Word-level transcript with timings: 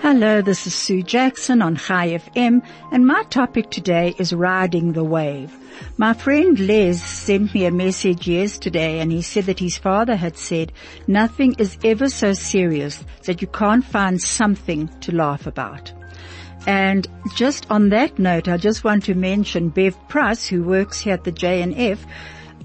Hello, 0.00 0.40
this 0.40 0.64
is 0.64 0.76
Sue 0.76 1.02
Jackson 1.02 1.60
on 1.60 1.74
High 1.74 2.10
FM 2.10 2.64
and 2.92 3.04
my 3.04 3.24
topic 3.24 3.68
today 3.68 4.14
is 4.16 4.32
riding 4.32 4.92
the 4.92 5.02
wave. 5.02 5.52
My 5.96 6.14
friend 6.14 6.56
Les 6.60 7.02
sent 7.02 7.52
me 7.52 7.64
a 7.64 7.72
message 7.72 8.28
yesterday 8.28 9.00
and 9.00 9.10
he 9.10 9.22
said 9.22 9.46
that 9.46 9.58
his 9.58 9.76
father 9.76 10.14
had 10.14 10.38
said 10.38 10.72
nothing 11.08 11.56
is 11.58 11.76
ever 11.82 12.08
so 12.08 12.32
serious 12.32 13.04
that 13.24 13.42
you 13.42 13.48
can't 13.48 13.84
find 13.84 14.20
something 14.20 14.86
to 15.00 15.12
laugh 15.12 15.48
about. 15.48 15.92
And 16.64 17.08
just 17.34 17.68
on 17.68 17.88
that 17.88 18.20
note, 18.20 18.46
I 18.46 18.56
just 18.56 18.84
want 18.84 19.02
to 19.06 19.14
mention 19.14 19.68
Bev 19.68 19.96
Price 20.08 20.46
who 20.46 20.62
works 20.62 21.00
here 21.00 21.14
at 21.14 21.24
the 21.24 21.32
JNF 21.32 21.98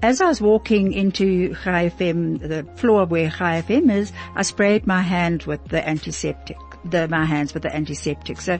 as 0.04 0.22
I 0.22 0.28
was 0.28 0.42
walking 0.42 0.94
into 0.94 1.54
High 1.56 1.90
FM, 1.90 2.48
the 2.48 2.64
floor 2.76 3.06
where 3.06 3.30
High 3.30 3.62
FM 3.64 3.92
is, 3.92 4.12
I 4.36 4.44
sprayed 4.44 4.86
my 4.86 5.02
hand 5.02 5.44
with 5.44 5.66
the 5.70 5.88
antiseptic 5.88 6.58
the, 6.86 7.08
my 7.08 7.26
hands 7.26 7.54
with 7.54 7.64
the 7.64 7.76
antiseptic. 7.76 8.42
So 8.42 8.60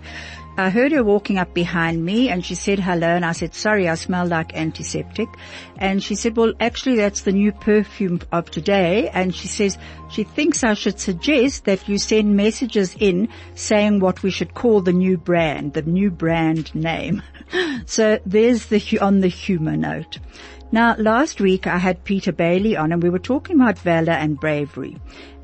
I 0.58 0.70
heard 0.70 0.92
her 0.92 1.04
walking 1.04 1.38
up 1.38 1.54
behind 1.54 2.06
me 2.06 2.30
and 2.30 2.46
she 2.46 2.56
said 2.56 2.80
hello 2.80 3.08
and 3.08 3.26
I 3.26 3.32
said, 3.32 3.56
sorry, 3.56 3.90
I 3.90 3.96
smell 3.96 4.28
like 4.28 4.56
antiseptic. 4.56 5.30
And 5.78 6.04
she 6.04 6.16
said, 6.16 6.38
well, 6.38 6.54
actually 6.60 6.98
that's 6.98 7.22
the 7.22 7.32
new 7.32 7.52
perfume 7.52 8.22
of 8.32 8.52
today. 8.52 9.10
And 9.10 9.34
she 9.34 9.48
says 9.48 9.78
she 10.12 10.24
thinks 10.24 10.64
I 10.64 10.76
should 10.76 11.00
suggest 11.00 11.66
that 11.66 11.90
you 11.90 11.98
send 11.98 12.36
messages 12.36 12.96
in 13.00 13.30
saying 13.56 14.00
what 14.00 14.22
we 14.22 14.30
should 14.30 14.54
call 14.54 14.82
the 14.82 14.94
new 14.94 15.18
brand, 15.18 15.74
the 15.74 15.82
new 15.82 16.12
brand 16.12 16.74
name. 16.76 17.24
so 17.86 18.20
there's 18.26 18.68
the, 18.68 19.00
on 19.00 19.22
the 19.22 19.28
humor 19.28 19.76
note. 19.76 20.20
Now, 20.74 20.96
last 20.98 21.40
week 21.40 21.68
I 21.68 21.78
had 21.78 22.04
Peter 22.04 22.32
Bailey 22.32 22.76
on 22.76 22.92
and 22.92 23.04
we 23.04 23.12
were 23.12 23.20
talking 23.20 23.58
about 23.58 23.78
valor 23.78 24.14
and 24.14 24.40
bravery. 24.40 24.98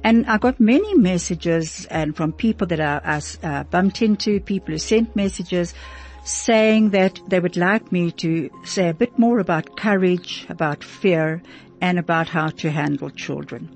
And 0.04 0.26
I 0.26 0.40
got 0.40 0.60
many 0.60 0.96
messages 0.96 1.86
and 1.92 2.18
from 2.18 2.34
people 2.34 2.66
that 2.66 2.80
I, 2.80 3.00
I 3.04 3.48
uh, 3.48 3.64
bumped 3.66 4.02
into, 4.02 4.40
people 4.40 4.72
who 4.72 4.80
sent 4.80 5.16
messages 5.16 5.76
saying 6.24 6.90
that 6.92 7.20
they 7.28 7.40
would 7.40 7.58
like 7.58 7.92
me 7.92 8.12
to 8.14 8.50
say 8.64 8.90
a 8.90 8.94
bit 8.96 9.20
more 9.20 9.38
about 9.38 9.78
courage, 9.78 10.48
about 10.50 10.84
fear, 10.84 11.44
and 11.80 12.00
about 12.00 12.28
how 12.28 12.48
to 12.48 12.72
handle 12.72 13.12
children. 13.12 13.70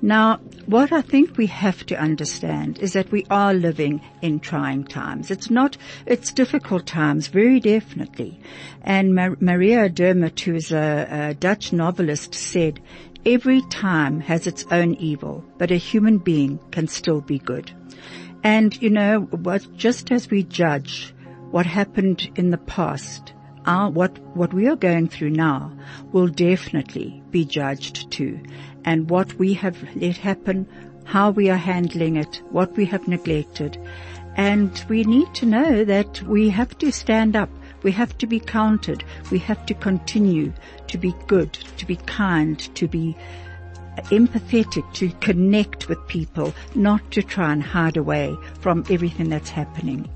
Now, 0.00 0.40
what 0.66 0.92
I 0.92 1.02
think 1.02 1.36
we 1.36 1.46
have 1.46 1.86
to 1.86 2.00
understand 2.00 2.78
is 2.78 2.92
that 2.94 3.12
we 3.12 3.24
are 3.30 3.54
living 3.54 4.00
in 4.20 4.40
trying 4.40 4.84
times. 4.84 5.30
It's 5.30 5.50
not, 5.50 5.76
it's 6.06 6.32
difficult 6.32 6.86
times, 6.86 7.28
very 7.28 7.60
definitely. 7.60 8.40
And 8.82 9.14
Mar- 9.14 9.36
Maria 9.40 9.88
Dermot, 9.88 10.40
who's 10.40 10.72
a, 10.72 11.08
a 11.10 11.34
Dutch 11.34 11.72
novelist, 11.72 12.34
said, 12.34 12.80
Every 13.24 13.62
time 13.70 14.18
has 14.20 14.48
its 14.48 14.66
own 14.72 14.94
evil, 14.94 15.44
but 15.56 15.70
a 15.70 15.76
human 15.76 16.18
being 16.18 16.58
can 16.72 16.88
still 16.88 17.20
be 17.20 17.38
good. 17.38 17.70
And 18.42 18.80
you 18.82 18.90
know, 18.90 19.28
just 19.76 20.10
as 20.10 20.28
we 20.28 20.42
judge 20.42 21.14
what 21.52 21.66
happened 21.66 22.28
in 22.34 22.50
the 22.50 22.58
past, 22.58 23.32
our, 23.64 23.90
what, 23.90 24.18
what 24.34 24.52
we 24.52 24.66
are 24.66 24.76
going 24.76 25.08
through 25.08 25.30
now 25.30 25.72
will 26.10 26.26
definitely 26.26 27.22
be 27.30 27.44
judged 27.44 28.10
too. 28.10 28.40
And 28.84 29.08
what 29.08 29.34
we 29.34 29.54
have 29.54 29.76
let 29.94 30.16
happen, 30.16 30.66
how 31.04 31.30
we 31.30 31.50
are 31.50 31.56
handling 31.56 32.16
it, 32.16 32.42
what 32.50 32.76
we 32.76 32.84
have 32.86 33.06
neglected. 33.08 33.78
And 34.36 34.84
we 34.88 35.04
need 35.04 35.34
to 35.34 35.46
know 35.46 35.84
that 35.84 36.22
we 36.22 36.48
have 36.50 36.76
to 36.78 36.90
stand 36.90 37.36
up 37.36 37.50
we 37.82 37.92
have 37.92 38.16
to 38.18 38.26
be 38.26 38.40
counted. 38.40 39.04
We 39.30 39.38
have 39.40 39.66
to 39.66 39.74
continue 39.74 40.52
to 40.88 40.98
be 40.98 41.14
good, 41.26 41.52
to 41.52 41.86
be 41.86 41.96
kind, 41.96 42.58
to 42.76 42.86
be 42.86 43.16
empathetic, 44.10 44.90
to 44.94 45.10
connect 45.20 45.88
with 45.88 46.06
people, 46.06 46.54
not 46.74 47.10
to 47.10 47.22
try 47.22 47.52
and 47.52 47.62
hide 47.62 47.96
away 47.96 48.36
from 48.60 48.84
everything 48.88 49.28
that's 49.28 49.50
happening. 49.50 50.08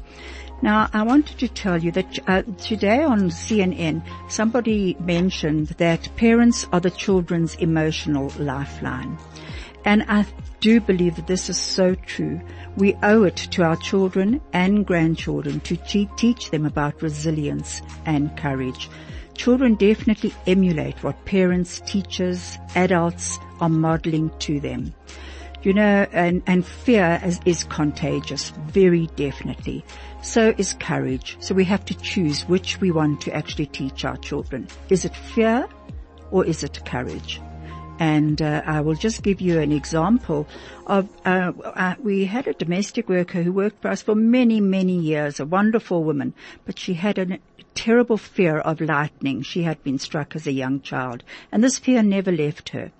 Now, 0.62 0.88
I 0.92 1.02
wanted 1.02 1.38
to 1.38 1.48
tell 1.48 1.76
you 1.82 1.92
that 1.92 2.18
uh, 2.26 2.42
today 2.58 3.02
on 3.02 3.28
CNN, 3.30 4.02
somebody 4.30 4.96
mentioned 4.98 5.68
that 5.78 6.08
parents 6.16 6.66
are 6.72 6.80
the 6.80 6.90
children's 6.90 7.54
emotional 7.56 8.32
lifeline. 8.38 9.18
And 9.84 10.04
I 10.08 10.26
do 10.60 10.80
believe 10.80 11.16
that 11.16 11.26
this 11.26 11.48
is 11.50 11.58
so 11.58 11.94
true. 11.94 12.40
We 12.76 12.94
owe 13.02 13.22
it 13.24 13.36
to 13.36 13.62
our 13.62 13.76
children 13.76 14.40
and 14.52 14.86
grandchildren 14.86 15.60
to 15.60 15.76
te- 15.76 16.08
teach 16.16 16.50
them 16.50 16.66
about 16.66 17.02
resilience 17.02 17.82
and 18.06 18.36
courage. 18.36 18.88
Children 19.34 19.74
definitely 19.74 20.34
emulate 20.46 21.02
what 21.04 21.24
parents, 21.26 21.80
teachers, 21.86 22.58
adults 22.74 23.38
are 23.60 23.68
modeling 23.68 24.30
to 24.40 24.58
them. 24.58 24.94
You 25.66 25.74
know, 25.74 26.06
and, 26.12 26.44
and 26.46 26.64
fear 26.64 27.20
is, 27.24 27.40
is 27.44 27.64
contagious, 27.64 28.50
very 28.68 29.08
definitely. 29.16 29.84
So 30.22 30.54
is 30.56 30.74
courage. 30.74 31.36
So 31.40 31.56
we 31.56 31.64
have 31.64 31.84
to 31.86 31.94
choose 31.94 32.42
which 32.42 32.80
we 32.80 32.92
want 32.92 33.22
to 33.22 33.34
actually 33.34 33.66
teach 33.66 34.04
our 34.04 34.16
children. 34.16 34.68
Is 34.90 35.04
it 35.04 35.16
fear 35.16 35.66
or 36.30 36.44
is 36.44 36.62
it 36.62 36.84
courage? 36.86 37.40
And 37.98 38.40
uh, 38.40 38.62
I 38.64 38.80
will 38.82 38.94
just 38.94 39.24
give 39.24 39.40
you 39.40 39.58
an 39.58 39.72
example 39.72 40.46
of 40.86 41.08
uh, 41.24 41.50
uh, 41.64 41.96
we 42.00 42.26
had 42.26 42.46
a 42.46 42.52
domestic 42.52 43.08
worker 43.08 43.42
who 43.42 43.52
worked 43.52 43.82
for 43.82 43.88
us 43.88 44.02
for 44.02 44.14
many, 44.14 44.60
many 44.60 44.96
years, 44.96 45.40
a 45.40 45.46
wonderful 45.46 46.04
woman, 46.04 46.32
but 46.64 46.78
she 46.78 46.94
had 46.94 47.18
a 47.18 47.38
terrible 47.74 48.16
fear 48.16 48.58
of 48.58 48.80
lightning. 48.80 49.42
She 49.42 49.62
had 49.62 49.82
been 49.82 49.98
struck 49.98 50.36
as 50.36 50.46
a 50.46 50.52
young 50.52 50.80
child, 50.80 51.24
and 51.50 51.64
this 51.64 51.78
fear 51.78 52.02
never 52.02 52.30
left 52.30 52.68
her. 52.68 52.92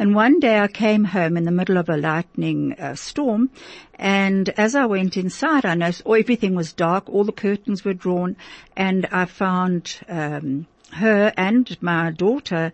And 0.00 0.14
one 0.14 0.40
day 0.40 0.58
I 0.58 0.66
came 0.66 1.04
home 1.04 1.36
in 1.36 1.44
the 1.44 1.50
middle 1.50 1.76
of 1.76 1.90
a 1.90 1.96
lightning 1.98 2.72
uh, 2.78 2.94
storm, 2.94 3.50
and 3.96 4.48
as 4.56 4.74
I 4.74 4.86
went 4.86 5.18
inside, 5.18 5.66
I 5.66 5.74
noticed 5.74 6.04
oh, 6.06 6.14
everything 6.14 6.54
was 6.54 6.72
dark, 6.72 7.06
all 7.10 7.22
the 7.22 7.32
curtains 7.32 7.84
were 7.84 7.92
drawn, 7.92 8.38
and 8.74 9.04
I 9.12 9.26
found 9.26 9.98
um, 10.08 10.66
her 10.92 11.34
and 11.36 11.76
my 11.82 12.12
daughter, 12.12 12.72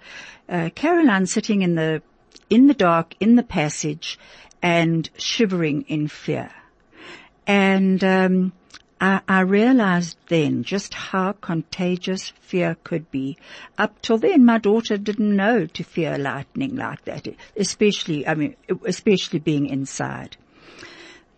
uh, 0.49 0.71
Caroline, 0.77 1.27
sitting 1.27 1.63
in 1.63 1.75
the 1.75 2.01
in 2.49 2.69
the 2.69 2.75
dark 2.75 3.17
in 3.19 3.35
the 3.35 3.43
passage 3.43 4.21
and 4.63 5.11
shivering 5.19 5.83
in 5.89 6.07
fear. 6.07 6.53
And 7.45 8.05
um, 8.05 8.53
I, 9.01 9.21
I, 9.29 9.41
realized 9.41 10.17
then 10.29 10.63
just 10.63 10.95
how 10.95 11.33
contagious 11.33 12.33
fear 12.41 12.77
could 12.83 13.11
be. 13.11 13.37
Up 13.77 14.01
till 14.01 14.17
then, 14.17 14.45
my 14.45 14.59
daughter 14.59 14.97
didn't 14.97 15.37
know 15.37 15.67
to 15.67 15.85
fear 15.85 16.17
lightning 16.17 16.77
like 16.77 17.05
that, 17.05 17.27
especially, 17.57 18.27
I 18.27 18.35
mean, 18.35 18.57
especially 18.87 19.39
being 19.39 19.67
inside. 19.67 20.37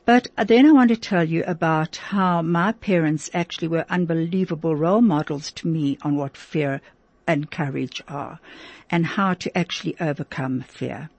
But 0.04 0.28
then 0.36 0.66
I 0.66 0.72
want 0.72 0.88
to 0.90 0.96
tell 0.96 1.28
you 1.28 1.44
about 1.46 1.96
how 1.96 2.42
my 2.42 2.72
parents 2.72 3.28
actually 3.34 3.68
were 3.68 3.84
unbelievable 3.90 4.74
role 4.74 5.02
models 5.02 5.50
to 5.52 5.68
me 5.68 5.98
on 6.02 6.16
what 6.16 6.36
fear 6.36 6.80
and 7.26 7.50
courage 7.50 8.00
are 8.08 8.40
and 8.88 9.04
how 9.04 9.34
to 9.34 9.58
actually 9.58 9.96
overcome 10.00 10.62
fear. 10.62 11.10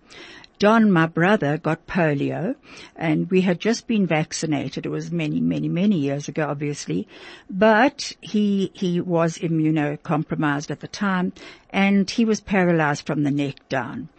Don, 0.60 0.92
my 0.92 1.08
brother, 1.08 1.58
got 1.58 1.88
polio 1.88 2.54
and 2.94 3.32
we 3.32 3.40
had 3.40 3.62
just 3.62 3.88
been 3.88 4.06
vaccinated. 4.06 4.86
It 4.86 4.90
was 4.90 5.10
many, 5.10 5.40
many, 5.40 5.70
many 5.70 5.98
years 5.98 6.28
ago, 6.28 6.48
obviously, 6.50 7.08
but 7.50 8.12
he, 8.20 8.70
he 8.74 9.00
was 9.00 9.38
immunocompromised 9.38 10.70
at 10.70 10.82
the 10.82 10.88
time 10.90 11.32
and 11.70 12.10
he 12.10 12.26
was 12.26 12.42
paralyzed 12.42 13.08
from 13.08 13.24
the 13.24 13.32
neck 13.32 13.70
down. 13.70 14.10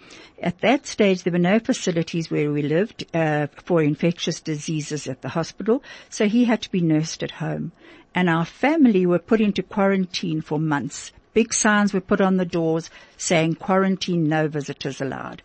At 0.43 0.61
that 0.61 0.87
stage, 0.87 1.25
there 1.25 1.33
were 1.35 1.39
no 1.39 1.59
facilities 1.59 2.31
where 2.31 2.51
we 2.51 2.63
lived 2.63 3.05
uh, 3.15 3.49
for 3.63 3.83
infectious 3.83 4.41
diseases 4.41 5.07
at 5.07 5.21
the 5.21 5.29
hospital, 5.29 5.83
so 6.09 6.27
he 6.27 6.47
had 6.47 6.63
to 6.63 6.71
be 6.71 6.81
nursed 6.81 7.23
at 7.23 7.33
home. 7.33 7.73
And 8.15 8.31
our 8.31 8.47
family 8.47 9.05
were 9.05 9.19
put 9.19 9.43
into 9.43 9.63
quarantine 9.63 10.41
for 10.41 10.59
months. 10.59 11.13
Big 11.35 11.53
signs 11.53 11.93
were 11.93 12.01
put 12.01 12.23
on 12.23 12.39
the 12.39 12.47
doors 12.47 12.89
saying 13.19 13.57
quarantine, 13.57 14.27
no 14.27 14.49
visitors 14.49 15.03
allowed. 15.03 15.43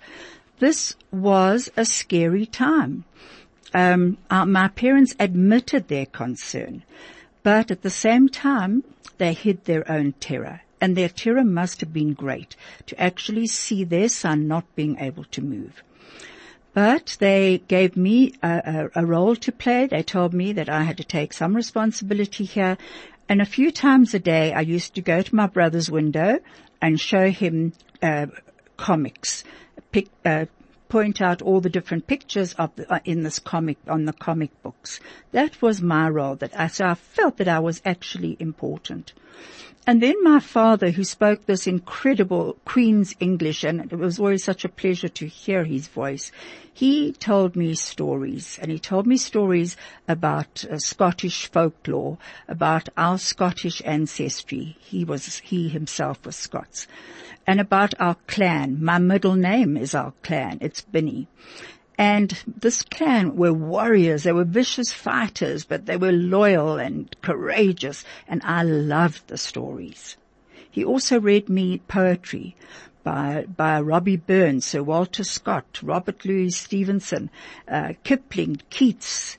This 0.59 0.95
was 1.11 1.69
a 1.75 1.85
scary 1.85 2.45
time. 2.45 3.03
Um, 3.73 4.17
my 4.29 4.69
parents 4.69 5.15
admitted 5.19 5.87
their 5.87 6.05
concern, 6.05 6.83
but 7.43 7.71
at 7.71 7.81
the 7.81 7.89
same 7.89 8.29
time, 8.29 8.83
they 9.17 9.33
hid 9.33 9.65
their 9.65 9.89
own 9.91 10.13
terror. 10.13 10.61
And 10.79 10.95
their 10.95 11.09
terror 11.09 11.43
must 11.43 11.79
have 11.81 11.93
been 11.93 12.13
great 12.13 12.55
to 12.87 13.01
actually 13.01 13.47
see 13.47 13.83
their 13.83 14.09
son 14.09 14.47
not 14.47 14.75
being 14.75 14.97
able 14.99 15.23
to 15.25 15.41
move. 15.41 15.83
But 16.73 17.17
they 17.19 17.63
gave 17.67 17.95
me 17.95 18.33
a, 18.43 18.89
a, 18.95 19.01
a, 19.01 19.05
role 19.05 19.35
to 19.37 19.51
play. 19.51 19.87
They 19.87 20.03
told 20.03 20.33
me 20.33 20.51
that 20.53 20.69
I 20.69 20.83
had 20.83 20.97
to 20.97 21.03
take 21.05 21.31
some 21.31 21.55
responsibility 21.55 22.43
here. 22.43 22.77
And 23.29 23.41
a 23.41 23.45
few 23.45 23.71
times 23.71 24.13
a 24.13 24.19
day, 24.19 24.53
I 24.53 24.61
used 24.61 24.95
to 24.95 25.01
go 25.01 25.21
to 25.21 25.35
my 25.35 25.47
brother's 25.47 25.89
window 25.89 26.39
and 26.81 26.99
show 26.99 27.29
him 27.29 27.71
uh, 28.03 28.27
comics, 28.77 29.43
pick, 29.91 30.07
uh, 30.25 30.45
point 30.89 31.21
out 31.21 31.41
all 31.41 31.61
the 31.61 31.69
different 31.69 32.07
pictures 32.07 32.53
of 32.53 32.75
the, 32.75 32.91
uh, 32.93 32.99
in 33.05 33.23
this 33.23 33.39
comic 33.39 33.77
on 33.87 34.05
the 34.05 34.13
comic 34.13 34.51
books. 34.61 34.99
That 35.31 35.61
was 35.61 35.81
my 35.81 36.07
role. 36.09 36.35
That 36.35 36.57
I, 36.57 36.67
so 36.67 36.85
I 36.85 36.95
felt 36.95 37.37
that 37.37 37.47
I 37.47 37.59
was 37.59 37.81
actually 37.85 38.37
important. 38.39 39.13
And 39.87 40.01
then 40.01 40.15
my 40.23 40.39
father, 40.39 40.89
who 40.89 41.03
spoke 41.03 41.45
this 41.45 41.67
incredible 41.67 42.57
Queen's 42.65 43.13
English, 43.19 43.63
and 43.63 43.81
it 43.81 43.95
was 43.95 44.17
always 44.17 44.43
such 44.43 44.65
a 44.65 44.69
pleasure 44.69 45.09
to 45.09 45.27
hear 45.27 45.63
his 45.63 45.87
voice, 45.87 46.31
he 46.73 47.11
told 47.13 47.55
me 47.55 47.75
stories, 47.75 48.57
and 48.59 48.71
he 48.71 48.79
told 48.79 49.05
me 49.05 49.15
stories 49.15 49.77
about 50.07 50.65
uh, 50.65 50.79
Scottish 50.79 51.45
folklore, 51.51 52.17
about 52.47 52.89
our 52.97 53.19
Scottish 53.19 53.79
ancestry. 53.85 54.75
He 54.79 55.05
was, 55.05 55.37
he 55.37 55.69
himself 55.69 56.25
was 56.25 56.35
Scots. 56.35 56.87
And 57.45 57.61
about 57.61 57.93
our 57.99 58.15
clan. 58.25 58.83
My 58.83 58.97
middle 58.97 59.35
name 59.35 59.77
is 59.77 59.93
our 59.93 60.13
clan. 60.23 60.57
It's 60.61 60.81
Binney. 60.81 61.27
And 61.97 62.37
this 62.45 62.83
clan 62.83 63.35
were 63.35 63.53
warriors. 63.53 64.23
They 64.23 64.33
were 64.33 64.43
vicious 64.43 64.91
fighters, 64.91 65.63
but 65.63 65.85
they 65.85 65.97
were 65.97 66.11
loyal 66.11 66.77
and 66.77 67.15
courageous. 67.21 68.03
And 68.27 68.41
I 68.43 68.63
loved 68.63 69.27
the 69.27 69.37
stories. 69.37 70.17
He 70.69 70.83
also 70.83 71.19
read 71.19 71.47
me 71.47 71.77
poetry 71.87 72.55
by, 73.03 73.45
by 73.45 73.79
Robbie 73.79 74.17
Burns, 74.17 74.65
Sir 74.65 74.83
Walter 74.83 75.23
Scott, 75.23 75.79
Robert 75.81 76.25
Louis 76.25 76.49
Stevenson, 76.49 77.29
uh, 77.67 77.93
Kipling, 78.03 78.61
Keats, 78.69 79.37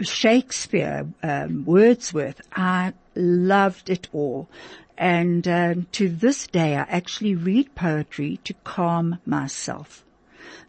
Shakespeare, 0.00 1.06
um, 1.22 1.64
Wordsworth. 1.66 2.40
I 2.52 2.94
loved 3.14 3.90
it 3.90 4.08
all. 4.12 4.48
And 4.96 5.46
um, 5.46 5.86
to 5.92 6.08
this 6.08 6.46
day, 6.46 6.74
I 6.76 6.82
actually 6.82 7.34
read 7.34 7.74
poetry 7.74 8.40
to 8.44 8.54
calm 8.64 9.18
myself. 9.26 10.04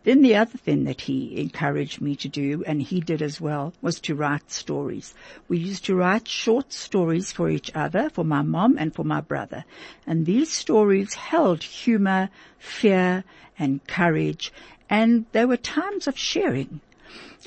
Then 0.03 0.21
the 0.21 0.35
other 0.35 0.57
thing 0.57 0.83
that 0.85 1.01
he 1.01 1.39
encouraged 1.39 2.01
me 2.01 2.15
to 2.17 2.27
do, 2.27 2.63
and 2.65 2.81
he 2.81 2.99
did 2.99 3.21
as 3.21 3.39
well, 3.39 3.73
was 3.81 3.99
to 4.01 4.15
write 4.15 4.51
stories. 4.51 5.13
We 5.47 5.57
used 5.57 5.85
to 5.85 5.95
write 5.95 6.27
short 6.27 6.73
stories 6.73 7.31
for 7.31 7.49
each 7.49 7.71
other, 7.75 8.09
for 8.09 8.23
my 8.23 8.41
mom 8.41 8.77
and 8.77 8.93
for 8.93 9.03
my 9.03 9.21
brother. 9.21 9.65
And 10.07 10.25
these 10.25 10.51
stories 10.51 11.13
held 11.13 11.63
humor, 11.63 12.29
fear, 12.57 13.23
and 13.57 13.85
courage, 13.87 14.51
and 14.89 15.25
there 15.33 15.47
were 15.47 15.57
times 15.57 16.07
of 16.07 16.17
sharing. 16.17 16.81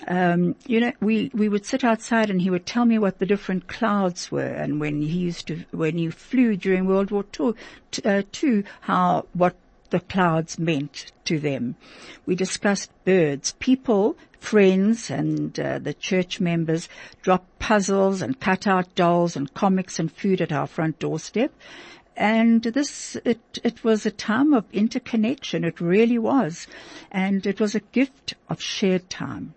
Um, 0.07 0.57
you 0.67 0.81
know, 0.81 0.93
we, 1.01 1.31
we 1.35 1.49
would 1.49 1.67
sit 1.67 1.85
outside 1.85 2.31
and 2.31 2.41
he 2.41 2.51
would 2.51 2.67
tell 2.67 2.85
me 2.85 2.99
what 2.99 3.19
the 3.19 3.27
different 3.27 3.69
clouds 3.69 4.33
were 4.33 4.41
and 4.41 4.81
when 4.81 5.03
he 5.03 5.19
used 5.19 5.49
to, 5.49 5.65
when 5.71 5.99
he 5.99 6.11
flew 6.11 6.57
during 6.57 6.87
World 6.87 7.11
War 7.11 7.25
II, 7.39 7.55
uh, 8.05 8.23
two, 8.33 8.65
how, 8.81 9.27
what 9.35 9.55
the 9.93 10.01
clouds 10.01 10.59
meant 10.59 11.13
to 11.27 11.39
them. 11.39 11.77
We 12.25 12.35
discussed 12.35 12.91
birds. 13.05 13.55
People, 13.61 14.17
friends 14.41 15.11
and 15.11 15.59
uh, 15.61 15.79
the 15.79 15.93
church 15.93 16.41
members 16.41 16.89
dropped 17.21 17.59
puzzles 17.59 18.23
and 18.23 18.41
cut 18.41 18.67
out 18.67 18.95
dolls 18.95 19.37
and 19.37 19.53
comics 19.53 19.99
and 19.99 20.11
food 20.11 20.41
at 20.41 20.51
our 20.51 20.67
front 20.67 20.99
doorstep. 20.99 21.53
And 22.17 22.63
this, 22.63 23.17
it, 23.25 23.59
it 23.63 23.85
was 23.85 24.05
a 24.07 24.11
time 24.11 24.55
of 24.55 24.65
interconnection. 24.73 25.63
It 25.63 25.81
really 25.81 26.19
was. 26.19 26.67
And 27.11 27.47
it 27.47 27.61
was 27.61 27.75
a 27.75 27.81
gift 27.93 28.35
of 28.49 28.61
shared 28.63 29.11
time. 29.11 29.55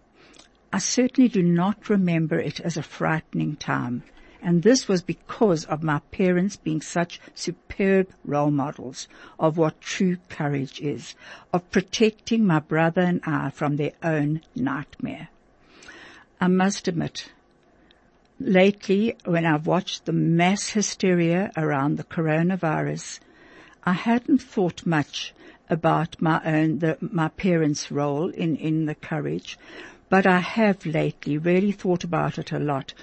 I 0.74 0.80
certainly 0.80 1.30
do 1.30 1.42
not 1.42 1.90
remember 1.90 2.38
it 2.38 2.60
as 2.60 2.76
a 2.76 2.84
frightening 2.84 3.56
time. 3.56 4.04
And 4.46 4.62
this 4.62 4.88
was 4.88 5.02
because 5.02 5.66
of 5.66 5.82
my 5.82 6.02
parents 6.12 6.56
being 6.56 6.80
such 6.80 7.20
superb 7.34 8.10
role 8.24 8.52
models 8.52 9.08
of 9.40 9.58
what 9.58 9.82
true 9.82 10.18
courage 10.30 10.80
is, 10.80 11.16
of 11.52 11.72
protecting 11.72 12.46
my 12.46 12.60
brother 12.60 13.02
and 13.02 13.22
I 13.26 13.50
from 13.50 13.78
their 13.78 13.94
own 14.04 14.42
nightmare. 14.56 15.30
I 16.40 16.48
must 16.48 16.88
admit, 16.88 17.32
lately 18.40 19.18
when 19.26 19.48
I've 19.48 19.66
watched 19.66 20.06
the 20.06 20.14
mass 20.14 20.70
hysteria 20.70 21.52
around 21.58 21.98
the 21.98 22.04
coronavirus, 22.04 23.22
I 23.84 23.94
hadn't 23.94 24.44
thought 24.44 24.86
much 24.86 25.34
about 25.72 26.22
my 26.22 26.40
own, 26.46 26.78
the, 26.78 27.00
my 27.02 27.30
parents' 27.30 27.90
role 27.90 28.30
in, 28.30 28.58
in 28.58 28.86
the 28.86 28.94
courage, 28.94 29.58
but 30.10 30.28
I 30.28 30.40
have 30.40 30.86
lately 30.86 31.38
really 31.38 31.72
thought 31.72 32.04
about 32.04 32.38
it 32.38 32.52
a 32.52 32.60
lot. 32.60 32.94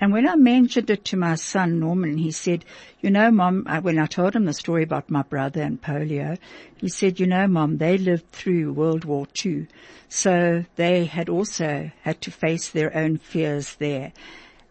And 0.00 0.12
when 0.12 0.28
I 0.28 0.36
mentioned 0.36 0.90
it 0.90 1.04
to 1.06 1.16
my 1.16 1.34
son 1.34 1.80
Norman, 1.80 2.18
he 2.18 2.30
said, 2.30 2.64
you 3.00 3.10
know, 3.10 3.30
mom, 3.30 3.66
when 3.82 3.98
I 3.98 4.06
told 4.06 4.34
him 4.34 4.44
the 4.44 4.52
story 4.52 4.82
about 4.82 5.10
my 5.10 5.22
brother 5.22 5.62
and 5.62 5.80
polio, 5.80 6.38
he 6.76 6.88
said, 6.88 7.20
you 7.20 7.26
know, 7.26 7.46
mom, 7.46 7.78
they 7.78 7.98
lived 7.98 8.30
through 8.32 8.72
World 8.72 9.04
War 9.04 9.26
II. 9.44 9.66
So 10.08 10.64
they 10.76 11.04
had 11.04 11.28
also 11.28 11.90
had 12.02 12.20
to 12.22 12.30
face 12.30 12.68
their 12.68 12.96
own 12.96 13.18
fears 13.18 13.76
there. 13.76 14.12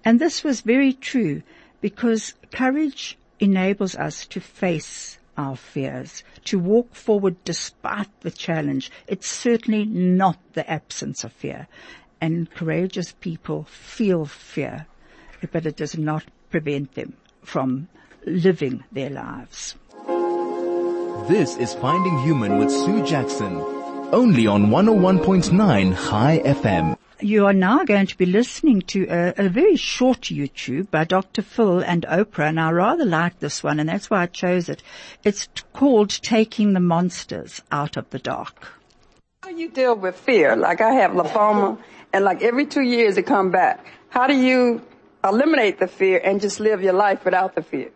And 0.03 0.19
this 0.19 0.43
was 0.43 0.61
very 0.61 0.93
true 0.93 1.43
because 1.81 2.33
courage 2.51 3.17
enables 3.39 3.95
us 3.95 4.25
to 4.27 4.39
face 4.39 5.17
our 5.41 5.55
fears, 5.55 6.23
to 6.45 6.59
walk 6.59 6.93
forward 6.93 7.35
despite 7.43 8.09
the 8.21 8.31
challenge. 8.31 8.91
It's 9.07 9.27
certainly 9.27 9.85
not 9.85 10.37
the 10.53 10.69
absence 10.69 11.23
of 11.23 11.33
fear. 11.33 11.67
And 12.21 12.49
courageous 12.51 13.13
people 13.19 13.63
feel 13.63 14.25
fear, 14.25 14.85
but 15.51 15.65
it 15.65 15.75
does 15.75 15.97
not 15.97 16.23
prevent 16.51 16.93
them 16.93 17.13
from 17.43 17.87
living 18.25 18.83
their 18.91 19.09
lives. 19.09 19.75
This 21.27 21.57
is 21.57 21.73
Finding 21.73 22.19
Human 22.19 22.59
with 22.59 22.71
Sue 22.71 23.05
Jackson, 23.05 23.57
only 24.11 24.45
on 24.45 24.67
101.9 24.67 25.93
High 25.93 26.39
FM. 26.45 26.97
You 27.21 27.45
are 27.45 27.53
now 27.53 27.83
going 27.83 28.07
to 28.07 28.17
be 28.17 28.25
listening 28.25 28.81
to 28.93 29.05
a, 29.07 29.45
a, 29.45 29.49
very 29.49 29.75
short 29.75 30.21
YouTube 30.21 30.89
by 30.89 31.03
Dr. 31.03 31.43
Phil 31.43 31.79
and 31.79 32.03
Oprah, 32.09 32.49
and 32.49 32.59
I 32.59 32.71
rather 32.71 33.05
like 33.05 33.37
this 33.37 33.61
one, 33.61 33.79
and 33.79 33.89
that's 33.89 34.09
why 34.09 34.23
I 34.23 34.25
chose 34.25 34.69
it. 34.69 34.81
It's 35.23 35.47
called 35.71 36.09
Taking 36.09 36.73
the 36.73 36.79
Monsters 36.79 37.61
Out 37.71 37.95
of 37.95 38.09
the 38.09 38.17
Dark. 38.17 38.73
How 39.43 39.51
do 39.51 39.55
you 39.55 39.69
deal 39.69 39.95
with 39.95 40.15
fear? 40.15 40.55
Like 40.55 40.81
I 40.81 40.93
have 40.93 41.11
lymphoma, 41.11 41.77
and 42.11 42.25
like 42.25 42.41
every 42.41 42.65
two 42.65 42.81
years 42.81 43.17
it 43.17 43.27
come 43.27 43.51
back. 43.51 43.85
How 44.09 44.25
do 44.25 44.35
you 44.35 44.81
eliminate 45.23 45.77
the 45.77 45.87
fear 45.87 46.19
and 46.23 46.41
just 46.41 46.59
live 46.59 46.81
your 46.81 46.93
life 46.93 47.23
without 47.23 47.53
the 47.53 47.61
fear? 47.61 47.91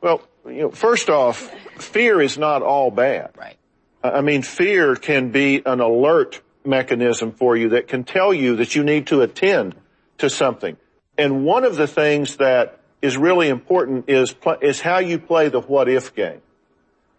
Well, 0.00 0.22
you 0.44 0.62
know, 0.62 0.70
first 0.72 1.08
off, 1.08 1.52
fear 1.78 2.20
is 2.20 2.36
not 2.36 2.62
all 2.62 2.90
bad. 2.90 3.30
Right. 3.36 3.56
I 4.02 4.22
mean, 4.22 4.42
fear 4.42 4.96
can 4.96 5.30
be 5.30 5.62
an 5.64 5.78
alert 5.78 6.40
mechanism 6.64 7.32
for 7.32 7.56
you 7.56 7.70
that 7.70 7.88
can 7.88 8.04
tell 8.04 8.32
you 8.32 8.56
that 8.56 8.74
you 8.74 8.84
need 8.84 9.08
to 9.08 9.20
attend 9.20 9.74
to 10.18 10.30
something. 10.30 10.76
And 11.18 11.44
one 11.44 11.64
of 11.64 11.76
the 11.76 11.86
things 11.86 12.36
that 12.36 12.80
is 13.00 13.16
really 13.16 13.48
important 13.48 14.08
is, 14.08 14.34
is 14.60 14.80
how 14.80 14.98
you 14.98 15.18
play 15.18 15.48
the 15.48 15.60
what 15.60 15.88
if 15.88 16.14
game. 16.14 16.40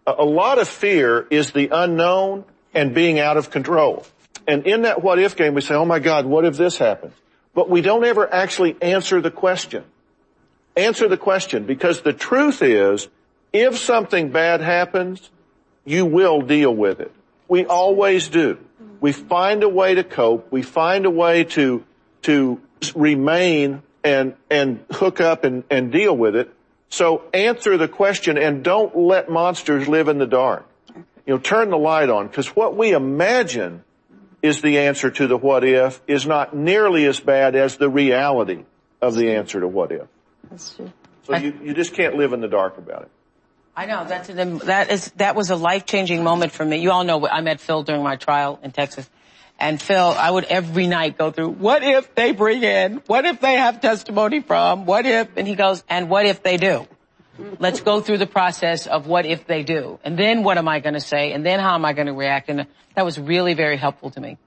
A, 0.06 0.14
a 0.18 0.24
lot 0.24 0.58
of 0.58 0.68
fear 0.68 1.26
is 1.30 1.52
the 1.52 1.68
unknown 1.70 2.44
and 2.72 2.94
being 2.94 3.18
out 3.18 3.36
of 3.36 3.50
control. 3.50 4.04
And 4.46 4.66
in 4.66 4.82
that 4.82 5.02
what 5.02 5.18
if 5.18 5.36
game, 5.36 5.54
we 5.54 5.60
say, 5.60 5.74
oh 5.74 5.84
my 5.84 5.98
God, 5.98 6.26
what 6.26 6.44
if 6.44 6.56
this 6.56 6.78
happens? 6.78 7.14
But 7.54 7.70
we 7.70 7.82
don't 7.82 8.04
ever 8.04 8.32
actually 8.32 8.76
answer 8.82 9.20
the 9.20 9.30
question. 9.30 9.84
Answer 10.76 11.08
the 11.08 11.16
question 11.16 11.66
because 11.66 12.02
the 12.02 12.12
truth 12.12 12.62
is, 12.62 13.08
if 13.52 13.78
something 13.78 14.30
bad 14.30 14.60
happens, 14.60 15.30
you 15.84 16.04
will 16.04 16.40
deal 16.40 16.74
with 16.74 17.00
it. 17.00 17.12
We 17.46 17.64
always 17.64 18.28
do. 18.28 18.58
We 19.04 19.12
find 19.12 19.62
a 19.62 19.68
way 19.68 19.96
to 19.96 20.02
cope. 20.02 20.50
We 20.50 20.62
find 20.62 21.04
a 21.04 21.10
way 21.10 21.44
to, 21.44 21.84
to 22.22 22.58
remain 22.94 23.82
and, 24.02 24.34
and 24.48 24.82
hook 24.90 25.20
up 25.20 25.44
and, 25.44 25.62
and 25.68 25.92
deal 25.92 26.16
with 26.16 26.34
it. 26.34 26.50
So 26.88 27.22
answer 27.34 27.76
the 27.76 27.86
question 27.86 28.38
and 28.38 28.64
don't 28.64 28.96
let 28.96 29.28
monsters 29.28 29.88
live 29.88 30.08
in 30.08 30.16
the 30.16 30.26
dark. 30.26 30.66
You 31.26 31.34
know, 31.34 31.38
turn 31.38 31.68
the 31.68 31.76
light 31.76 32.08
on 32.08 32.28
because 32.28 32.56
what 32.56 32.78
we 32.78 32.92
imagine 32.92 33.84
is 34.40 34.62
the 34.62 34.78
answer 34.78 35.10
to 35.10 35.26
the 35.26 35.36
what 35.36 35.64
if 35.64 36.00
is 36.06 36.24
not 36.24 36.56
nearly 36.56 37.04
as 37.04 37.20
bad 37.20 37.56
as 37.56 37.76
the 37.76 37.90
reality 37.90 38.64
of 39.02 39.14
the 39.16 39.34
answer 39.34 39.60
to 39.60 39.68
what 39.68 39.92
if. 39.92 40.08
That's 40.50 40.76
true. 40.76 40.90
So 41.24 41.36
you, 41.36 41.52
you 41.62 41.74
just 41.74 41.92
can't 41.92 42.16
live 42.16 42.32
in 42.32 42.40
the 42.40 42.48
dark 42.48 42.78
about 42.78 43.02
it. 43.02 43.10
I 43.76 43.86
know 43.86 44.04
that's 44.06 44.28
an, 44.28 44.58
that 44.58 44.90
is 44.90 45.10
that 45.16 45.34
was 45.34 45.50
a 45.50 45.56
life 45.56 45.84
changing 45.84 46.22
moment 46.22 46.52
for 46.52 46.64
me. 46.64 46.76
You 46.78 46.92
all 46.92 47.02
know 47.02 47.26
I 47.26 47.40
met 47.40 47.60
Phil 47.60 47.82
during 47.82 48.04
my 48.04 48.14
trial 48.16 48.60
in 48.62 48.70
Texas, 48.70 49.10
and 49.58 49.82
Phil, 49.82 50.14
I 50.16 50.30
would 50.30 50.44
every 50.44 50.86
night 50.86 51.18
go 51.18 51.32
through. 51.32 51.50
What 51.50 51.82
if 51.82 52.14
they 52.14 52.30
bring 52.30 52.62
in? 52.62 53.02
What 53.06 53.24
if 53.24 53.40
they 53.40 53.54
have 53.54 53.80
testimony 53.80 54.40
from? 54.40 54.86
What 54.86 55.06
if? 55.06 55.36
And 55.36 55.48
he 55.48 55.56
goes, 55.56 55.82
and 55.88 56.08
what 56.08 56.24
if 56.24 56.42
they 56.42 56.56
do? 56.56 56.86
Let's 57.58 57.80
go 57.80 58.00
through 58.00 58.18
the 58.18 58.28
process 58.28 58.86
of 58.86 59.08
what 59.08 59.26
if 59.26 59.48
they 59.48 59.64
do, 59.64 59.98
and 60.04 60.16
then 60.16 60.44
what 60.44 60.56
am 60.56 60.68
I 60.68 60.78
going 60.78 60.94
to 60.94 61.00
say, 61.00 61.32
and 61.32 61.44
then 61.44 61.58
how 61.58 61.74
am 61.74 61.84
I 61.84 61.92
going 61.94 62.06
to 62.06 62.12
react? 62.14 62.48
And 62.48 62.68
that 62.94 63.04
was 63.04 63.18
really 63.18 63.54
very 63.54 63.76
helpful 63.76 64.10
to 64.10 64.20
me. 64.20 64.38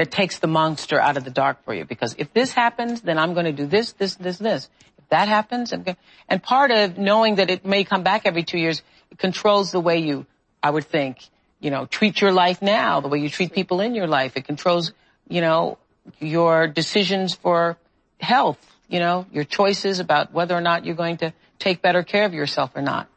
that 0.00 0.10
takes 0.10 0.38
the 0.38 0.46
monster 0.46 0.98
out 0.98 1.18
of 1.18 1.24
the 1.24 1.30
dark 1.30 1.62
for 1.64 1.74
you. 1.74 1.84
Because 1.84 2.14
if 2.16 2.32
this 2.32 2.52
happens, 2.52 3.02
then 3.02 3.18
I'm 3.18 3.34
going 3.34 3.44
to 3.44 3.52
do 3.52 3.66
this, 3.66 3.92
this, 3.92 4.14
this, 4.14 4.38
this. 4.38 4.70
If 5.10 5.18
that 5.18 5.28
happens, 5.28 5.72
I'm 5.72 5.82
going 5.82 5.96
and 6.28 6.40
part 6.40 6.70
of 6.70 6.96
knowing 6.96 7.34
that 7.36 7.50
it 7.50 7.66
may 7.66 7.82
come 7.82 8.04
back 8.04 8.22
every 8.26 8.44
two 8.44 8.58
years 8.58 8.80
controls 9.18 9.72
the 9.72 9.80
way 9.80 9.98
you, 9.98 10.24
I 10.62 10.70
would 10.70 10.84
think, 10.84 11.18
you 11.58 11.72
know, 11.72 11.86
treat 11.86 12.20
your 12.20 12.30
life 12.30 12.62
now, 12.62 13.00
the 13.00 13.08
way 13.08 13.18
you 13.18 13.28
treat 13.28 13.52
people 13.52 13.80
in 13.80 13.96
your 13.96 14.06
life. 14.06 14.36
It 14.36 14.44
controls, 14.44 14.92
you 15.28 15.40
know, 15.40 15.78
your 16.20 16.68
decisions 16.68 17.34
for 17.34 17.76
health, 18.20 18.64
you 18.88 19.00
know, 19.00 19.26
your 19.32 19.42
choices 19.42 19.98
about 19.98 20.32
whether 20.32 20.56
or 20.56 20.60
not 20.60 20.84
you're 20.84 20.94
going 20.94 21.16
to 21.16 21.32
take 21.58 21.82
better 21.82 22.04
care 22.04 22.24
of 22.24 22.32
yourself 22.32 22.70
or 22.76 22.82
not. 22.82 23.08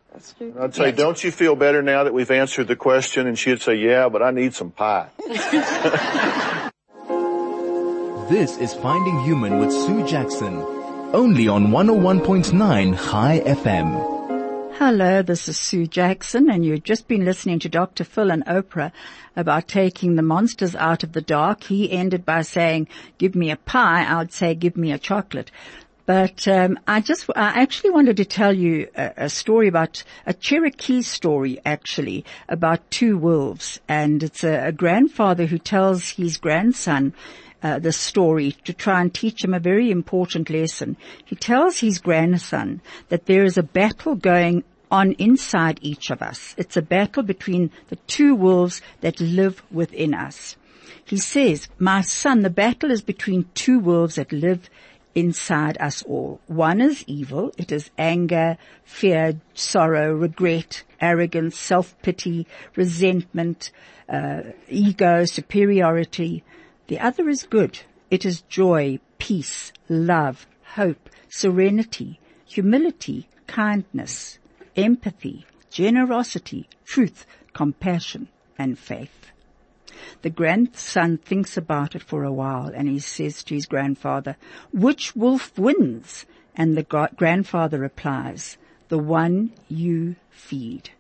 I'd 0.60 0.74
say, 0.74 0.92
don't 0.92 1.24
you 1.24 1.32
feel 1.32 1.56
better 1.56 1.84
now 1.84 2.06
that 2.06 2.14
we've 2.14 2.32
answered 2.32 2.68
the 2.68 2.76
question? 2.76 3.28
And 3.28 3.38
she'd 3.38 3.62
say, 3.62 3.76
yeah, 3.76 4.10
but 4.10 4.24
I 4.24 4.32
need 4.32 4.56
some 4.56 4.72
pie. 4.72 5.10
this 8.30 8.58
is 8.58 8.74
Finding 8.74 9.20
Human 9.26 9.60
with 9.60 9.72
Sue 9.72 10.08
Jackson, 10.08 10.60
only 11.14 11.48
on 11.48 11.68
101.9 11.68 12.96
High 12.96 13.40
FM. 13.42 14.74
Hello, 14.78 15.22
this 15.22 15.48
is 15.48 15.60
Sue 15.60 15.86
Jackson 15.86 16.50
and 16.50 16.66
you've 16.66 16.84
just 16.84 17.08
been 17.08 17.24
listening 17.24 17.60
to 17.60 17.70
Dr. 17.70 18.04
Phil 18.04 18.32
and 18.32 18.44
Oprah 18.48 18.92
about 19.36 19.68
taking 19.68 20.16
the 20.16 20.24
monsters 20.24 20.76
out 20.76 21.04
of 21.04 21.14
the 21.14 21.22
dark. 21.22 21.66
He 21.66 21.92
ended 21.92 22.26
by 22.26 22.42
saying, 22.42 22.88
give 23.20 23.36
me 23.36 23.52
a 23.52 23.58
pie. 23.58 24.04
I 24.04 24.18
would 24.18 24.34
say, 24.34 24.56
give 24.56 24.76
me 24.76 24.92
a 24.92 24.98
chocolate. 24.98 25.52
But 26.08 26.48
um, 26.48 26.80
I 26.88 27.00
just, 27.00 27.30
I 27.36 27.62
actually 27.62 27.92
wanted 27.92 28.18
to 28.18 28.26
tell 28.26 28.52
you 28.52 28.90
a, 28.96 29.14
a, 29.18 29.30
story 29.30 29.68
about 29.68 30.04
a 30.26 30.34
Cherokee 30.34 31.04
story, 31.04 31.62
actually, 31.64 32.26
about 32.50 32.92
two 32.92 33.18
wolves, 33.18 33.80
and 33.88 34.22
it's 34.22 34.44
a, 34.44 34.68
a 34.68 34.72
grandfather 34.74 35.46
who 35.46 35.58
tells 35.58 36.10
his 36.10 36.36
grandson 36.36 37.14
uh, 37.64 37.80
the 37.80 37.92
story 37.92 38.52
to 38.66 38.74
try 38.74 39.02
and 39.02 39.14
teach 39.14 39.44
him 39.44 39.54
a 39.54 39.60
very 39.60 39.90
important 39.90 40.50
lesson. 40.50 40.98
He 41.26 41.36
tells 41.36 41.80
his 41.80 41.98
grandson 42.00 42.82
that 43.10 43.26
there 43.26 43.44
is 43.44 43.58
a 43.58 43.64
battle 43.64 44.16
going 44.16 44.64
on 44.92 45.14
inside 45.14 45.80
each 45.82 46.12
of 46.12 46.22
us. 46.22 46.54
It's 46.58 46.78
a 46.78 46.82
battle 46.82 47.24
between 47.24 47.72
the 47.88 47.96
two 48.08 48.36
wolves 48.36 48.82
that 49.02 49.20
live 49.20 49.64
within 49.72 50.14
us. 50.14 50.56
He 51.06 51.18
says, 51.18 51.68
my 51.80 52.02
son, 52.02 52.42
the 52.42 52.50
battle 52.50 52.92
is 52.92 53.02
between 53.02 53.50
two 53.56 53.80
wolves 53.80 54.16
that 54.16 54.32
live 54.32 54.70
inside 55.16 55.78
us 55.80 56.04
all. 56.04 56.40
One 56.48 56.82
is 56.82 57.04
evil. 57.08 57.52
It 57.58 57.72
is 57.72 57.90
anger, 57.98 58.58
fear, 58.84 59.40
sorrow, 59.54 60.14
regret, 60.14 60.84
arrogance, 61.00 61.58
self-pity, 61.58 62.48
resentment, 62.76 63.72
uh, 64.10 64.42
ego, 64.70 65.26
superiority. 65.26 66.44
The 66.88 67.00
other 67.00 67.30
is 67.30 67.44
good. 67.44 67.80
It 68.12 68.26
is 68.26 68.42
joy, 68.42 69.00
peace, 69.18 69.72
love, 69.90 70.46
hope, 70.76 71.10
serenity, 71.30 72.20
humility, 72.46 73.28
kindness, 73.48 74.38
empathy, 74.76 75.46
generosity, 75.70 76.68
truth, 76.86 77.26
compassion, 77.54 78.28
and 78.58 78.78
faith. 78.78 79.32
The 80.22 80.30
grandson 80.30 81.18
thinks 81.18 81.58
about 81.58 81.96
it 81.96 82.04
for 82.04 82.24
a 82.24 82.34
while 82.34 82.72
and 82.74 82.88
he 82.88 83.00
says 83.00 83.44
to 83.44 83.56
his 83.56 83.66
grandfather, 83.66 84.36
which 84.72 85.16
wolf 85.16 85.58
wins? 85.58 86.26
And 86.56 86.78
the 86.78 87.10
grandfather 87.16 87.80
replies, 87.80 88.58
the 88.90 89.00
one 89.00 89.54
you 89.70 90.16
feed. 90.30 90.92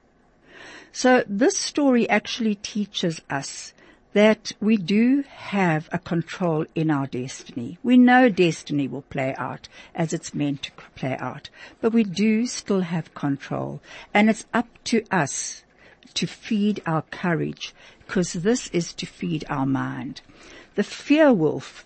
So 0.92 1.24
this 1.28 1.58
story 1.58 2.10
actually 2.10 2.56
teaches 2.56 3.22
us 3.30 3.73
that 4.14 4.52
we 4.62 4.78
do 4.78 5.24
have 5.28 5.90
a 5.92 6.00
control 6.00 6.66
in 6.76 6.90
our 6.90 7.08
destiny. 7.08 7.78
We 7.84 7.98
know 7.98 8.30
destiny 8.30 8.88
will 8.88 9.02
play 9.02 9.36
out 9.38 9.68
as 9.94 10.14
it's 10.14 10.34
meant 10.34 10.64
to 10.64 10.72
play 10.96 11.18
out, 11.18 11.50
but 11.82 11.94
we 11.94 12.04
do 12.04 12.46
still 12.46 12.82
have 12.82 13.14
control 13.16 13.82
and 14.14 14.30
it's 14.30 14.46
up 14.54 14.68
to 14.86 15.04
us 15.12 15.64
to 16.14 16.28
feed 16.28 16.82
our 16.86 17.02
courage 17.02 17.74
because 18.06 18.34
this 18.34 18.68
is 18.70 18.94
to 18.94 19.06
feed 19.06 19.44
our 19.50 19.66
mind. 19.66 20.22
The 20.76 20.84
fear 20.84 21.34
wolf, 21.34 21.86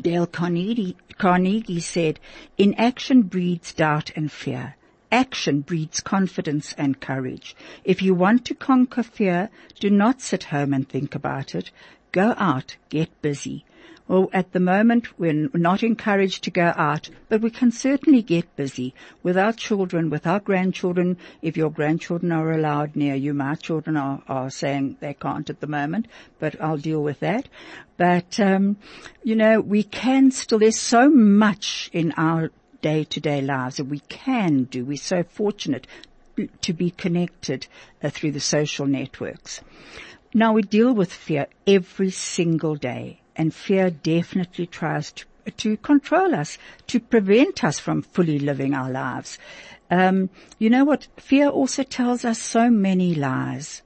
Dale 0.00 0.26
Carnegie, 0.26 0.96
Carnegie 1.18 1.80
said, 1.80 2.20
inaction 2.58 3.22
breeds 3.22 3.72
doubt 3.72 4.10
and 4.14 4.30
fear. 4.30 4.76
Action 5.12 5.60
breeds 5.60 6.00
confidence 6.00 6.72
and 6.78 7.00
courage. 7.00 7.56
If 7.84 8.00
you 8.00 8.14
want 8.14 8.44
to 8.46 8.54
conquer 8.54 9.02
fear, 9.02 9.50
do 9.80 9.90
not 9.90 10.20
sit 10.20 10.44
home 10.44 10.72
and 10.72 10.88
think 10.88 11.14
about 11.14 11.54
it. 11.54 11.70
Go 12.12 12.34
out, 12.36 12.76
get 12.88 13.10
busy. 13.20 13.64
Well, 14.10 14.28
at 14.32 14.52
the 14.52 14.58
moment, 14.58 15.20
we're 15.20 15.48
not 15.54 15.84
encouraged 15.84 16.42
to 16.42 16.50
go 16.50 16.72
out, 16.76 17.10
but 17.28 17.40
we 17.40 17.50
can 17.50 17.70
certainly 17.70 18.22
get 18.22 18.56
busy 18.56 18.92
with 19.22 19.38
our 19.38 19.52
children, 19.52 20.10
with 20.10 20.26
our 20.26 20.40
grandchildren. 20.40 21.16
If 21.42 21.56
your 21.56 21.70
grandchildren 21.70 22.32
are 22.32 22.50
allowed 22.50 22.96
near 22.96 23.14
you, 23.14 23.34
my 23.34 23.54
children 23.54 23.96
are, 23.96 24.20
are 24.26 24.50
saying 24.50 24.96
they 24.98 25.14
can't 25.14 25.48
at 25.48 25.60
the 25.60 25.68
moment, 25.68 26.08
but 26.40 26.60
I'll 26.60 26.76
deal 26.76 27.00
with 27.00 27.20
that. 27.20 27.48
But, 27.98 28.40
um, 28.40 28.78
you 29.22 29.36
know, 29.36 29.60
we 29.60 29.84
can 29.84 30.32
still, 30.32 30.58
there's 30.58 30.76
so 30.76 31.08
much 31.08 31.88
in 31.92 32.10
our 32.16 32.50
day-to-day 32.82 33.42
lives 33.42 33.76
that 33.76 33.84
we 33.84 34.00
can 34.00 34.64
do. 34.64 34.84
We're 34.84 34.96
so 34.96 35.22
fortunate 35.22 35.86
to 36.62 36.72
be 36.72 36.90
connected 36.90 37.66
uh, 38.02 38.10
through 38.10 38.32
the 38.32 38.40
social 38.40 38.86
networks. 38.86 39.60
Now 40.32 40.52
we 40.52 40.62
deal 40.62 40.92
with 40.92 41.12
fear 41.12 41.48
every 41.66 42.10
single 42.10 42.76
day 42.76 43.20
and 43.36 43.54
fear 43.54 43.90
definitely 43.90 44.66
tries 44.66 45.12
to, 45.12 45.24
to 45.56 45.76
control 45.78 46.34
us, 46.34 46.58
to 46.86 47.00
prevent 47.00 47.64
us 47.64 47.78
from 47.78 48.02
fully 48.02 48.38
living 48.38 48.74
our 48.74 48.90
lives. 48.90 49.38
Um, 49.90 50.30
you 50.58 50.70
know 50.70 50.84
what? 50.84 51.08
Fear 51.16 51.48
also 51.48 51.82
tells 51.82 52.24
us 52.24 52.40
so 52.40 52.70
many 52.70 53.14
lies. 53.14 53.82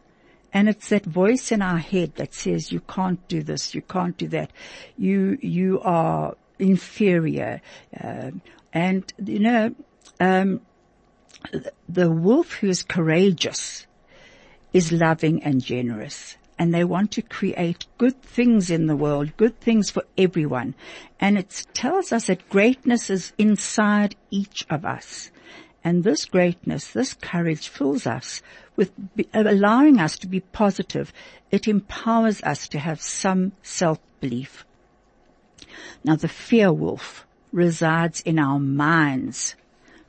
And 0.53 0.69
it's 0.69 0.91
that 0.91 1.05
voice 1.05 1.51
in 1.51 1.63
our 1.63 1.79
head 1.79 2.15
that 2.17 2.35
says, 2.35 2.71
you 2.71 2.81
can't 2.81 3.27
do 3.27 3.43
this, 3.43 3.75
you 3.75 3.83
can't 3.83 4.17
do 4.17 4.29
that. 4.29 4.53
You, 4.97 5.37
you 5.41 5.81
are 5.81 6.37
inferior. 6.65 7.61
Uh, 8.03 8.31
and, 8.73 9.13
you 9.25 9.39
know, 9.39 9.75
um, 10.19 10.61
the 11.89 12.11
wolf 12.11 12.53
who 12.55 12.69
is 12.69 12.83
courageous 12.83 13.87
is 14.73 14.91
loving 14.91 15.43
and 15.45 15.63
generous. 15.63 16.37
And 16.59 16.73
they 16.73 16.85
want 16.85 17.11
to 17.13 17.23
create 17.23 17.87
good 17.99 18.23
things 18.23 18.71
in 18.71 18.87
the 18.87 18.97
world, 18.97 19.37
good 19.37 19.61
things 19.61 19.91
for 19.91 20.05
everyone. 20.17 20.75
And 21.19 21.37
it 21.37 21.67
tells 21.75 22.13
us 22.13 22.29
that 22.29 22.49
greatness 22.49 23.11
is 23.11 23.33
inside 23.39 24.15
each 24.31 24.65
of 24.71 24.85
us. 24.85 25.31
And 25.83 26.05
this 26.05 26.25
greatness, 26.25 26.93
this 26.93 27.13
courage 27.13 27.69
fills 27.69 28.07
us 28.07 28.41
with 28.77 28.93
allowing 29.35 30.01
us 30.01 30.17
to 30.19 30.29
be 30.29 30.41
positive. 30.41 31.13
It 31.51 31.69
empowers 31.69 32.41
us 32.43 32.69
to 32.69 32.79
have 32.79 33.01
some 33.03 33.53
self-belief. 33.63 34.65
Now 36.03 36.17
the 36.17 36.29
fear 36.29 36.73
wolf 36.73 37.27
resides 37.53 38.21
in 38.23 38.39
our 38.39 38.59
minds, 38.59 39.55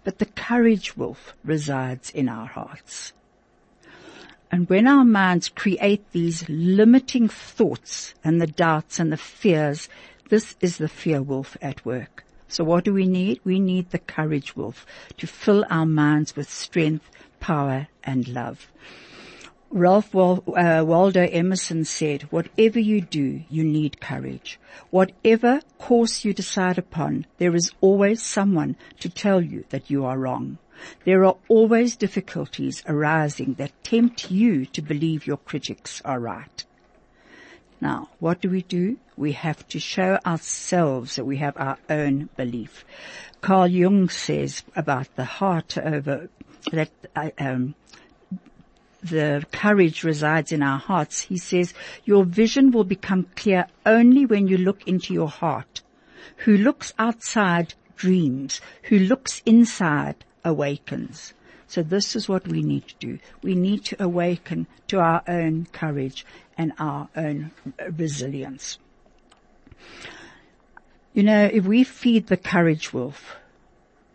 but 0.04 0.20
the 0.20 0.26
courage 0.26 0.98
wolf 0.98 1.34
resides 1.44 2.10
in 2.10 2.28
our 2.30 2.48
hearts. 2.48 3.14
And 4.52 4.70
when 4.70 4.88
our 4.88 5.04
minds 5.04 5.50
create 5.50 6.12
these 6.12 6.48
limiting 6.48 7.28
thoughts 7.28 8.14
and 8.24 8.40
the 8.40 8.48
doubts 8.48 9.00
and 9.00 9.12
the 9.12 9.18
fears, 9.18 9.90
this 10.30 10.56
is 10.62 10.78
the 10.78 10.88
fear 10.88 11.22
wolf 11.22 11.58
at 11.62 11.86
work. 11.86 12.24
So 12.48 12.64
what 12.64 12.86
do 12.86 12.94
we 12.94 13.08
need? 13.08 13.42
We 13.44 13.60
need 13.60 13.90
the 13.90 14.00
courage 14.00 14.56
wolf 14.56 14.86
to 15.18 15.28
fill 15.28 15.66
our 15.70 15.86
minds 15.86 16.36
with 16.36 16.50
strength, 16.50 17.10
power, 17.40 17.88
and 18.04 18.28
love. 18.28 18.72
Ralph 19.76 20.16
uh, 20.16 20.40
Waldo 20.88 21.28
Emerson 21.28 21.84
said, 21.84 22.22
whatever 22.32 22.80
you 22.80 23.02
do, 23.02 23.44
you 23.50 23.66
need 23.66 24.00
courage. 24.00 24.58
Whatever 24.90 25.60
course 25.80 26.24
you 26.24 26.34
decide 26.34 26.78
upon, 26.78 27.26
there 27.40 27.54
is 27.54 27.74
always 27.82 28.22
someone 28.22 28.78
to 29.02 29.10
tell 29.10 29.42
you 29.42 29.66
that 29.72 29.90
you 29.90 30.06
are 30.06 30.18
wrong. 30.18 30.60
There 31.04 31.26
are 31.26 31.36
always 31.50 31.98
difficulties 31.98 32.84
arising 32.88 33.56
that 33.56 33.84
tempt 33.84 34.32
you 34.32 34.66
to 34.68 34.82
believe 34.82 35.28
your 35.28 35.36
critics 35.36 36.02
are 36.06 36.22
right. 36.22 36.64
Now, 37.82 38.08
what 38.20 38.40
do 38.40 38.50
we 38.50 38.62
do? 38.62 38.98
We 39.18 39.34
have 39.34 39.68
to 39.68 39.80
show 39.80 40.20
ourselves 40.26 41.18
that 41.18 41.26
we 41.26 41.36
have 41.38 41.58
our 41.58 41.80
own 41.90 42.30
belief. 42.38 42.86
Carl 43.42 43.68
Jung 43.68 44.08
says 44.08 44.64
about 44.74 45.14
the 45.18 45.26
heart 45.26 45.78
over 45.78 46.30
that 46.72 46.92
uh, 47.14 47.32
um, 47.38 47.76
the 49.10 49.46
courage 49.52 50.04
resides 50.04 50.52
in 50.52 50.64
our 50.64 50.80
hearts. 50.80 51.22
He 51.22 51.38
says, 51.38 51.74
your 52.06 52.24
vision 52.24 52.72
will 52.72 52.84
become 52.84 53.28
clear 53.36 53.68
only 53.86 54.26
when 54.26 54.48
you 54.48 54.58
look 54.58 54.88
into 54.88 55.14
your 55.14 55.30
heart. 55.30 55.82
Who 56.38 56.58
looks 56.58 56.94
outside 56.98 57.76
dreams. 57.96 58.62
Who 58.84 59.00
looks 59.00 59.42
inside 59.46 60.26
awakens. 60.44 61.34
So 61.68 61.84
this 61.84 62.16
is 62.16 62.30
what 62.30 62.48
we 62.48 62.62
need 62.62 62.88
to 62.88 62.96
do. 63.00 63.20
We 63.42 63.56
need 63.56 63.86
to 63.86 64.04
awaken 64.04 64.68
to 64.88 65.00
our 65.00 65.24
own 65.28 65.68
courage 65.72 66.26
and 66.58 66.74
our 66.80 67.10
own 67.16 67.52
resilience. 67.98 68.78
You 71.14 71.24
know, 71.24 71.50
if 71.52 71.66
we 71.66 71.84
feed 71.84 72.28
the 72.28 72.38
courage 72.38 72.94
wolf, 72.94 73.36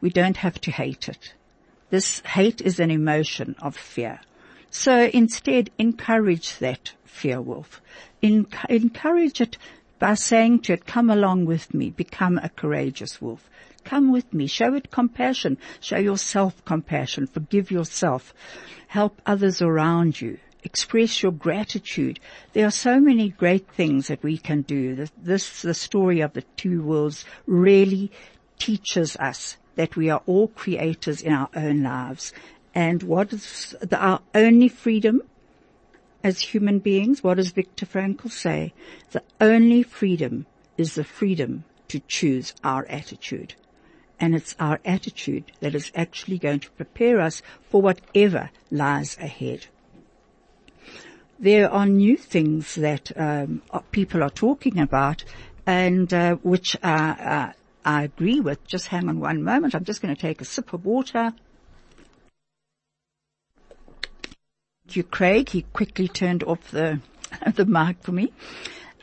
we 0.00 0.10
don't 0.10 0.38
have 0.38 0.60
to 0.62 0.70
hate 0.70 1.08
it. 1.08 1.34
This 1.90 2.20
hate 2.20 2.60
is 2.60 2.78
an 2.78 2.90
emotion 2.90 3.56
of 3.60 3.76
fear. 3.76 4.20
So 4.70 5.10
instead, 5.12 5.70
encourage 5.78 6.58
that 6.58 6.92
fear 7.04 7.40
wolf. 7.40 7.82
En- 8.22 8.46
encourage 8.68 9.40
it 9.40 9.58
by 9.98 10.14
saying 10.14 10.60
to 10.60 10.72
it, 10.74 10.86
come 10.86 11.10
along 11.10 11.44
with 11.44 11.74
me, 11.74 11.90
become 11.90 12.38
a 12.38 12.48
courageous 12.48 13.20
wolf. 13.20 13.48
Come 13.84 14.12
with 14.12 14.32
me, 14.32 14.46
show 14.46 14.74
it 14.74 14.90
compassion, 14.90 15.58
show 15.80 15.98
yourself 15.98 16.64
compassion, 16.64 17.26
forgive 17.26 17.70
yourself, 17.70 18.32
help 18.88 19.20
others 19.26 19.60
around 19.60 20.20
you, 20.20 20.38
express 20.62 21.22
your 21.22 21.32
gratitude. 21.32 22.20
There 22.52 22.66
are 22.66 22.70
so 22.70 23.00
many 23.00 23.30
great 23.30 23.68
things 23.68 24.08
that 24.08 24.22
we 24.22 24.38
can 24.38 24.62
do. 24.62 25.06
This, 25.16 25.62
the 25.62 25.74
story 25.74 26.20
of 26.20 26.34
the 26.34 26.42
two 26.56 26.82
worlds 26.82 27.24
really 27.46 28.12
teaches 28.58 29.16
us 29.16 29.56
that 29.76 29.96
we 29.96 30.10
are 30.10 30.22
all 30.26 30.48
creators 30.48 31.22
in 31.22 31.32
our 31.32 31.48
own 31.56 31.82
lives. 31.82 32.32
And 32.74 33.02
what 33.02 33.32
is 33.32 33.74
the, 33.80 33.98
our 33.98 34.20
only 34.34 34.68
freedom 34.68 35.22
as 36.22 36.40
human 36.40 36.78
beings? 36.78 37.22
What 37.22 37.38
does 37.38 37.50
Viktor 37.50 37.86
Frankl 37.86 38.30
say? 38.30 38.72
The 39.10 39.22
only 39.40 39.82
freedom 39.82 40.46
is 40.76 40.94
the 40.94 41.04
freedom 41.04 41.64
to 41.88 42.00
choose 42.06 42.54
our 42.62 42.86
attitude. 42.86 43.54
And 44.20 44.34
it's 44.34 44.54
our 44.60 44.80
attitude 44.84 45.50
that 45.60 45.74
is 45.74 45.90
actually 45.94 46.38
going 46.38 46.60
to 46.60 46.70
prepare 46.72 47.20
us 47.20 47.42
for 47.62 47.80
whatever 47.80 48.50
lies 48.70 49.16
ahead. 49.18 49.66
There 51.38 51.70
are 51.72 51.86
new 51.86 52.18
things 52.18 52.74
that 52.74 53.10
um, 53.16 53.62
people 53.92 54.22
are 54.22 54.30
talking 54.30 54.78
about, 54.78 55.24
and 55.66 56.12
uh, 56.12 56.34
which 56.36 56.76
are, 56.82 57.16
uh, 57.18 57.52
I 57.82 58.02
agree 58.02 58.40
with. 58.40 58.66
Just 58.66 58.88
hang 58.88 59.08
on 59.08 59.20
one 59.20 59.42
moment. 59.42 59.74
I'm 59.74 59.84
just 59.84 60.02
going 60.02 60.14
to 60.14 60.20
take 60.20 60.42
a 60.42 60.44
sip 60.44 60.74
of 60.74 60.84
water. 60.84 61.32
Thank 64.79 64.79
you, 64.96 65.02
Craig. 65.02 65.48
He 65.48 65.62
quickly 65.72 66.08
turned 66.08 66.42
off 66.44 66.70
the, 66.70 67.00
the 67.54 67.66
mic 67.66 68.02
for 68.02 68.12
me. 68.12 68.32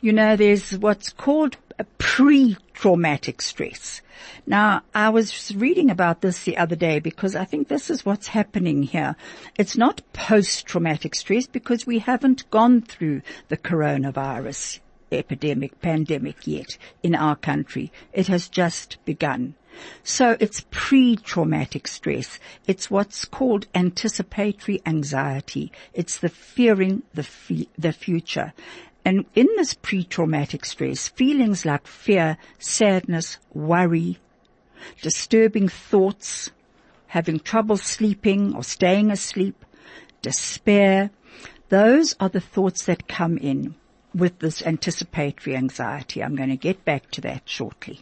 You 0.00 0.12
know, 0.12 0.36
there's 0.36 0.78
what's 0.78 1.10
called 1.10 1.56
a 1.78 1.84
pre-traumatic 1.98 3.42
stress. 3.42 4.00
Now, 4.46 4.82
I 4.94 5.10
was 5.10 5.54
reading 5.54 5.90
about 5.90 6.20
this 6.20 6.44
the 6.44 6.56
other 6.56 6.76
day 6.76 6.98
because 6.98 7.36
I 7.36 7.44
think 7.44 7.68
this 7.68 7.90
is 7.90 8.04
what's 8.04 8.28
happening 8.28 8.82
here. 8.82 9.16
It's 9.56 9.76
not 9.76 10.02
post-traumatic 10.12 11.14
stress 11.14 11.46
because 11.46 11.86
we 11.86 11.98
haven't 12.00 12.50
gone 12.50 12.82
through 12.82 13.22
the 13.48 13.56
coronavirus 13.56 14.80
epidemic, 15.12 15.80
pandemic 15.80 16.46
yet 16.46 16.76
in 17.02 17.14
our 17.14 17.36
country. 17.36 17.92
It 18.12 18.26
has 18.28 18.48
just 18.48 18.98
begun. 19.04 19.54
So 20.02 20.36
it's 20.40 20.64
pre-traumatic 20.70 21.86
stress. 21.86 22.38
It's 22.66 22.90
what's 22.90 23.24
called 23.24 23.66
anticipatory 23.74 24.80
anxiety. 24.86 25.72
It's 25.94 26.18
the 26.18 26.28
fearing 26.28 27.02
the, 27.14 27.26
the 27.78 27.92
future. 27.92 28.52
And 29.04 29.24
in 29.34 29.46
this 29.56 29.74
pre-traumatic 29.74 30.64
stress, 30.64 31.08
feelings 31.08 31.64
like 31.64 31.86
fear, 31.86 32.36
sadness, 32.58 33.38
worry, 33.54 34.18
disturbing 35.00 35.68
thoughts, 35.68 36.50
having 37.08 37.40
trouble 37.40 37.76
sleeping 37.76 38.54
or 38.54 38.62
staying 38.62 39.10
asleep, 39.10 39.64
despair, 40.22 41.10
those 41.68 42.14
are 42.20 42.28
the 42.28 42.40
thoughts 42.40 42.84
that 42.84 43.08
come 43.08 43.38
in 43.38 43.74
with 44.14 44.38
this 44.38 44.62
anticipatory 44.62 45.56
anxiety. 45.56 46.22
I'm 46.22 46.34
going 46.34 46.48
to 46.50 46.56
get 46.56 46.84
back 46.84 47.10
to 47.12 47.20
that 47.22 47.42
shortly. 47.44 48.00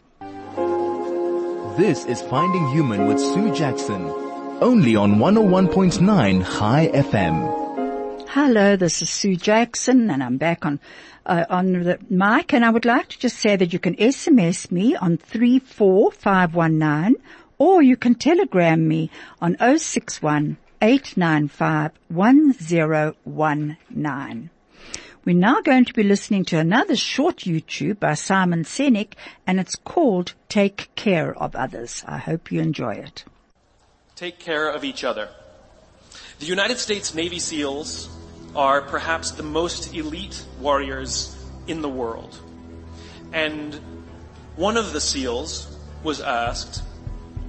This 1.76 2.06
is 2.06 2.22
Finding 2.22 2.66
Human 2.68 3.06
with 3.06 3.20
Sue 3.20 3.54
Jackson, 3.54 4.06
only 4.62 4.96
on 4.96 5.16
101.9 5.16 6.42
High 6.42 6.88
FM. 6.88 8.26
Hello, 8.30 8.76
this 8.76 9.02
is 9.02 9.10
Sue 9.10 9.36
Jackson 9.36 10.08
and 10.08 10.22
I'm 10.22 10.38
back 10.38 10.64
on 10.64 10.80
uh, 11.26 11.44
on 11.50 11.74
the 11.74 11.98
mic 12.08 12.54
and 12.54 12.64
I 12.64 12.70
would 12.70 12.86
like 12.86 13.08
to 13.08 13.18
just 13.18 13.38
say 13.38 13.56
that 13.56 13.74
you 13.74 13.78
can 13.78 13.94
SMS 13.96 14.72
me 14.72 14.96
on 14.96 15.18
34519 15.18 17.16
or 17.58 17.82
you 17.82 17.98
can 17.98 18.14
telegram 18.14 18.88
me 18.88 19.10
on 19.42 19.58
061 19.58 20.56
895 20.80 21.90
1019. 22.08 24.48
We're 25.26 25.34
now 25.34 25.60
going 25.60 25.84
to 25.86 25.92
be 25.92 26.04
listening 26.04 26.44
to 26.44 26.58
another 26.60 26.94
short 26.94 27.38
YouTube 27.38 27.98
by 27.98 28.14
Simon 28.14 28.62
Sinek 28.62 29.14
and 29.44 29.58
it's 29.58 29.74
called 29.74 30.34
Take 30.48 30.88
Care 30.94 31.36
of 31.36 31.56
Others. 31.56 32.04
I 32.06 32.18
hope 32.18 32.52
you 32.52 32.60
enjoy 32.60 32.92
it. 32.92 33.24
Take 34.14 34.38
care 34.38 34.70
of 34.70 34.84
each 34.84 35.02
other. 35.02 35.28
The 36.38 36.46
United 36.46 36.78
States 36.78 37.12
Navy 37.12 37.40
SEALs 37.40 38.08
are 38.54 38.82
perhaps 38.82 39.32
the 39.32 39.42
most 39.42 39.96
elite 39.96 40.44
warriors 40.60 41.36
in 41.66 41.82
the 41.82 41.88
world. 41.88 42.40
And 43.32 43.74
one 44.54 44.76
of 44.76 44.92
the 44.92 45.00
SEALs 45.00 45.76
was 46.04 46.20
asked, 46.20 46.84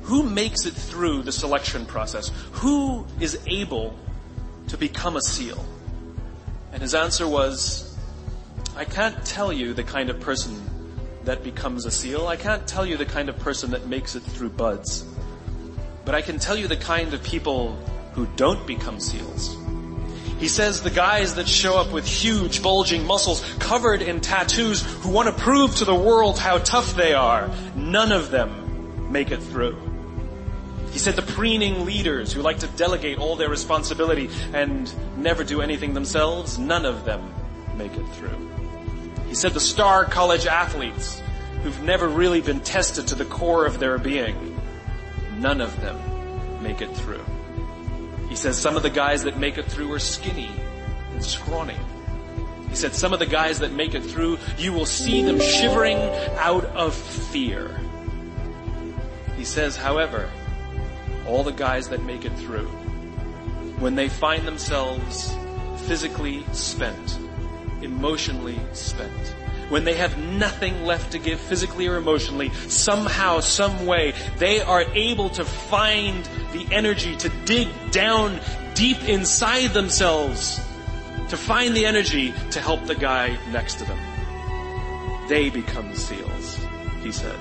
who 0.02 0.24
makes 0.24 0.66
it 0.66 0.74
through 0.74 1.22
the 1.22 1.32
selection 1.32 1.86
process? 1.86 2.32
Who 2.54 3.06
is 3.20 3.38
able 3.46 3.96
to 4.70 4.78
become 4.80 5.16
a 5.16 5.22
SEAL? 5.22 5.64
And 6.78 6.84
his 6.84 6.94
answer 6.94 7.28
was, 7.28 7.98
I 8.76 8.86
can't 8.86 9.26
tell 9.26 9.52
you 9.52 9.74
the 9.74 9.82
kind 9.82 10.12
of 10.12 10.20
person 10.20 10.62
that 11.24 11.44
becomes 11.44 11.88
a 11.88 11.90
SEAL. 11.90 12.28
I 12.28 12.36
can't 12.36 12.68
tell 12.68 12.86
you 12.86 12.98
the 12.98 13.06
kind 13.06 13.30
of 13.30 13.40
person 13.40 13.72
that 13.72 13.88
makes 13.88 14.16
it 14.16 14.20
through 14.20 14.50
BUD/S. 14.50 15.04
But 16.06 16.14
I 16.14 16.22
can 16.22 16.38
tell 16.38 16.56
you 16.56 16.68
the 16.68 16.78
kind 16.78 17.16
of 17.16 17.24
people 17.24 17.76
who 18.14 18.28
don't 18.36 18.68
become 18.68 19.00
SEALs. 19.00 19.58
He 20.38 20.48
says 20.48 20.84
the 20.84 20.92
guys 20.92 21.34
that 21.34 21.48
show 21.48 21.80
up 21.80 21.92
with 21.92 22.06
huge 22.06 22.62
bulging 22.62 23.08
muscles 23.08 23.44
covered 23.58 24.04
in 24.04 24.22
tattoos 24.22 24.84
who 25.02 25.10
want 25.10 25.36
to 25.36 25.44
prove 25.44 25.78
to 25.78 25.86
the 25.86 25.96
world 25.96 26.38
how 26.38 26.60
tough 26.60 26.96
they 26.96 27.16
are, 27.16 27.50
none 27.76 28.12
of 28.12 28.30
them 28.30 29.12
make 29.12 29.32
it 29.32 29.42
through. 29.42 29.97
He 30.98 31.04
said 31.04 31.16
the 31.16 31.22
preening 31.22 31.86
leaders 31.86 32.34
who 32.34 32.42
like 32.42 32.58
to 32.62 32.68
delegate 32.70 33.20
all 33.20 33.36
their 33.36 33.52
responsibility 33.52 34.32
and 34.52 34.92
never 35.16 35.44
do 35.44 35.62
anything 35.62 35.94
themselves, 35.94 36.58
none 36.58 36.86
of 36.86 37.06
them 37.06 37.22
make 37.78 37.94
it 37.94 38.08
through. 38.14 38.36
He 39.28 39.36
said 39.36 39.54
the 39.54 39.60
star 39.60 40.06
college 40.06 40.48
athletes 40.48 41.22
who've 41.62 41.84
never 41.84 42.08
really 42.08 42.42
been 42.42 42.62
tested 42.62 43.06
to 43.10 43.14
the 43.14 43.26
core 43.26 43.68
of 43.68 43.78
their 43.78 44.00
being, 44.00 44.60
none 45.38 45.62
of 45.62 45.80
them 45.82 46.64
make 46.64 46.82
it 46.82 46.90
through. 46.98 47.24
He 48.28 48.36
says 48.36 48.58
some 48.58 48.76
of 48.76 48.82
the 48.82 48.90
guys 48.90 49.24
that 49.26 49.38
make 49.38 49.60
it 49.60 49.66
through 49.66 49.94
are 49.94 50.00
skinny 50.00 50.50
and 51.14 51.24
scrawny. 51.24 51.78
He 52.72 52.76
said 52.76 52.96
some 52.96 53.14
of 53.14 53.20
the 53.20 53.28
guys 53.28 53.60
that 53.60 53.72
make 53.72 53.94
it 53.94 54.02
through, 54.02 54.40
you 54.58 54.74
will 54.74 54.88
see 54.88 55.22
them 55.22 55.40
shivering 55.40 56.00
out 56.40 56.66
of 56.66 56.96
fear. 56.96 57.80
He 59.36 59.46
says, 59.46 59.78
however, 59.78 60.28
all 61.28 61.44
the 61.44 61.52
guys 61.52 61.90
that 61.90 62.04
make 62.04 62.26
it 62.26 62.34
through, 62.34 62.68
when 63.80 63.96
they 63.96 64.10
find 64.10 64.48
themselves 64.48 65.36
physically 65.86 66.46
spent, 66.54 67.20
emotionally 67.82 68.60
spent, 68.74 69.36
when 69.70 69.84
they 69.84 69.96
have 69.96 70.18
nothing 70.18 70.86
left 70.86 71.12
to 71.12 71.20
give 71.20 71.40
physically 71.40 71.88
or 71.88 71.98
emotionally, 71.98 72.50
somehow, 72.70 73.40
some 73.40 73.86
way, 73.86 74.14
they 74.38 74.62
are 74.62 74.84
able 74.94 75.30
to 75.30 75.44
find 75.44 76.24
the 76.54 76.66
energy 76.72 77.16
to 77.18 77.30
dig 77.46 77.68
down 77.92 78.40
deep 78.76 79.04
inside 79.10 79.68
themselves, 79.74 80.62
to 81.30 81.36
find 81.36 81.76
the 81.76 81.86
energy 81.86 82.34
to 82.52 82.62
help 82.62 82.86
the 82.86 82.96
guy 82.96 83.38
next 83.52 83.76
to 83.76 83.84
them. 83.84 84.00
They 85.28 85.50
become 85.50 85.94
SEALs, 85.94 86.60
he 87.04 87.12
said. 87.12 87.38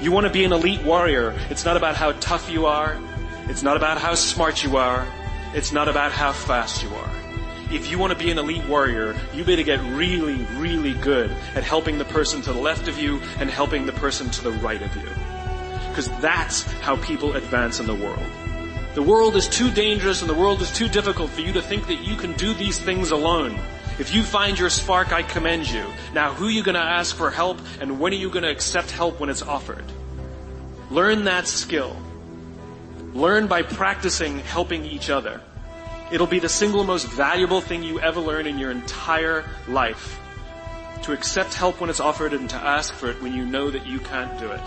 You 0.00 0.12
want 0.12 0.26
to 0.26 0.32
be 0.32 0.44
an 0.44 0.52
elite 0.52 0.82
warrior. 0.82 1.34
It's 1.48 1.64
not 1.64 1.78
about 1.78 1.96
how 1.96 2.12
tough 2.12 2.50
you 2.50 2.66
are. 2.66 3.00
It's 3.48 3.62
not 3.62 3.78
about 3.78 3.98
how 3.98 4.14
smart 4.14 4.62
you 4.62 4.76
are. 4.76 5.06
It's 5.54 5.72
not 5.72 5.88
about 5.88 6.12
how 6.12 6.32
fast 6.32 6.82
you 6.82 6.94
are. 6.94 7.10
If 7.72 7.90
you 7.90 7.98
want 7.98 8.12
to 8.12 8.18
be 8.18 8.30
an 8.30 8.38
elite 8.38 8.64
warrior, 8.66 9.16
you 9.34 9.42
better 9.42 9.62
get 9.62 9.80
really, 9.80 10.36
really 10.56 10.92
good 10.92 11.30
at 11.54 11.64
helping 11.64 11.96
the 11.96 12.04
person 12.04 12.42
to 12.42 12.52
the 12.52 12.60
left 12.60 12.88
of 12.88 12.98
you 12.98 13.20
and 13.38 13.50
helping 13.50 13.86
the 13.86 13.92
person 13.92 14.28
to 14.30 14.42
the 14.42 14.52
right 14.52 14.80
of 14.82 14.94
you. 14.96 15.08
Because 15.88 16.10
that's 16.20 16.62
how 16.80 16.96
people 16.96 17.34
advance 17.34 17.80
in 17.80 17.86
the 17.86 17.94
world. 17.94 18.22
The 18.94 19.02
world 19.02 19.34
is 19.34 19.48
too 19.48 19.70
dangerous 19.70 20.20
and 20.20 20.28
the 20.28 20.34
world 20.34 20.60
is 20.60 20.70
too 20.70 20.88
difficult 20.88 21.30
for 21.30 21.40
you 21.40 21.52
to 21.54 21.62
think 21.62 21.86
that 21.86 22.02
you 22.02 22.16
can 22.16 22.34
do 22.34 22.52
these 22.52 22.78
things 22.78 23.10
alone. 23.12 23.58
If 23.98 24.14
you 24.14 24.22
find 24.22 24.58
your 24.58 24.68
spark, 24.68 25.12
I 25.12 25.22
commend 25.22 25.70
you. 25.70 25.86
Now 26.12 26.34
who 26.34 26.48
are 26.48 26.50
you 26.50 26.62
going 26.62 26.74
to 26.74 26.80
ask 26.80 27.16
for 27.16 27.30
help 27.30 27.58
and 27.80 27.98
when 27.98 28.12
are 28.12 28.16
you 28.16 28.28
going 28.28 28.42
to 28.42 28.50
accept 28.50 28.90
help 28.90 29.20
when 29.20 29.30
it's 29.30 29.42
offered? 29.42 29.84
Learn 30.90 31.24
that 31.24 31.46
skill. 31.46 31.96
Learn 33.14 33.46
by 33.46 33.62
practicing 33.62 34.38
helping 34.40 34.84
each 34.84 35.08
other. 35.08 35.40
It'll 36.12 36.26
be 36.26 36.38
the 36.38 36.48
single 36.48 36.84
most 36.84 37.06
valuable 37.08 37.60
thing 37.60 37.82
you 37.82 37.98
ever 37.98 38.20
learn 38.20 38.46
in 38.46 38.58
your 38.58 38.70
entire 38.70 39.44
life. 39.66 40.20
to 41.02 41.12
accept 41.12 41.54
help 41.54 41.80
when 41.80 41.90
it's 41.90 42.00
offered 42.00 42.32
and 42.32 42.50
to 42.50 42.56
ask 42.56 42.92
for 42.92 43.08
it 43.10 43.22
when 43.22 43.32
you 43.32 43.46
know 43.46 43.70
that 43.70 43.86
you 43.86 44.00
can't 44.00 44.38
do 44.40 44.50
it. 44.50 44.60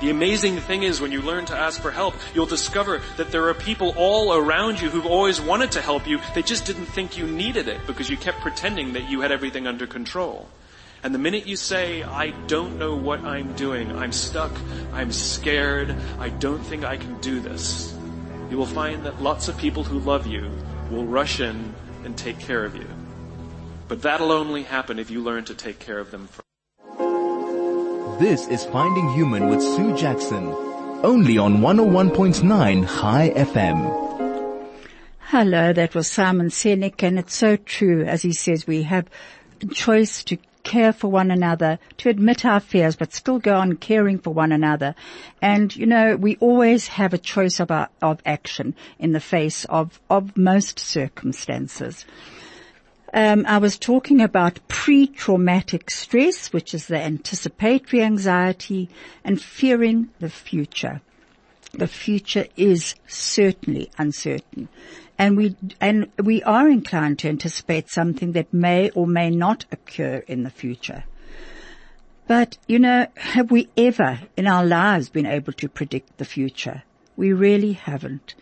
The 0.00 0.10
amazing 0.10 0.58
thing 0.58 0.84
is 0.84 1.00
when 1.00 1.10
you 1.10 1.22
learn 1.22 1.46
to 1.46 1.56
ask 1.56 1.82
for 1.82 1.90
help, 1.90 2.14
you'll 2.32 2.46
discover 2.46 3.02
that 3.16 3.32
there 3.32 3.48
are 3.48 3.54
people 3.54 3.94
all 3.96 4.32
around 4.32 4.80
you 4.80 4.90
who've 4.90 5.04
always 5.04 5.40
wanted 5.40 5.72
to 5.72 5.80
help 5.80 6.06
you. 6.06 6.20
They 6.34 6.42
just 6.42 6.66
didn't 6.66 6.86
think 6.86 7.18
you 7.18 7.26
needed 7.26 7.66
it 7.66 7.84
because 7.84 8.08
you 8.08 8.16
kept 8.16 8.40
pretending 8.40 8.92
that 8.92 9.10
you 9.10 9.22
had 9.22 9.32
everything 9.32 9.66
under 9.66 9.88
control. 9.88 10.48
And 11.02 11.12
the 11.12 11.18
minute 11.18 11.46
you 11.46 11.56
say, 11.56 12.04
I 12.04 12.30
don't 12.46 12.78
know 12.78 12.94
what 12.94 13.24
I'm 13.24 13.54
doing, 13.54 13.90
I'm 13.96 14.12
stuck, 14.12 14.52
I'm 14.92 15.10
scared, 15.10 15.94
I 16.20 16.28
don't 16.28 16.62
think 16.62 16.84
I 16.84 16.96
can 16.96 17.20
do 17.20 17.40
this, 17.40 17.92
you 18.50 18.56
will 18.56 18.66
find 18.66 19.04
that 19.04 19.20
lots 19.20 19.48
of 19.48 19.58
people 19.58 19.84
who 19.84 19.98
love 19.98 20.26
you 20.26 20.50
will 20.90 21.06
rush 21.06 21.40
in 21.40 21.74
and 22.04 22.16
take 22.16 22.38
care 22.38 22.64
of 22.64 22.74
you. 22.74 22.86
But 23.88 24.02
that'll 24.02 24.32
only 24.32 24.62
happen 24.62 24.98
if 24.98 25.10
you 25.10 25.22
learn 25.22 25.44
to 25.46 25.54
take 25.54 25.78
care 25.78 25.98
of 25.98 26.10
them 26.10 26.28
first. 26.28 26.47
This 28.16 28.48
is 28.48 28.64
Finding 28.64 29.12
Human 29.12 29.48
with 29.48 29.62
Sue 29.62 29.96
Jackson. 29.96 30.48
Only 31.04 31.38
on 31.38 31.58
101.9 31.58 32.84
High 32.84 33.30
FM. 33.30 34.68
Hello, 35.20 35.72
that 35.72 35.94
was 35.94 36.10
Simon 36.10 36.48
Sinek 36.48 37.02
and 37.04 37.18
it's 37.18 37.34
so 37.34 37.56
true. 37.56 38.04
As 38.04 38.22
he 38.22 38.32
says, 38.32 38.66
we 38.66 38.82
have 38.82 39.08
a 39.62 39.66
choice 39.66 40.24
to 40.24 40.38
care 40.64 40.92
for 40.92 41.08
one 41.10 41.30
another, 41.30 41.78
to 41.98 42.08
admit 42.08 42.44
our 42.44 42.60
fears, 42.60 42.96
but 42.96 43.12
still 43.14 43.38
go 43.38 43.56
on 43.56 43.76
caring 43.76 44.18
for 44.18 44.34
one 44.34 44.52
another. 44.52 44.94
And, 45.40 45.74
you 45.76 45.86
know, 45.86 46.16
we 46.16 46.36
always 46.36 46.88
have 46.88 47.14
a 47.14 47.18
choice 47.18 47.60
of, 47.60 47.70
our, 47.70 47.88
of 48.02 48.20
action 48.26 48.74
in 48.98 49.12
the 49.12 49.20
face 49.20 49.64
of, 49.66 50.00
of 50.10 50.36
most 50.36 50.78
circumstances. 50.78 52.04
Um, 53.14 53.46
I 53.46 53.58
was 53.58 53.78
talking 53.78 54.20
about 54.20 54.60
pre-traumatic 54.68 55.90
stress, 55.90 56.52
which 56.52 56.74
is 56.74 56.86
the 56.86 56.98
anticipatory 56.98 58.02
anxiety 58.02 58.90
and 59.24 59.40
fearing 59.40 60.10
the 60.18 60.28
future. 60.28 61.00
The 61.72 61.86
future 61.86 62.46
is 62.56 62.94
certainly 63.06 63.90
uncertain. 63.98 64.68
And 65.18 65.36
we, 65.36 65.56
and 65.80 66.10
we 66.22 66.42
are 66.42 66.68
inclined 66.68 67.18
to 67.20 67.28
anticipate 67.28 67.90
something 67.90 68.32
that 68.32 68.52
may 68.52 68.90
or 68.90 69.06
may 69.06 69.30
not 69.30 69.64
occur 69.72 70.22
in 70.26 70.44
the 70.44 70.50
future. 70.50 71.04
But, 72.26 72.58
you 72.66 72.78
know, 72.78 73.06
have 73.16 73.50
we 73.50 73.68
ever 73.76 74.20
in 74.36 74.46
our 74.46 74.64
lives 74.64 75.08
been 75.08 75.26
able 75.26 75.54
to 75.54 75.68
predict 75.68 76.18
the 76.18 76.26
future? 76.26 76.82
We 77.16 77.32
really 77.32 77.72
haven't. 77.72 78.34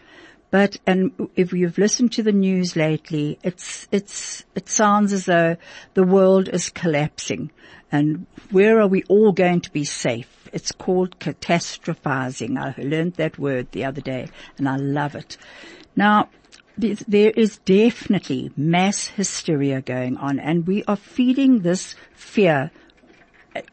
But, 0.57 0.79
and 0.87 1.29
if 1.37 1.53
you've 1.53 1.77
listened 1.77 2.13
to 2.13 2.23
the 2.23 2.33
news 2.33 2.77
lately, 2.77 3.39
it's, 3.43 3.87
it's, 3.93 4.43
it 4.55 4.71
sounds 4.71 5.13
as 5.13 5.27
though 5.27 5.59
the 5.93 6.03
world 6.03 6.49
is 6.49 6.71
collapsing. 6.71 7.51
And 7.93 8.25
where 8.51 8.81
are 8.81 8.87
we 8.87 9.03
all 9.03 9.33
going 9.33 9.61
to 9.61 9.71
be 9.71 9.85
safe? 9.85 10.49
It's 10.55 10.73
called 10.73 11.19
catastrophizing. 11.19 12.57
I 12.57 12.75
learned 12.81 13.17
that 13.17 13.39
word 13.39 13.71
the 13.73 13.85
other 13.85 14.01
day 14.01 14.29
and 14.57 14.67
I 14.67 14.77
love 14.77 15.15
it. 15.15 15.37
Now, 15.95 16.31
there 16.79 17.33
is 17.37 17.59
definitely 17.59 18.51
mass 18.57 19.09
hysteria 19.09 19.83
going 19.83 20.17
on 20.17 20.41
and 20.41 20.67
we 20.67 20.85
are 20.85 20.97
feeding 20.97 21.59
this 21.59 21.97
fear 22.15 22.71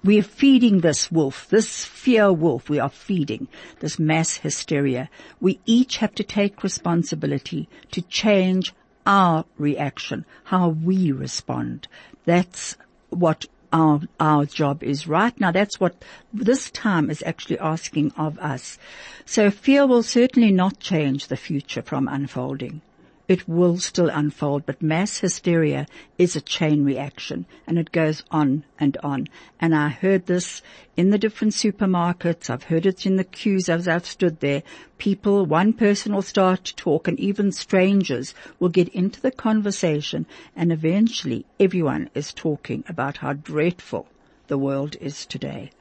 we 0.04 0.19
are 0.19 0.24
feeding 0.24 0.82
this 0.82 1.12
wolf, 1.12 1.48
this 1.50 1.86
fear 1.86 2.32
wolf, 2.32 2.69
we 2.69 2.80
are 2.80 2.89
feeding 2.89 3.48
this 3.80 4.00
mass 4.00 4.38
hysteria. 4.38 5.10
We 5.39 5.60
each 5.65 5.98
have 5.98 6.13
to 6.15 6.24
take 6.24 6.63
responsibility 6.63 7.67
to 7.91 8.02
change 8.02 8.74
our 9.06 9.46
reaction, 9.58 10.26
how 10.46 10.69
we 10.69 11.12
respond. 11.12 11.88
That's 12.26 12.78
what 13.10 13.46
our, 13.72 14.02
our 14.19 14.46
job 14.46 14.84
is 14.84 15.08
right 15.08 15.38
now. 15.39 15.52
That's 15.52 15.80
what 15.80 15.96
this 16.32 16.69
time 16.72 17.10
is 17.10 17.24
actually 17.26 17.60
asking 17.60 18.13
of 18.17 18.38
us. 18.39 18.78
So 19.26 19.50
fear 19.50 19.88
will 19.88 20.04
certainly 20.04 20.52
not 20.52 20.80
change 20.80 21.28
the 21.28 21.38
future 21.38 21.82
from 21.82 22.08
unfolding 22.08 22.82
it 23.25 23.47
will 23.47 23.77
still 23.77 24.09
unfold, 24.09 24.65
but 24.65 24.81
mass 24.81 25.19
hysteria 25.19 25.88
is 26.17 26.36
a 26.36 26.41
chain 26.41 26.83
reaction 26.83 27.45
and 27.65 27.79
it 27.79 27.91
goes 27.93 28.21
on 28.31 28.65
and 28.77 28.97
on. 28.97 29.27
And 29.62 29.73
I 29.73 29.89
heard 29.89 30.25
this 30.25 30.62
in 30.97 31.09
the 31.09 31.17
different 31.17 31.53
supermarkets. 31.53 32.49
I've 32.49 32.63
heard 32.63 32.86
it 32.86 33.05
in 33.05 33.15
the 33.15 33.23
queues 33.23 33.69
as 33.69 33.88
I've 33.88 34.05
stood 34.05 34.41
there. 34.41 34.62
People, 34.97 35.45
one 35.45 35.71
person 35.71 36.13
will 36.13 36.21
start 36.21 36.65
to 36.65 36.75
talk 36.75 37.07
and 37.07 37.17
even 37.19 37.53
strangers 37.53 38.33
will 38.59 38.69
get 38.69 38.89
into 38.89 39.21
the 39.21 39.31
conversation 39.31 40.25
and 40.55 40.71
eventually 40.71 41.45
everyone 41.59 42.09
is 42.13 42.33
talking 42.33 42.83
about 42.89 43.17
how 43.17 43.33
dreadful 43.33 44.07
the 44.47 44.57
world 44.57 44.97
is 44.99 45.25
today. 45.25 45.71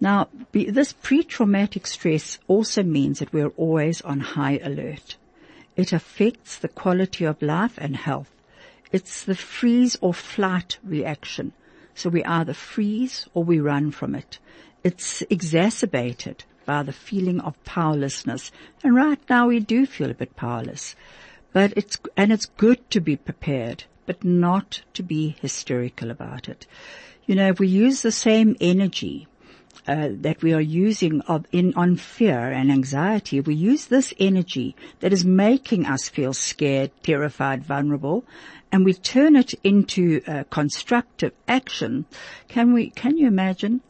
Now, 0.00 0.28
this 0.52 0.92
pre-traumatic 0.92 1.86
stress 1.86 2.38
also 2.46 2.82
means 2.82 3.18
that 3.18 3.32
we're 3.32 3.54
always 3.56 4.00
on 4.02 4.20
high 4.20 4.58
alert. 4.62 5.16
It 5.78 5.92
affects 5.92 6.58
the 6.58 6.66
quality 6.66 7.24
of 7.24 7.40
life 7.40 7.78
and 7.78 7.94
health. 7.94 8.32
It's 8.90 9.22
the 9.22 9.36
freeze 9.36 9.96
or 10.00 10.12
flight 10.12 10.76
reaction. 10.82 11.52
So 11.94 12.10
we 12.10 12.24
either 12.24 12.52
freeze 12.52 13.28
or 13.32 13.44
we 13.44 13.60
run 13.60 13.92
from 13.92 14.16
it. 14.16 14.40
It's 14.82 15.22
exacerbated 15.30 16.42
by 16.66 16.82
the 16.82 16.92
feeling 16.92 17.38
of 17.40 17.62
powerlessness. 17.64 18.50
And 18.82 18.96
right 18.96 19.20
now 19.30 19.46
we 19.46 19.60
do 19.60 19.86
feel 19.86 20.10
a 20.10 20.14
bit 20.14 20.34
powerless. 20.34 20.96
But 21.52 21.74
it's, 21.76 21.96
and 22.16 22.32
it's 22.32 22.46
good 22.46 22.90
to 22.90 23.00
be 23.00 23.14
prepared, 23.14 23.84
but 24.04 24.24
not 24.24 24.82
to 24.94 25.04
be 25.04 25.36
hysterical 25.40 26.10
about 26.10 26.48
it. 26.48 26.66
You 27.24 27.36
know, 27.36 27.50
if 27.50 27.60
we 27.60 27.68
use 27.68 28.02
the 28.02 28.10
same 28.10 28.56
energy 28.60 29.28
uh, 29.86 30.08
that 30.10 30.42
we 30.42 30.52
are 30.52 30.60
using 30.60 31.20
of 31.22 31.46
in 31.52 31.72
on 31.74 31.96
fear 31.96 32.50
and 32.50 32.70
anxiety, 32.70 33.40
we 33.40 33.54
use 33.54 33.86
this 33.86 34.12
energy 34.18 34.74
that 35.00 35.12
is 35.12 35.24
making 35.24 35.86
us 35.86 36.08
feel 36.08 36.32
scared, 36.32 36.90
terrified, 37.02 37.64
vulnerable, 37.64 38.24
and 38.70 38.84
we 38.84 38.92
turn 38.94 39.36
it 39.36 39.54
into 39.64 40.20
uh, 40.26 40.44
constructive 40.50 41.32
action. 41.46 42.06
Can 42.48 42.72
we? 42.72 42.90
Can 42.90 43.16
you 43.16 43.26
imagine? 43.26 43.80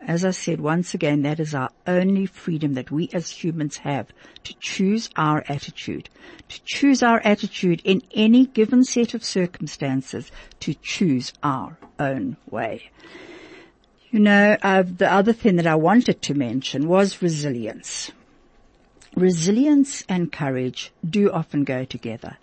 As 0.00 0.24
I 0.24 0.30
said 0.30 0.60
once 0.60 0.94
again, 0.94 1.22
that 1.22 1.40
is 1.40 1.54
our 1.54 1.70
only 1.86 2.24
freedom 2.24 2.74
that 2.74 2.90
we 2.90 3.10
as 3.12 3.30
humans 3.30 3.78
have 3.78 4.06
to 4.44 4.54
choose 4.60 5.10
our 5.16 5.44
attitude, 5.48 6.08
to 6.48 6.60
choose 6.64 7.02
our 7.02 7.20
attitude 7.24 7.82
in 7.84 8.02
any 8.14 8.46
given 8.46 8.84
set 8.84 9.12
of 9.12 9.24
circumstances, 9.24 10.30
to 10.60 10.74
choose 10.74 11.32
our 11.42 11.76
own 11.98 12.36
way. 12.48 12.90
You 14.10 14.20
know, 14.20 14.56
uh, 14.62 14.84
the 14.84 15.12
other 15.12 15.34
thing 15.34 15.56
that 15.56 15.66
I 15.66 15.74
wanted 15.74 16.22
to 16.22 16.34
mention 16.34 16.88
was 16.88 17.20
resilience. 17.20 18.10
Resilience 19.14 20.02
and 20.08 20.32
courage 20.32 20.92
do 21.08 21.30
often 21.30 21.64
go 21.64 21.84
together. 21.84 22.38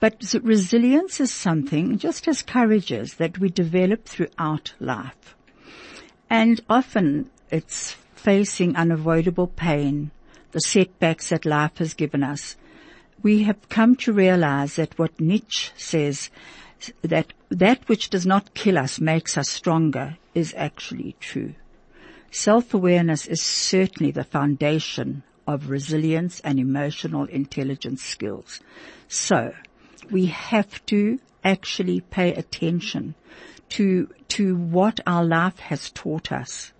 But 0.00 0.34
resilience 0.42 1.20
is 1.20 1.32
something, 1.32 1.98
just 1.98 2.26
as 2.26 2.42
courage 2.42 2.90
is, 2.90 3.14
that 3.14 3.38
we 3.38 3.48
develop 3.48 4.04
throughout 4.04 4.74
life. 4.80 5.36
And 6.28 6.60
often 6.68 7.30
it's 7.50 7.92
facing 8.14 8.74
unavoidable 8.76 9.46
pain, 9.46 10.10
the 10.50 10.60
setbacks 10.60 11.28
that 11.28 11.46
life 11.46 11.78
has 11.78 11.94
given 11.94 12.24
us. 12.24 12.56
We 13.22 13.44
have 13.44 13.68
come 13.68 13.94
to 13.96 14.12
realize 14.12 14.76
that 14.76 14.98
what 14.98 15.20
Nietzsche 15.20 15.70
says, 15.76 16.30
that 17.02 17.32
that 17.48 17.88
which 17.88 18.10
does 18.10 18.26
not 18.26 18.54
kill 18.54 18.78
us 18.78 19.00
makes 19.00 19.36
us 19.36 19.48
stronger 19.48 20.18
is 20.34 20.54
actually 20.56 21.16
true. 21.20 21.54
Self-awareness 22.30 23.26
is 23.26 23.40
certainly 23.40 24.12
the 24.12 24.24
foundation 24.24 25.22
of 25.46 25.70
resilience 25.70 26.40
and 26.40 26.58
emotional 26.58 27.24
intelligence 27.24 28.02
skills. 28.02 28.60
So 29.08 29.54
we 30.10 30.26
have 30.26 30.84
to 30.86 31.20
actually 31.44 32.00
pay 32.00 32.34
attention 32.34 33.14
to, 33.70 34.12
to 34.28 34.56
what 34.56 35.00
our 35.06 35.24
life 35.24 35.58
has 35.60 35.90
taught 35.90 36.32
us. 36.32 36.72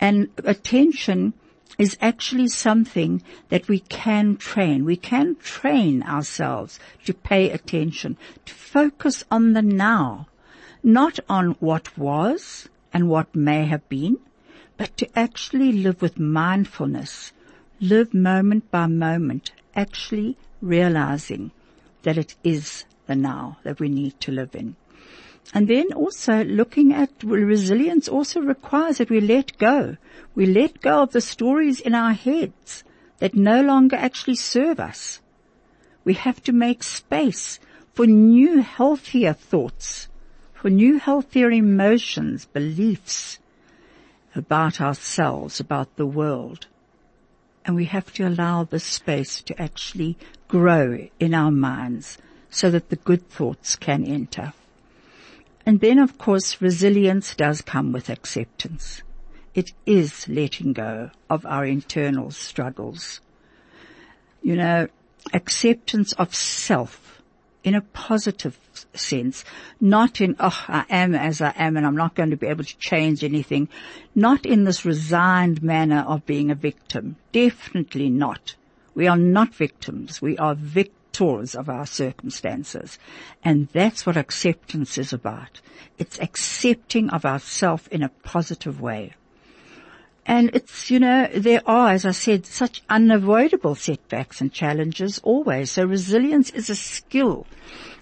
And 0.00 0.28
attention 0.38 1.34
is 1.78 1.96
actually 2.00 2.48
something 2.48 3.22
that 3.48 3.68
we 3.68 3.80
can 3.80 4.36
train. 4.36 4.84
We 4.84 4.96
can 4.96 5.36
train 5.36 6.02
ourselves 6.02 6.78
to 7.04 7.14
pay 7.14 7.50
attention, 7.50 8.16
to 8.44 8.54
focus 8.54 9.24
on 9.30 9.52
the 9.52 9.62
now, 9.62 10.28
not 10.82 11.18
on 11.28 11.52
what 11.60 11.96
was 11.98 12.68
and 12.92 13.08
what 13.08 13.34
may 13.34 13.66
have 13.66 13.88
been, 13.88 14.18
but 14.76 14.96
to 14.96 15.18
actually 15.18 15.72
live 15.72 16.02
with 16.02 16.18
mindfulness, 16.18 17.32
live 17.80 18.14
moment 18.14 18.70
by 18.70 18.86
moment, 18.86 19.52
actually 19.74 20.36
realizing 20.60 21.50
that 22.02 22.18
it 22.18 22.36
is 22.44 22.84
the 23.06 23.16
now 23.16 23.58
that 23.64 23.80
we 23.80 23.88
need 23.88 24.18
to 24.20 24.32
live 24.32 24.54
in. 24.54 24.76
And 25.52 25.68
then 25.68 25.92
also 25.92 26.42
looking 26.44 26.92
at 26.92 27.10
resilience 27.22 28.08
also 28.08 28.40
requires 28.40 28.98
that 28.98 29.10
we 29.10 29.20
let 29.20 29.58
go. 29.58 29.96
We 30.34 30.46
let 30.46 30.80
go 30.80 31.02
of 31.02 31.12
the 31.12 31.20
stories 31.20 31.80
in 31.80 31.94
our 31.94 32.12
heads 32.12 32.82
that 33.18 33.34
no 33.34 33.62
longer 33.62 33.96
actually 33.96 34.36
serve 34.36 34.80
us. 34.80 35.20
We 36.04 36.14
have 36.14 36.42
to 36.44 36.52
make 36.52 36.82
space 36.82 37.60
for 37.92 38.06
new, 38.06 38.60
healthier 38.60 39.32
thoughts, 39.32 40.08
for 40.52 40.70
new 40.70 40.98
healthier 40.98 41.50
emotions, 41.50 42.46
beliefs 42.46 43.38
about 44.34 44.80
ourselves, 44.80 45.60
about 45.60 45.96
the 45.96 46.06
world. 46.06 46.66
And 47.64 47.76
we 47.76 47.84
have 47.86 48.12
to 48.14 48.26
allow 48.26 48.64
the 48.64 48.80
space 48.80 49.40
to 49.42 49.60
actually 49.62 50.18
grow 50.48 51.08
in 51.20 51.34
our 51.34 51.50
minds 51.50 52.18
so 52.50 52.70
that 52.70 52.90
the 52.90 52.96
good 52.96 53.28
thoughts 53.28 53.76
can 53.76 54.04
enter. 54.04 54.52
And 55.66 55.80
then 55.80 55.98
of 55.98 56.18
course 56.18 56.60
resilience 56.60 57.34
does 57.34 57.62
come 57.62 57.92
with 57.92 58.10
acceptance. 58.10 59.02
It 59.54 59.72
is 59.86 60.28
letting 60.28 60.72
go 60.72 61.10
of 61.30 61.46
our 61.46 61.64
internal 61.64 62.30
struggles. 62.30 63.20
You 64.42 64.56
know, 64.56 64.88
acceptance 65.32 66.12
of 66.14 66.34
self 66.34 67.22
in 67.62 67.74
a 67.74 67.80
positive 67.80 68.58
sense, 68.92 69.42
not 69.80 70.20
in, 70.20 70.36
oh, 70.38 70.64
I 70.68 70.84
am 70.90 71.14
as 71.14 71.40
I 71.40 71.54
am 71.56 71.78
and 71.78 71.86
I'm 71.86 71.96
not 71.96 72.14
going 72.14 72.30
to 72.30 72.36
be 72.36 72.46
able 72.46 72.64
to 72.64 72.78
change 72.78 73.24
anything, 73.24 73.68
not 74.14 74.44
in 74.44 74.64
this 74.64 74.84
resigned 74.84 75.62
manner 75.62 76.04
of 76.06 76.26
being 76.26 76.50
a 76.50 76.54
victim. 76.54 77.16
Definitely 77.32 78.10
not. 78.10 78.54
We 78.94 79.08
are 79.08 79.16
not 79.16 79.54
victims. 79.54 80.20
We 80.20 80.36
are 80.36 80.54
victors 81.14 81.54
of 81.54 81.68
our 81.68 81.86
circumstances. 81.86 82.98
And 83.44 83.68
that's 83.72 84.04
what 84.04 84.16
acceptance 84.16 84.98
is 84.98 85.12
about. 85.12 85.60
It's 85.96 86.18
accepting 86.18 87.10
of 87.10 87.24
ourself 87.24 87.86
in 87.88 88.02
a 88.02 88.08
positive 88.24 88.80
way. 88.80 89.12
And 90.26 90.50
it's, 90.54 90.90
you 90.90 90.98
know, 90.98 91.28
there 91.32 91.62
are, 91.66 91.90
as 91.90 92.04
I 92.04 92.12
said, 92.12 92.46
such 92.46 92.82
unavoidable 92.88 93.74
setbacks 93.74 94.40
and 94.40 94.52
challenges 94.52 95.20
always. 95.22 95.70
So 95.70 95.84
resilience 95.84 96.50
is 96.50 96.70
a 96.70 96.74
skill 96.74 97.46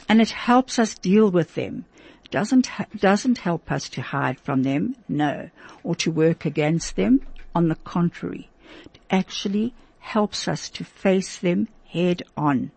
and 0.09 0.21
it 0.21 0.31
helps 0.31 0.79
us 0.79 0.95
deal 0.95 1.31
with 1.31 1.55
them. 1.55 1.85
Doesn't, 2.31 2.71
doesn't 2.97 3.39
help 3.39 3.71
us 3.71 3.91
to 3.91 4.01
hide 4.01 4.41
from 4.41 4.63
them, 4.63 4.97
no, 5.07 5.51
or 5.83 5.95
to 5.97 6.11
work 6.11 6.47
against 6.47 6.97
them. 6.97 7.21
On 7.55 7.69
the 7.69 7.77
contrary, 7.85 8.49
it 8.85 8.99
actually 9.11 9.75
helps 9.99 10.49
us 10.49 10.71
to 10.71 10.85
face 10.85 11.37
them 11.37 11.69
head 11.85 12.23
on 12.35 12.71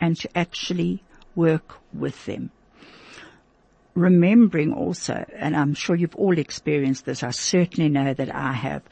and 0.00 0.16
to 0.18 0.28
actually 0.36 1.02
work 1.34 1.80
with 1.92 2.26
them 2.26 2.50
remembering 3.94 4.72
also, 4.72 5.24
and 5.36 5.56
I'm 5.56 5.74
sure 5.74 5.96
you've 5.96 6.16
all 6.16 6.36
experienced 6.36 7.04
this, 7.04 7.22
I 7.22 7.30
certainly 7.30 7.88
know 7.88 8.12
that 8.12 8.34
I 8.34 8.52
have, 8.52 8.82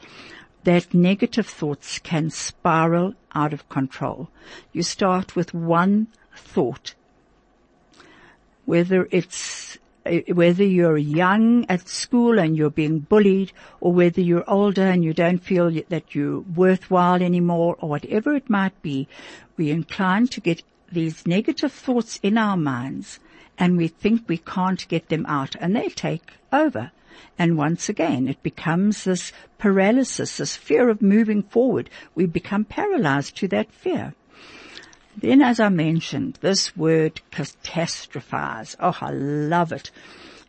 that 0.63 0.93
negative 0.93 1.47
thoughts 1.47 1.99
can 1.99 2.29
spiral 2.29 3.13
out 3.35 3.53
of 3.53 3.67
control. 3.69 4.29
You 4.71 4.83
start 4.83 5.35
with 5.35 5.53
one 5.53 6.07
thought, 6.35 6.95
whether 8.65 9.09
it's 9.11 9.77
eh, 10.05 10.21
whether 10.31 10.63
you're 10.63 10.97
young 10.97 11.65
at 11.67 11.89
school 11.89 12.39
and 12.39 12.55
you're 12.55 12.69
being 12.69 12.99
bullied 12.99 13.51
or 13.81 13.91
whether 13.91 14.21
you're 14.21 14.49
older 14.49 14.83
and 14.83 15.03
you 15.03 15.13
don't 15.13 15.39
feel 15.39 15.69
that 15.89 16.15
you're 16.15 16.39
worthwhile 16.39 17.21
anymore 17.21 17.75
or 17.79 17.89
whatever 17.89 18.33
it 18.35 18.49
might 18.49 18.81
be, 18.81 19.09
we're 19.57 19.75
inclined 19.75 20.31
to 20.31 20.39
get 20.39 20.63
these 20.93 21.27
negative 21.27 21.71
thoughts 21.71 22.19
in 22.23 22.37
our 22.37 22.57
minds 22.57 23.19
and 23.57 23.77
we 23.77 23.87
think 23.87 24.27
we 24.27 24.37
can't 24.37 24.87
get 24.87 25.09
them 25.09 25.25
out 25.27 25.55
and 25.59 25.75
they 25.75 25.89
take 25.89 26.33
over. 26.51 26.91
And 27.37 27.57
once 27.57 27.89
again, 27.89 28.27
it 28.27 28.41
becomes 28.43 29.03
this 29.03 29.31
paralysis, 29.57 30.37
this 30.37 30.55
fear 30.55 30.89
of 30.89 31.01
moving 31.01 31.43
forward. 31.43 31.89
We 32.15 32.25
become 32.25 32.65
paralyzed 32.65 33.37
to 33.37 33.47
that 33.49 33.71
fear. 33.71 34.13
Then 35.15 35.41
as 35.41 35.59
I 35.59 35.69
mentioned, 35.69 36.39
this 36.41 36.75
word 36.75 37.21
catastrophize. 37.31 38.75
Oh, 38.79 38.97
I 38.99 39.11
love 39.11 39.71
it. 39.71 39.91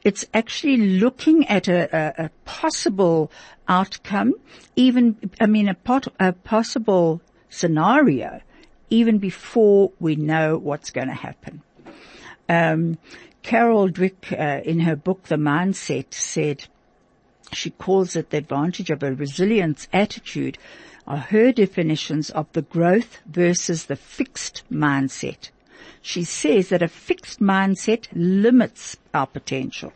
It's 0.05 0.27
actually 0.35 0.77
looking 0.99 1.47
at 1.49 1.69
a, 1.69 1.89
a, 1.97 2.25
a 2.27 2.31
possible 2.45 3.31
outcome, 3.69 4.35
even, 4.77 5.17
I 5.41 5.47
mean, 5.47 5.69
a, 5.69 5.75
pot, 5.75 6.09
a 6.21 6.33
possible 6.33 7.23
scenario, 7.49 8.41
even 8.91 9.19
before 9.19 9.93
we 9.99 10.17
know 10.17 10.57
what's 10.57 10.91
going 10.91 11.09
to 11.09 11.15
happen. 11.15 11.63
Um, 12.49 12.99
Carol 13.43 13.89
Dweck, 13.89 14.33
uh, 14.33 14.63
in 14.63 14.81
her 14.81 14.97
book 14.97 15.25
The 15.25 15.37
Mindset, 15.37 16.15
said 16.15 16.67
she 17.53 17.71
calls 17.71 18.17
it 18.17 18.31
the 18.31 18.39
advantage 18.39 18.91
of 18.91 19.03
a 19.03 19.15
resilience 19.15 19.87
attitude 19.93 20.59
are 21.07 21.19
her 21.19 21.53
definitions 21.53 22.31
of 22.31 22.51
the 22.53 22.63
growth 22.63 23.21
versus 23.27 23.87
the 23.87 23.97
fixed 23.97 24.63
mindset. 24.73 25.51
She 26.01 26.25
says 26.25 26.71
that 26.71 26.83
a 26.83 26.89
fixed 26.89 27.41
mindset 27.41 28.09
limits 28.13 28.97
our 29.13 29.27
potential. 29.27 29.93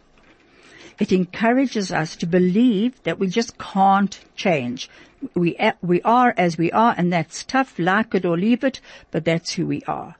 It 0.99 1.13
encourages 1.13 1.93
us 1.93 2.17
to 2.17 2.27
believe 2.27 3.03
that 3.05 3.19
we 3.19 3.29
just 3.29 3.57
can't 3.59 4.19
change. 4.35 4.91
We, 5.35 5.57
we 5.81 6.03
are 6.03 6.35
as 6.37 6.59
we 6.59 6.73
are 6.73 6.95
and 6.97 7.13
that's 7.13 7.45
tough, 7.45 7.79
like 7.79 8.15
it 8.15 8.25
or 8.25 8.37
leave 8.37 8.65
it, 8.65 8.81
but 9.11 9.25
that's 9.25 9.53
who 9.53 9.67
we 9.67 9.83
are. 9.83 10.17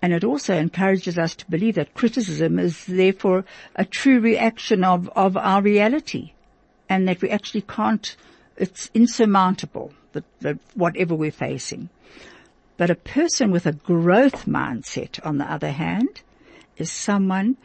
And 0.00 0.12
it 0.12 0.24
also 0.24 0.56
encourages 0.56 1.16
us 1.16 1.36
to 1.36 1.50
believe 1.50 1.76
that 1.76 1.94
criticism 1.94 2.58
is 2.58 2.84
therefore 2.86 3.44
a 3.76 3.84
true 3.84 4.18
reaction 4.18 4.82
of, 4.82 5.08
of 5.10 5.36
our 5.36 5.62
reality 5.62 6.32
and 6.88 7.06
that 7.06 7.22
we 7.22 7.30
actually 7.30 7.62
can't, 7.62 8.16
it's 8.56 8.90
insurmountable, 8.94 9.92
the, 10.12 10.24
the, 10.40 10.58
whatever 10.74 11.14
we're 11.14 11.30
facing. 11.30 11.88
But 12.76 12.90
a 12.90 12.96
person 12.96 13.52
with 13.52 13.66
a 13.66 13.72
growth 13.72 14.46
mindset, 14.46 15.24
on 15.24 15.38
the 15.38 15.50
other 15.50 15.70
hand, 15.70 16.22
is 16.76 16.90
someone 16.90 17.56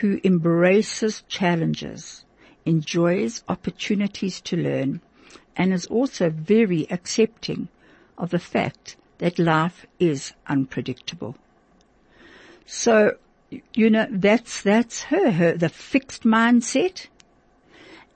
who 0.00 0.20
embraces 0.24 1.22
challenges, 1.28 2.24
enjoys 2.64 3.44
opportunities 3.48 4.40
to 4.42 4.56
learn, 4.56 5.00
and 5.56 5.72
is 5.72 5.86
also 5.86 6.28
very 6.28 6.86
accepting 6.90 7.68
of 8.18 8.30
the 8.30 8.38
fact 8.38 8.96
that 9.18 9.38
life 9.38 9.86
is 9.98 10.32
unpredictable. 10.46 11.36
So, 12.66 13.16
you 13.74 13.90
know, 13.90 14.06
that's, 14.10 14.62
that's 14.62 15.02
her, 15.02 15.30
her, 15.30 15.52
the 15.56 15.68
fixed 15.68 16.24
mindset 16.24 17.06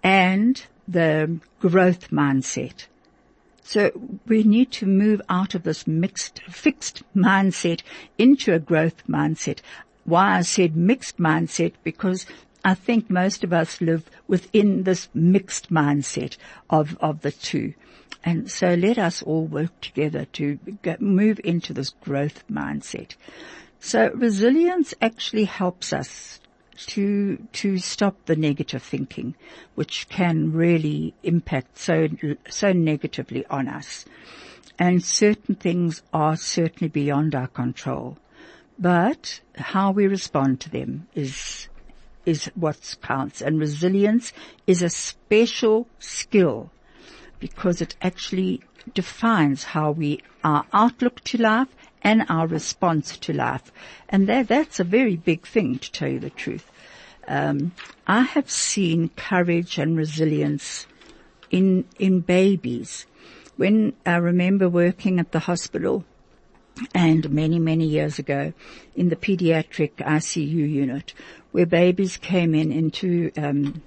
and 0.03 0.63
the 0.89 1.39
growth 1.61 2.11
mindset. 2.11 2.87
So 3.63 3.93
we 4.27 4.43
need 4.43 4.73
to 4.73 4.87
move 4.87 5.23
out 5.29 5.55
of 5.55 5.63
this 5.63 5.87
mixed, 5.87 6.43
fixed 6.49 7.05
mindset 7.15 7.83
into 8.19 8.53
a 8.53 8.59
growth 8.59 9.07
mindset. 9.07 9.61
Why 10.05 10.39
I 10.39 10.43
said 10.43 10.77
mixed 10.77 11.19
mindset 11.19 11.73
because 11.85 12.27
I 12.65 12.75
think 12.75 13.09
most 13.09 13.45
of 13.45 13.53
us 13.53 13.81
live 13.81 14.11
within 14.29 14.83
this 14.83 15.09
mixed 15.15 15.73
mindset 15.73 16.37
of, 16.69 16.97
of 17.01 17.23
the 17.23 17.33
two. 17.33 17.75
And 18.23 18.51
so 18.51 18.75
let 18.75 18.99
us 18.99 19.23
all 19.23 19.47
work 19.47 19.81
together 19.81 20.27
to 20.33 20.59
get, 20.83 21.01
move 21.01 21.41
into 21.43 21.73
this 21.73 21.91
growth 21.91 22.45
mindset. 22.49 23.15
So 23.79 24.11
resilience 24.15 24.93
actually 25.01 25.45
helps 25.45 25.93
us 25.93 26.41
to 26.87 27.37
to 27.53 27.79
stop 27.79 28.17
the 28.27 28.37
negative 28.37 28.83
thinking, 28.83 29.35
which 29.75 30.09
can 30.09 30.53
really 30.53 31.15
impact 31.23 31.79
so 31.79 32.09
so 32.49 32.73
negatively 32.73 33.45
on 33.47 33.69
us. 33.69 34.05
And 34.79 35.03
certain 35.03 35.55
things 35.55 36.03
are 36.13 36.37
certainly 36.37 36.89
beyond 36.89 37.35
our 37.35 37.49
control, 37.49 38.19
but 38.81 39.41
how 39.57 39.91
we 39.91 40.07
respond 40.07 40.59
to 40.61 40.71
them 40.71 41.07
is 41.15 41.69
is 42.27 42.47
what 42.55 42.97
counts. 43.03 43.41
And 43.41 43.59
resilience 43.59 44.33
is 44.67 44.83
a 44.83 44.91
special 44.91 45.87
skill 45.99 46.71
because 47.39 47.81
it 47.81 47.97
actually 48.03 48.61
defines 48.95 49.65
how 49.65 49.91
we 49.91 50.23
our 50.43 50.65
outlook 50.73 51.21
to 51.25 51.39
life 51.39 51.69
and 52.03 52.25
our 52.29 52.47
response 52.47 53.17
to 53.19 53.33
life. 53.33 53.71
And 54.09 54.29
that, 54.29 54.49
that's 54.49 54.81
a 54.81 54.85
very 54.85 55.17
big 55.17 55.47
thing 55.47 55.79
to 55.79 55.93
tell 55.93 56.09
you 56.09 56.19
the 56.19 56.31
truth. 56.31 56.71
Um, 57.29 57.73
I 58.07 58.23
have 58.23 58.51
seen 58.51 59.11
courage 59.11 59.79
and 59.79 59.97
resilience 59.97 60.87
in, 61.51 61.85
in 61.99 62.21
babies. 62.21 63.07
When 63.57 63.93
I 64.07 64.17
remember 64.17 64.69
working 64.69 65.21
at 65.21 65.33
the 65.33 65.41
hospital 65.41 66.05
and 66.95 67.31
many, 67.31 67.59
many 67.59 67.87
years 67.87 68.19
ago 68.19 68.53
in 68.95 69.09
the 69.09 69.17
pediatric 69.17 69.93
ICU 69.97 70.71
unit 70.71 71.15
where 71.53 71.67
babies 71.67 72.17
came 72.17 72.55
in 72.55 72.73
into, 72.73 73.31
um, 73.37 73.83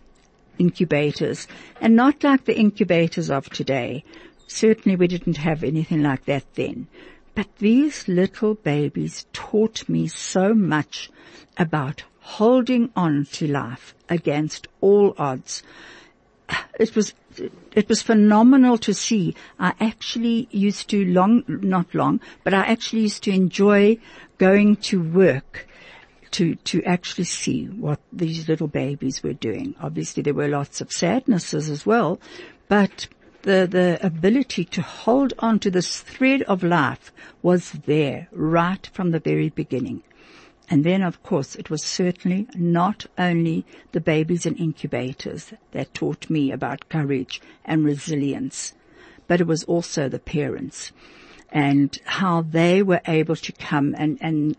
incubators 0.58 1.48
and 1.82 1.96
not 1.96 2.24
like 2.24 2.46
the 2.46 2.58
incubators 2.58 3.30
of 3.30 3.50
today. 3.50 4.04
Certainly 4.48 4.98
we 4.98 5.08
didn't 5.08 5.38
have 5.38 5.64
anything 5.64 6.04
like 6.04 6.26
that 6.26 6.46
then. 6.56 6.88
But 7.36 7.48
these 7.58 8.08
little 8.08 8.54
babies 8.54 9.26
taught 9.34 9.90
me 9.90 10.08
so 10.08 10.54
much 10.54 11.10
about 11.58 12.04
holding 12.20 12.92
on 12.96 13.26
to 13.34 13.48
life 13.48 13.96
against 14.10 14.68
all 14.82 15.16
odds. 15.18 15.64
It 16.80 16.96
was, 16.96 17.14
it 17.74 17.90
was 17.90 18.02
phenomenal 18.02 18.78
to 18.80 18.94
see. 18.94 19.36
I 19.60 19.74
actually 19.80 20.48
used 20.52 20.90
to 20.90 21.06
long, 21.06 21.44
not 21.48 21.94
long, 21.94 22.22
but 22.44 22.54
I 22.54 22.62
actually 22.66 23.04
used 23.04 23.24
to 23.24 23.32
enjoy 23.32 23.98
going 24.38 24.76
to 24.78 25.02
work 25.02 25.68
to, 26.32 26.56
to 26.56 26.84
actually 26.84 27.26
see 27.26 27.66
what 27.66 28.00
these 28.12 28.48
little 28.50 28.68
babies 28.68 29.22
were 29.22 29.34
doing. 29.34 29.76
Obviously 29.80 30.24
there 30.24 30.34
were 30.34 30.48
lots 30.48 30.82
of 30.82 30.92
sadnesses 30.92 31.70
as 31.70 31.86
well, 31.86 32.20
but 32.68 33.08
the, 33.44 33.68
the 33.70 34.00
ability 34.02 34.66
to 34.66 34.82
hold 34.82 35.34
on 35.40 35.60
to 35.60 35.70
this 35.70 36.02
thread 36.02 36.42
of 36.44 36.64
life 36.64 37.12
was 37.42 37.72
there 37.86 38.28
right 38.32 38.90
from 38.94 39.12
the 39.12 39.20
very 39.20 39.50
beginning. 39.50 40.02
And 40.70 40.84
then 40.84 41.02
of 41.02 41.22
course 41.24 41.56
it 41.56 41.70
was 41.70 41.84
certainly 41.84 42.48
not 42.56 43.06
only 43.18 43.66
the 43.92 44.02
babies 44.02 44.46
in 44.46 44.56
incubators 44.56 45.54
that 45.72 45.94
taught 45.94 46.30
me 46.30 46.52
about 46.52 46.90
courage 46.90 47.42
and 47.66 47.84
resilience, 47.84 48.74
but 49.28 49.42
it 49.42 49.48
was 49.48 49.64
also 49.66 50.08
the 50.08 50.20
parents 50.20 50.92
and 51.54 52.00
how 52.06 52.42
they 52.42 52.82
were 52.82 53.02
able 53.08 53.36
to 53.36 53.52
come 53.52 53.94
and, 53.96 54.18
and 54.20 54.58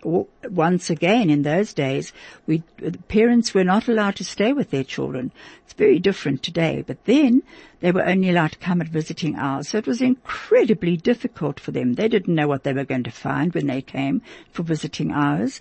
once 0.48 0.90
again 0.90 1.28
in 1.28 1.42
those 1.42 1.74
days, 1.74 2.12
we, 2.46 2.62
parents 3.08 3.52
were 3.52 3.64
not 3.64 3.88
allowed 3.88 4.14
to 4.14 4.24
stay 4.24 4.52
with 4.52 4.70
their 4.70 4.84
children. 4.84 5.32
It's 5.64 5.72
very 5.72 5.98
different 5.98 6.44
today, 6.44 6.84
but 6.86 7.04
then 7.04 7.42
they 7.80 7.90
were 7.90 8.06
only 8.06 8.30
allowed 8.30 8.52
to 8.52 8.58
come 8.58 8.80
at 8.80 8.86
visiting 8.86 9.34
hours. 9.34 9.70
So 9.70 9.78
it 9.78 9.88
was 9.88 10.00
incredibly 10.00 10.96
difficult 10.96 11.58
for 11.58 11.72
them. 11.72 11.94
They 11.94 12.06
didn't 12.06 12.32
know 12.32 12.46
what 12.46 12.62
they 12.62 12.72
were 12.72 12.84
going 12.84 13.02
to 13.02 13.10
find 13.10 13.52
when 13.52 13.66
they 13.66 13.82
came 13.82 14.22
for 14.52 14.62
visiting 14.62 15.10
hours, 15.10 15.60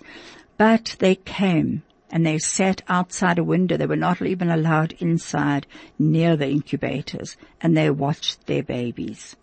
but 0.56 0.94
they 1.00 1.16
came 1.16 1.82
and 2.12 2.24
they 2.24 2.38
sat 2.38 2.82
outside 2.88 3.40
a 3.40 3.44
window. 3.44 3.76
They 3.76 3.86
were 3.86 3.96
not 3.96 4.22
even 4.22 4.50
allowed 4.50 4.92
inside 5.00 5.66
near 5.98 6.36
the 6.36 6.48
incubators 6.48 7.36
and 7.60 7.76
they 7.76 7.90
watched 7.90 8.46
their 8.46 8.62
babies. 8.62 9.34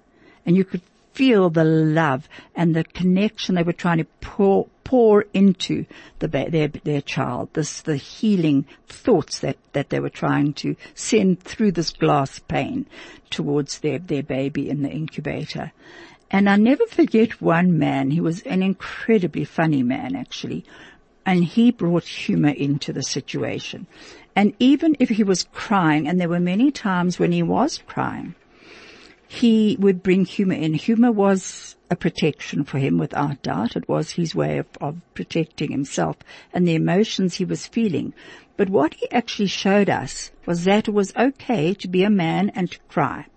And 0.46 0.56
you 0.56 0.64
could 0.64 0.82
feel 1.14 1.50
the 1.50 1.64
love 1.64 2.28
and 2.56 2.76
the 2.76 2.84
connection 2.84 3.56
they 3.56 3.64
were 3.64 3.74
trying 3.74 3.98
to 3.98 4.08
pour, 4.22 4.68
pour 4.84 5.26
into 5.34 5.86
the, 6.20 6.28
their, 6.28 6.68
their 6.68 7.02
child. 7.02 7.50
This, 7.54 7.82
the 7.82 7.98
healing 7.98 8.66
thoughts 8.88 9.40
that, 9.40 9.58
that 9.74 9.90
they 9.90 10.00
were 10.00 10.10
trying 10.10 10.54
to 10.54 10.76
send 10.96 11.42
through 11.42 11.74
this 11.74 11.92
glass 11.92 12.40
pane 12.40 12.86
towards 13.30 13.80
their, 13.80 14.00
their 14.00 14.24
baby 14.24 14.70
in 14.70 14.84
the 14.84 14.90
incubator. 14.90 15.72
And 16.30 16.50
I 16.50 16.56
never 16.56 16.86
forget 16.86 17.42
one 17.42 17.78
man, 17.78 18.12
he 18.12 18.22
was 18.22 18.42
an 18.44 18.64
incredibly 18.64 19.44
funny 19.44 19.84
man 19.84 20.16
actually, 20.16 20.64
and 21.26 21.44
he 21.44 21.72
brought 21.72 22.06
humor 22.06 22.50
into 22.50 22.94
the 22.94 23.04
situation. 23.04 23.86
And 24.36 24.54
even 24.60 24.96
if 25.00 25.10
he 25.10 25.24
was 25.24 25.46
crying, 25.52 26.08
and 26.08 26.20
there 26.20 26.30
were 26.30 26.40
many 26.40 26.72
times 26.72 27.20
when 27.20 27.34
he 27.34 27.44
was 27.44 27.80
crying, 27.86 28.34
he 29.32 29.78
would 29.80 30.04
bring 30.04 30.26
humor 30.26 30.56
in. 30.56 30.74
Humor 30.74 31.14
was 31.14 31.78
a 31.90 31.96
protection 31.96 32.66
for 32.66 32.80
him 32.80 32.98
without 32.98 33.42
doubt. 33.42 33.78
It 33.78 33.88
was 33.88 34.12
his 34.12 34.36
way 34.36 34.58
of, 34.58 34.66
of 34.82 35.00
protecting 35.14 35.72
himself 35.72 36.18
and 36.52 36.68
the 36.68 36.76
emotions 36.76 37.36
he 37.36 37.46
was 37.46 37.66
feeling. 37.66 38.14
But 38.58 38.70
what 38.70 38.94
he 38.96 39.10
actually 39.10 39.48
showed 39.48 39.90
us 39.90 40.32
was 40.46 40.66
that 40.66 40.90
it 40.90 40.94
was 40.94 41.16
okay 41.16 41.74
to 41.76 41.88
be 41.88 42.04
a 42.04 42.10
man 42.10 42.50
and 42.50 42.70
to 42.72 42.80
cry. 42.90 43.28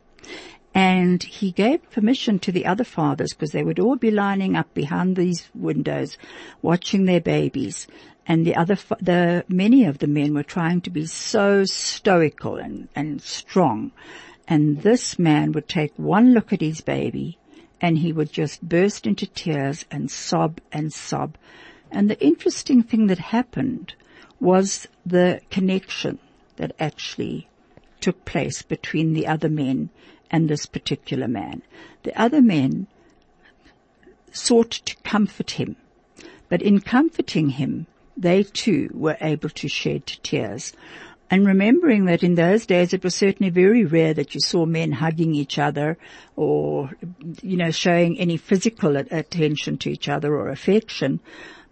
And 0.75 1.23
he 1.23 1.53
gave 1.53 1.89
permission 1.93 2.41
to 2.41 2.51
the 2.51 2.67
other 2.67 2.83
fathers 2.83 3.33
because 3.33 3.53
they 3.53 3.63
would 3.63 3.79
all 3.79 3.95
be 3.95 4.11
lining 4.11 4.57
up 4.57 4.75
behind 4.75 5.15
these 5.15 5.49
windows 5.55 6.19
watching 6.61 7.05
their 7.05 7.21
babies. 7.21 7.87
And 8.27 8.45
the 8.45 8.57
other, 8.57 8.77
the, 9.01 9.45
many 9.49 9.85
of 9.85 9.99
the 9.99 10.09
men 10.09 10.35
were 10.35 10.43
trying 10.43 10.81
to 10.81 10.91
be 10.91 11.07
so 11.07 11.63
stoical 11.63 12.57
and, 12.57 12.89
and 12.97 13.23
strong. 13.23 13.93
And 14.47 14.83
this 14.83 15.19
man 15.19 15.53
would 15.53 15.69
take 15.69 15.93
one 15.97 16.35
look 16.35 16.53
at 16.53 16.61
his 16.61 16.81
baby 16.81 17.39
and 17.81 17.99
he 17.99 18.13
would 18.13 18.33
just 18.33 18.67
burst 18.67 19.07
into 19.07 19.27
tears 19.27 19.85
and 19.91 20.11
sob 20.11 20.61
and 20.73 20.93
sob. 20.93 21.37
And 21.91 22.11
the 22.11 22.21
interesting 22.25 22.83
thing 22.83 23.07
that 23.09 23.19
happened 23.19 23.95
was 24.41 24.89
the 25.07 25.41
connection 25.51 26.19
that 26.57 26.75
actually 26.79 27.49
took 28.01 28.25
place 28.25 28.63
between 28.63 29.13
the 29.13 29.27
other 29.27 29.49
men 29.49 29.91
and 30.31 30.49
this 30.49 30.67
particular 30.67 31.29
man. 31.29 31.63
The 32.03 32.21
other 32.21 32.43
men 32.43 32.87
sought 34.33 34.71
to 34.73 34.97
comfort 35.05 35.53
him, 35.53 35.77
but 36.49 36.61
in 36.61 36.81
comforting 36.81 37.51
him, 37.51 37.87
they 38.17 38.43
too 38.43 38.91
were 38.93 39.17
able 39.21 39.51
to 39.51 39.69
shed 39.69 40.07
tears. 40.07 40.73
And 41.31 41.47
remembering 41.47 42.05
that 42.05 42.23
in 42.23 42.35
those 42.35 42.67
days 42.67 42.93
it 42.93 43.03
was 43.03 43.15
certainly 43.15 43.51
very 43.51 43.85
rare 43.85 44.15
that 44.15 44.35
you 44.35 44.41
saw 44.41 44.67
men 44.67 44.93
hugging 44.93 45.35
each 45.35 45.59
other 45.59 45.97
or, 46.37 46.91
you 47.43 47.57
know, 47.57 47.71
showing 47.71 48.19
any 48.19 48.37
physical 48.37 48.97
attention 48.97 49.79
to 49.79 49.91
each 49.91 50.09
other 50.09 50.35
or 50.35 50.49
affection. 50.51 51.21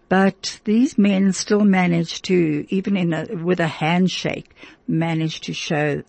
But 0.09 0.61
these 0.65 0.99
men 0.99 1.33
still 1.33 1.65
managed 1.65 2.25
to, 2.25 2.67
even 2.69 2.97
in 2.97 3.13
a, 3.13 3.27
with 3.35 3.61
a 3.61 3.67
handshake, 3.67 4.55
manage 4.87 5.41
to 5.43 5.55
show 5.55 6.03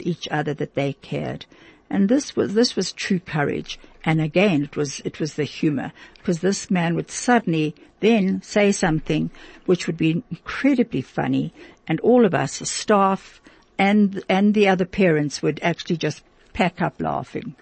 each 0.00 0.28
other 0.28 0.54
that 0.54 0.74
they 0.74 0.94
cared. 0.94 1.46
And 1.90 2.08
this 2.08 2.36
was, 2.36 2.54
this 2.54 2.76
was 2.76 2.92
true 2.92 3.18
courage. 3.18 3.78
And 4.04 4.20
again, 4.20 4.62
it 4.64 4.76
was, 4.76 5.00
it 5.04 5.20
was 5.20 5.34
the 5.34 5.44
humor 5.44 5.92
because 6.18 6.40
this 6.40 6.70
man 6.70 6.94
would 6.94 7.10
suddenly 7.10 7.74
then 8.00 8.40
say 8.42 8.72
something 8.72 9.30
which 9.66 9.86
would 9.86 9.96
be 9.96 10.22
incredibly 10.30 11.02
funny 11.02 11.52
and 11.86 12.00
all 12.00 12.24
of 12.24 12.34
us, 12.34 12.58
the 12.58 12.66
staff 12.66 13.40
and, 13.78 14.22
and 14.28 14.54
the 14.54 14.68
other 14.68 14.84
parents 14.84 15.42
would 15.42 15.60
actually 15.62 15.96
just 15.96 16.22
pack 16.52 16.80
up 16.80 17.00
laughing. 17.00 17.54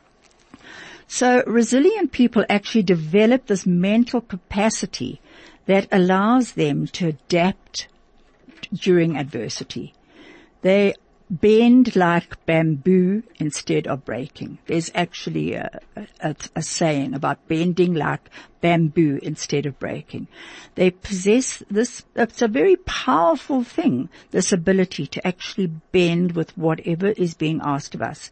So 1.06 1.42
resilient 1.46 2.12
people 2.12 2.44
actually 2.50 2.82
develop 2.82 3.46
this 3.46 3.66
mental 3.66 4.20
capacity 4.20 5.20
that 5.66 5.88
allows 5.90 6.52
them 6.52 6.86
to 6.88 7.08
adapt 7.08 7.88
during 8.72 9.16
adversity. 9.16 9.94
They 10.62 10.94
bend 11.30 11.94
like 11.94 12.44
bamboo 12.46 13.22
instead 13.36 13.86
of 13.86 14.04
breaking. 14.04 14.58
There's 14.66 14.90
actually 14.94 15.54
a, 15.54 15.80
a, 16.20 16.34
a, 16.56 16.62
saying 16.62 17.14
about 17.14 17.46
bending 17.48 17.94
like 17.94 18.30
bamboo 18.60 19.18
instead 19.22 19.66
of 19.66 19.78
breaking. 19.78 20.28
They 20.74 20.90
possess 20.90 21.62
this, 21.70 22.04
it's 22.16 22.40
a 22.40 22.48
very 22.48 22.76
powerful 22.76 23.62
thing, 23.62 24.08
this 24.30 24.52
ability 24.52 25.06
to 25.08 25.26
actually 25.26 25.66
bend 25.66 26.32
with 26.32 26.56
whatever 26.56 27.08
is 27.08 27.34
being 27.34 27.60
asked 27.62 27.94
of 27.94 28.02
us. 28.02 28.30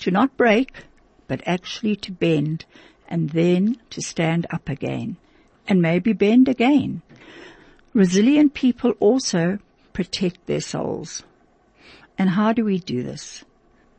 To 0.00 0.10
not 0.10 0.36
break, 0.36 0.84
but 1.28 1.40
actually 1.46 1.96
to 1.96 2.12
bend 2.12 2.66
and 3.08 3.30
then 3.30 3.78
to 3.90 4.02
stand 4.02 4.46
up 4.50 4.68
again 4.68 5.16
and 5.66 5.80
maybe 5.80 6.12
bend 6.12 6.48
again. 6.48 7.00
Resilient 7.94 8.54
people 8.54 8.90
also 9.00 9.58
protect 9.92 10.46
their 10.46 10.60
souls 10.60 11.22
and 12.18 12.30
how 12.30 12.52
do 12.52 12.64
we 12.64 12.78
do 12.78 13.02
this? 13.02 13.44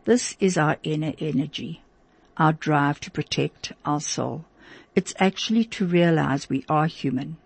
This 0.05 0.35
is 0.39 0.57
our 0.57 0.77
inner 0.83 1.13
energy, 1.19 1.81
our 2.37 2.53
drive 2.53 2.99
to 3.01 3.11
protect 3.11 3.73
our 3.83 3.99
soul. 3.99 4.45
It's 4.95 5.13
actually 5.19 5.65
to 5.65 5.85
realize 5.85 6.49
we 6.49 6.65
are 6.69 6.87
human 6.87 7.37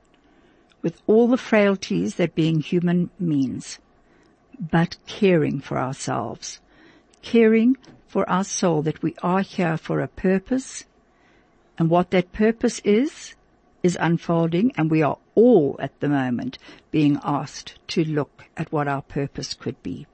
with 0.81 1.01
all 1.07 1.27
the 1.27 1.37
frailties 1.37 2.15
that 2.15 2.35
being 2.35 2.61
human 2.61 3.09
means, 3.19 3.79
but 4.59 4.97
caring 5.07 5.59
for 5.59 5.77
ourselves, 5.77 6.59
caring 7.21 7.77
for 8.07 8.29
our 8.29 8.43
soul 8.43 8.81
that 8.81 9.01
we 9.03 9.15
are 9.21 9.41
here 9.41 9.77
for 9.77 9.99
a 10.01 10.07
purpose 10.07 10.85
and 11.77 11.89
what 11.89 12.11
that 12.11 12.31
purpose 12.31 12.79
is, 12.83 13.35
is 13.83 13.97
unfolding 13.99 14.71
and 14.75 14.91
we 14.91 15.01
are 15.01 15.17
all 15.35 15.77
at 15.79 15.97
the 15.99 16.09
moment 16.09 16.57
being 16.91 17.17
asked 17.23 17.79
to 17.87 18.03
look 18.03 18.45
at 18.57 18.71
what 18.71 18.87
our 18.87 19.01
purpose 19.01 19.53
could 19.53 19.81
be. 19.81 20.05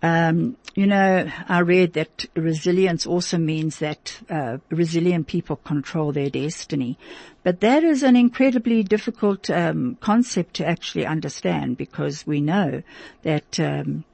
Um, 0.00 0.56
you 0.76 0.86
know, 0.86 1.28
I 1.48 1.58
read 1.60 1.94
that 1.94 2.26
resilience 2.36 3.04
also 3.04 3.36
means 3.36 3.80
that 3.80 4.20
uh, 4.30 4.58
resilient 4.70 5.26
people 5.26 5.56
control 5.56 6.12
their 6.12 6.30
destiny, 6.30 6.96
but 7.42 7.60
that 7.60 7.82
is 7.82 8.04
an 8.04 8.14
incredibly 8.14 8.84
difficult 8.84 9.50
um, 9.50 9.98
concept 10.00 10.54
to 10.54 10.66
actually 10.66 11.04
understand 11.04 11.76
because 11.76 12.26
we 12.26 12.40
know 12.40 12.82
that 13.22 13.58
um, 13.58 14.04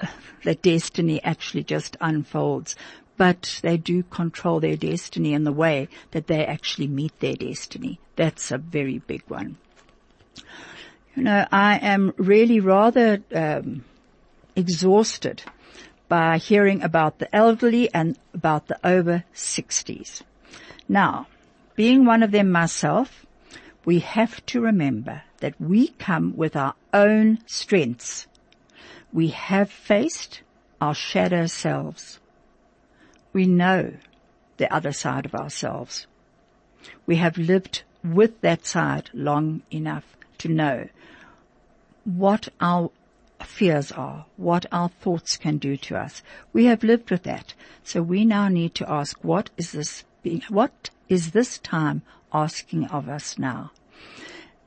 that 0.44 0.62
destiny 0.62 1.22
actually 1.22 1.64
just 1.64 1.96
unfolds. 2.00 2.74
But 3.18 3.58
they 3.62 3.76
do 3.76 4.04
control 4.04 4.60
their 4.60 4.76
destiny 4.76 5.34
in 5.34 5.42
the 5.42 5.52
way 5.52 5.88
that 6.12 6.28
they 6.28 6.46
actually 6.46 6.86
meet 6.86 7.18
their 7.18 7.34
destiny. 7.34 7.98
That's 8.14 8.52
a 8.52 8.58
very 8.58 8.98
big 8.98 9.24
one. 9.26 9.58
You 11.16 11.24
know, 11.24 11.44
I 11.50 11.78
am 11.78 12.14
really 12.16 12.60
rather 12.60 13.20
um, 13.34 13.84
exhausted 14.58 15.44
by 16.08 16.36
hearing 16.36 16.82
about 16.82 17.18
the 17.20 17.34
elderly 17.34 17.88
and 17.94 18.18
about 18.34 18.66
the 18.66 18.78
over 18.84 19.24
60s. 19.32 20.22
Now, 20.88 21.28
being 21.76 22.04
one 22.04 22.24
of 22.24 22.32
them 22.32 22.50
myself, 22.50 23.24
we 23.84 24.00
have 24.00 24.44
to 24.46 24.60
remember 24.60 25.22
that 25.38 25.60
we 25.60 25.88
come 25.88 26.36
with 26.36 26.56
our 26.56 26.74
own 26.92 27.38
strengths. 27.46 28.26
We 29.12 29.28
have 29.28 29.70
faced 29.70 30.42
our 30.80 30.94
shadow 30.94 31.46
selves. 31.46 32.18
We 33.32 33.46
know 33.46 33.92
the 34.56 34.74
other 34.74 34.92
side 34.92 35.24
of 35.24 35.36
ourselves. 35.36 36.08
We 37.06 37.16
have 37.16 37.38
lived 37.38 37.82
with 38.02 38.40
that 38.40 38.66
side 38.66 39.10
long 39.12 39.62
enough 39.70 40.16
to 40.38 40.48
know 40.48 40.88
what 42.04 42.48
our 42.60 42.90
fears 43.48 43.90
are, 43.90 44.26
what 44.36 44.66
our 44.70 44.88
thoughts 44.88 45.36
can 45.36 45.58
do 45.58 45.76
to 45.76 45.96
us. 45.96 46.22
We 46.52 46.66
have 46.66 46.84
lived 46.84 47.10
with 47.10 47.24
that. 47.24 47.54
So 47.82 48.02
we 48.02 48.24
now 48.24 48.48
need 48.48 48.74
to 48.76 48.90
ask, 48.90 49.18
what 49.24 49.50
is 49.56 49.72
this 49.72 50.04
being, 50.22 50.42
what 50.48 50.90
is 51.08 51.30
this 51.32 51.58
time 51.58 52.02
asking 52.32 52.86
of 52.86 53.08
us 53.08 53.38
now? 53.38 53.72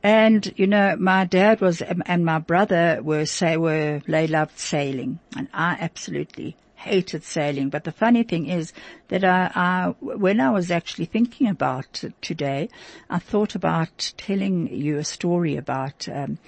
And, 0.04 0.52
you 0.58 0.66
know, 0.66 0.96
my 0.98 1.26
dad 1.26 1.62
was, 1.62 1.82
and 1.84 2.26
my 2.26 2.40
brother 2.40 3.00
were, 3.04 3.26
say, 3.28 3.56
were, 3.56 4.02
they 4.08 4.26
loved 4.26 4.58
sailing. 4.58 5.20
And 5.38 5.48
I 5.54 5.78
absolutely 5.80 6.58
hated 6.76 7.24
sailing. 7.24 7.70
But 7.70 7.84
the 7.84 7.92
funny 7.92 8.24
thing 8.24 8.48
is 8.48 8.74
that 9.10 9.24
I, 9.24 9.52
I, 9.54 9.94
when 10.00 10.42
I 10.42 10.50
was 10.50 10.72
actually 10.72 11.06
thinking 11.06 11.48
about 11.48 12.04
today, 12.22 12.70
I 13.12 13.20
thought 13.20 13.54
about 13.54 14.14
telling 14.18 14.68
you 14.74 14.98
a 14.98 15.04
story 15.04 15.56
about, 15.56 16.10
um, 16.10 16.40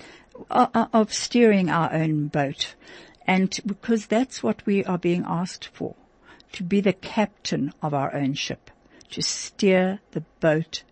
of 0.50 1.14
steering 1.14 1.70
our 1.70 1.94
own 1.94 2.28
boat. 2.28 2.76
And 3.26 3.58
because 3.66 4.08
that's 4.08 4.44
what 4.44 4.66
we 4.66 4.84
are 4.84 4.98
being 4.98 5.24
asked 5.26 5.70
for, 5.74 5.96
to 6.54 6.64
be 6.64 6.82
the 6.82 6.94
captain 6.94 7.74
of 7.82 7.94
our 7.94 8.14
own 8.14 8.34
ship, 8.34 8.70
to 9.12 9.22
steer 9.22 10.00
the 10.12 10.22
boat 10.40 10.84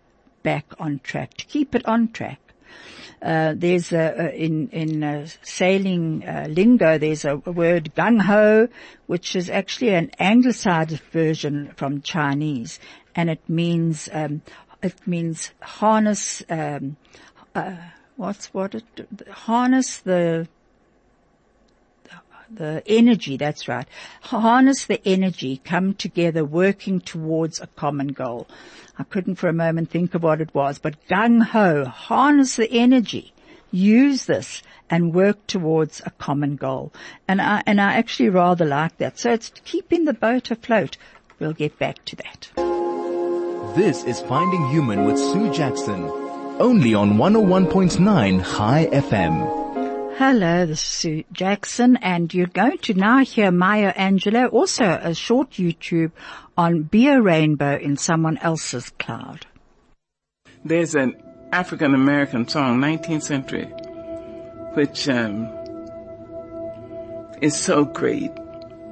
back 0.42 0.66
on 0.78 1.00
track, 1.02 1.34
to 1.34 1.46
keep 1.46 1.74
it 1.74 1.86
on 1.86 2.10
track. 2.12 2.38
Uh, 3.20 3.54
there's 3.56 3.92
a, 3.92 4.34
in 4.34 4.68
in 4.70 5.04
uh, 5.04 5.26
sailing 5.42 6.24
uh, 6.26 6.46
lingo. 6.48 6.98
There's 6.98 7.24
a, 7.24 7.40
a 7.46 7.52
word 7.52 7.92
gung 7.94 8.20
ho, 8.22 8.68
which 9.06 9.36
is 9.36 9.48
actually 9.48 9.90
an 9.90 10.10
anglicized 10.18 10.98
version 11.12 11.72
from 11.76 12.02
Chinese, 12.02 12.80
and 13.14 13.30
it 13.30 13.48
means 13.48 14.08
um, 14.12 14.42
it 14.82 15.06
means 15.06 15.52
harness. 15.60 16.42
Um, 16.48 16.96
uh, 17.54 17.76
what's 18.16 18.52
what 18.54 18.74
it 18.74 18.84
harness 19.30 19.98
the 19.98 20.48
the 22.54 22.82
energy, 22.86 23.36
that's 23.36 23.66
right. 23.66 23.86
Harness 24.22 24.84
the 24.84 25.00
energy, 25.06 25.60
come 25.64 25.94
together, 25.94 26.44
working 26.44 27.00
towards 27.00 27.60
a 27.60 27.66
common 27.66 28.08
goal. 28.08 28.46
I 28.98 29.04
couldn't 29.04 29.36
for 29.36 29.48
a 29.48 29.54
moment 29.54 29.90
think 29.90 30.14
of 30.14 30.22
what 30.22 30.40
it 30.40 30.54
was, 30.54 30.78
but 30.78 31.06
gung 31.08 31.42
ho, 31.42 31.84
harness 31.86 32.56
the 32.56 32.70
energy, 32.70 33.32
use 33.70 34.26
this 34.26 34.62
and 34.90 35.14
work 35.14 35.46
towards 35.46 36.02
a 36.04 36.10
common 36.10 36.56
goal. 36.56 36.92
And 37.26 37.40
I, 37.40 37.62
and 37.66 37.80
I 37.80 37.94
actually 37.94 38.28
rather 38.28 38.66
like 38.66 38.98
that. 38.98 39.18
So 39.18 39.32
it's 39.32 39.50
keeping 39.64 40.04
the 40.04 40.12
boat 40.12 40.50
afloat. 40.50 40.98
We'll 41.38 41.54
get 41.54 41.78
back 41.78 42.04
to 42.04 42.16
that. 42.16 42.50
This 43.74 44.04
is 44.04 44.20
Finding 44.20 44.68
Human 44.68 45.06
with 45.06 45.18
Sue 45.18 45.50
Jackson, 45.50 46.10
only 46.58 46.94
on 46.94 47.14
101.9 47.14 48.44
Chai 48.56 48.86
FM. 48.92 50.16
Hello, 50.16 50.66
this 50.66 50.78
is 50.78 50.84
Sue 50.84 51.24
Jackson, 51.32 51.96
and 51.96 52.32
you're 52.32 52.46
going 52.46 52.78
to 52.78 52.94
now 52.94 53.24
hear 53.24 53.50
Maya 53.50 53.92
Angelou, 53.94 54.52
also 54.52 54.84
a 54.84 55.14
short 55.14 55.52
YouTube 55.52 56.12
on 56.56 56.82
Be 56.82 57.08
a 57.08 57.20
Rainbow 57.20 57.76
in 57.76 57.96
Someone 57.96 58.38
Else's 58.38 58.90
Cloud. 58.98 59.46
There's 60.64 60.94
an 60.94 61.20
African 61.50 61.94
American 61.94 62.46
song, 62.46 62.78
19th 62.80 63.22
century, 63.22 63.64
which 64.74 65.08
um, 65.08 65.48
is 67.40 67.58
so 67.58 67.84
great. 67.84 68.30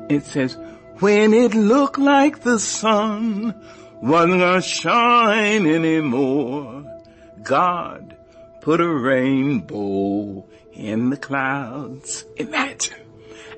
It 0.09 0.25
says, 0.25 0.57
when 0.99 1.33
it 1.33 1.55
looked 1.55 1.99
like 1.99 2.41
the 2.41 2.59
sun 2.59 3.55
wasn't 4.03 4.41
gonna 4.41 4.63
shine 4.63 5.67
anymore, 5.67 6.85
God 7.43 8.16
put 8.61 8.80
a 8.80 8.88
rainbow 8.88 10.47
in 10.72 11.11
the 11.11 11.16
clouds. 11.16 12.24
Imagine. 12.36 12.99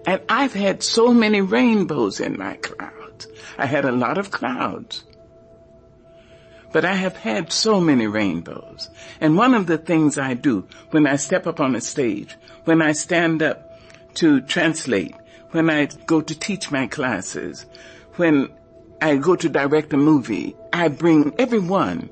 And 0.06 0.20
I've 0.28 0.52
had 0.52 0.82
so 0.82 1.12
many 1.12 1.40
rainbows 1.40 2.20
in 2.20 2.38
my 2.38 2.56
clouds. 2.56 3.28
I 3.58 3.66
had 3.66 3.84
a 3.84 3.92
lot 3.92 4.18
of 4.18 4.30
clouds. 4.30 5.04
But 6.72 6.84
I 6.84 6.94
have 6.94 7.16
had 7.16 7.52
so 7.52 7.80
many 7.80 8.06
rainbows. 8.06 8.88
And 9.20 9.36
one 9.36 9.54
of 9.54 9.66
the 9.66 9.78
things 9.78 10.18
I 10.18 10.34
do 10.34 10.66
when 10.90 11.06
I 11.06 11.16
step 11.16 11.46
up 11.46 11.60
on 11.60 11.76
a 11.76 11.80
stage, 11.80 12.36
when 12.64 12.80
I 12.80 12.92
stand 12.92 13.42
up 13.42 13.78
to 14.14 14.40
translate, 14.40 15.14
when 15.50 15.68
I 15.68 15.86
go 16.06 16.20
to 16.20 16.38
teach 16.38 16.70
my 16.70 16.86
classes, 16.86 17.66
when 18.16 18.48
I 19.00 19.16
go 19.16 19.36
to 19.36 19.48
direct 19.48 19.92
a 19.92 19.98
movie, 19.98 20.56
I 20.72 20.88
bring 20.88 21.34
everyone 21.38 22.08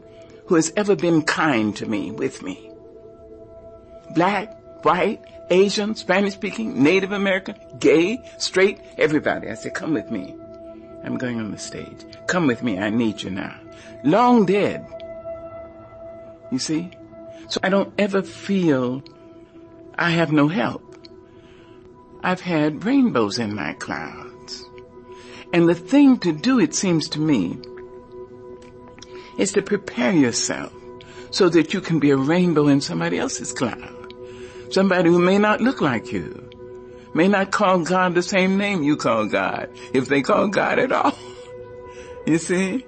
who 0.50 0.56
has 0.56 0.72
ever 0.76 0.96
been 0.96 1.22
kind 1.22 1.76
to 1.76 1.86
me 1.86 2.10
with 2.10 2.42
me. 2.42 2.72
Black, 4.16 4.84
white, 4.84 5.22
Asian, 5.48 5.94
Spanish 5.94 6.34
speaking, 6.34 6.82
Native 6.82 7.12
American, 7.12 7.54
gay, 7.78 8.18
straight, 8.36 8.80
everybody. 8.98 9.48
I 9.48 9.54
said, 9.54 9.74
come 9.74 9.94
with 9.94 10.10
me. 10.10 10.34
I'm 11.04 11.18
going 11.18 11.38
on 11.38 11.52
the 11.52 11.56
stage. 11.56 12.04
Come 12.26 12.48
with 12.48 12.64
me. 12.64 12.80
I 12.80 12.90
need 12.90 13.22
you 13.22 13.30
now. 13.30 13.54
Long 14.02 14.44
dead. 14.44 14.84
You 16.50 16.58
see? 16.58 16.90
So 17.48 17.60
I 17.62 17.68
don't 17.68 17.94
ever 17.96 18.20
feel 18.20 19.04
I 19.96 20.10
have 20.10 20.32
no 20.32 20.48
help. 20.48 20.82
I've 22.24 22.40
had 22.40 22.84
rainbows 22.84 23.38
in 23.38 23.54
my 23.54 23.74
clouds. 23.74 24.64
And 25.52 25.68
the 25.68 25.76
thing 25.76 26.18
to 26.18 26.32
do, 26.32 26.58
it 26.58 26.74
seems 26.74 27.08
to 27.10 27.20
me, 27.20 27.56
is 29.40 29.52
to 29.52 29.62
prepare 29.62 30.12
yourself 30.12 30.72
so 31.30 31.48
that 31.48 31.72
you 31.72 31.80
can 31.80 31.98
be 31.98 32.10
a 32.10 32.16
rainbow 32.16 32.68
in 32.68 32.80
somebody 32.80 33.18
else's 33.18 33.52
cloud. 33.52 34.14
Somebody 34.70 35.08
who 35.08 35.18
may 35.18 35.38
not 35.38 35.62
look 35.62 35.80
like 35.80 36.12
you. 36.12 36.48
May 37.14 37.26
not 37.26 37.50
call 37.50 37.80
God 37.80 38.14
the 38.14 38.22
same 38.22 38.58
name 38.58 38.82
you 38.82 38.96
call 38.96 39.26
God, 39.26 39.70
if 39.94 40.08
they 40.08 40.20
call 40.20 40.48
God 40.48 40.78
at 40.78 40.92
all. 40.92 41.16
you 42.26 42.38
see? 42.38 42.84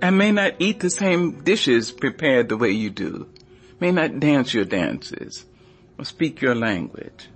And 0.00 0.18
may 0.18 0.32
not 0.32 0.54
eat 0.58 0.80
the 0.80 0.90
same 0.90 1.44
dishes 1.44 1.92
prepared 1.92 2.48
the 2.48 2.56
way 2.56 2.70
you 2.70 2.90
do. 2.90 3.28
May 3.78 3.92
not 3.92 4.18
dance 4.18 4.54
your 4.54 4.64
dances 4.64 5.44
or 5.98 6.04
speak 6.04 6.40
your 6.40 6.54
language. 6.54 7.28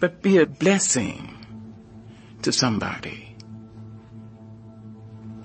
But 0.00 0.20
be 0.20 0.36
a 0.38 0.46
blessing 0.46 1.34
to 2.42 2.52
somebody. 2.52 3.34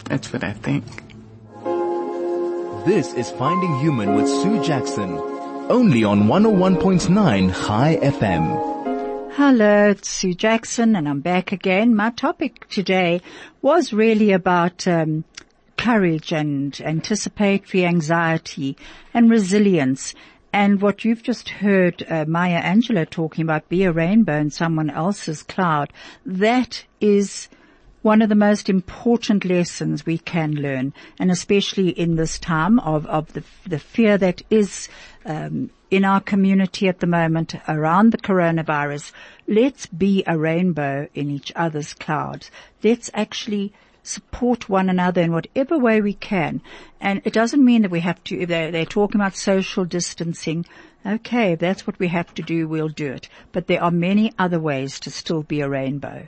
That's 0.06 0.32
what 0.34 0.44
I 0.44 0.54
think. 0.54 1.07
This 2.88 3.14
is 3.16 3.30
Finding 3.32 3.78
Human 3.80 4.16
with 4.16 4.30
Sue 4.30 4.64
Jackson 4.64 5.18
only 5.70 6.06
on 6.06 6.30
101.9 6.30 7.68
Chai 7.68 7.98
FM. 8.02 9.34
Hello, 9.34 9.90
it's 9.90 10.08
Sue 10.08 10.34
Jackson 10.34 10.96
and 10.96 11.10
I'm 11.10 11.20
back 11.20 11.52
again. 11.52 11.94
My 11.98 12.12
topic 12.12 12.66
today 12.70 13.22
was 13.62 13.92
really 13.92 14.32
about 14.32 14.88
um, 14.88 15.26
courage 15.76 16.32
and 16.32 16.80
anticipatory 16.80 17.86
anxiety 17.86 18.78
and 19.14 19.30
resilience. 19.30 20.16
And 20.54 20.82
what 20.82 21.04
you've 21.04 21.24
just 21.24 21.50
heard 21.50 22.06
uh, 22.10 22.24
Maya 22.26 22.62
Angelou 22.62 23.10
talking 23.10 23.44
about, 23.44 23.68
be 23.68 23.84
a 23.84 23.92
rainbow 23.92 24.38
in 24.38 24.50
someone 24.50 24.90
else's 24.90 25.44
cloud, 25.44 25.92
that 26.26 26.86
is 27.02 27.50
one 28.02 28.22
of 28.22 28.30
the 28.30 28.36
most 28.36 28.70
important 28.70 29.44
lessons 29.44 30.06
we 30.06 30.18
can 30.18 30.52
learn, 30.54 30.94
and 31.20 31.32
especially 31.32 31.90
in 31.90 32.16
this 32.16 32.40
time 32.40 32.80
of, 32.80 33.06
of 33.08 33.34
the, 33.34 33.44
the 33.66 33.80
fear 33.80 34.18
that 34.18 34.42
is 34.50 34.88
um, 35.26 35.70
in 35.90 36.06
our 36.06 36.22
community 36.22 36.88
at 36.88 37.00
the 37.00 37.08
moment 37.08 37.56
around 37.68 38.12
the 38.12 38.18
coronavirus. 38.18 39.12
Let's 39.48 39.86
be 39.86 40.24
a 40.28 40.38
rainbow 40.38 41.08
in 41.14 41.32
each 41.32 41.52
other's 41.56 41.94
clouds. 41.94 42.52
Let's 42.84 43.10
actually 43.14 43.74
support 44.04 44.70
one 44.70 44.90
another 44.90 45.22
in 45.22 45.34
whatever 45.34 45.78
way 45.78 46.02
we 46.02 46.14
can. 46.14 46.62
And 47.02 47.22
it 47.26 47.34
doesn't 47.34 47.64
mean 47.64 47.82
that 47.82 47.92
we 47.92 48.00
have 48.02 48.24
to, 48.26 48.46
they're, 48.46 48.72
they're 48.72 48.86
talking 48.86 49.20
about 49.20 49.36
social 49.36 49.86
distancing. 49.86 50.66
Okay, 51.08 51.56
that's 51.56 51.88
what 51.88 51.98
we 52.00 52.10
have 52.10 52.34
to 52.34 52.42
do, 52.42 52.68
we'll 52.68 52.90
do 52.90 53.14
it. 53.14 53.30
But 53.54 53.68
there 53.68 53.82
are 53.82 53.92
many 53.92 54.34
other 54.38 54.60
ways 54.60 55.00
to 55.00 55.10
still 55.10 55.42
be 55.42 55.62
a 55.62 55.70
rainbow. 55.70 56.28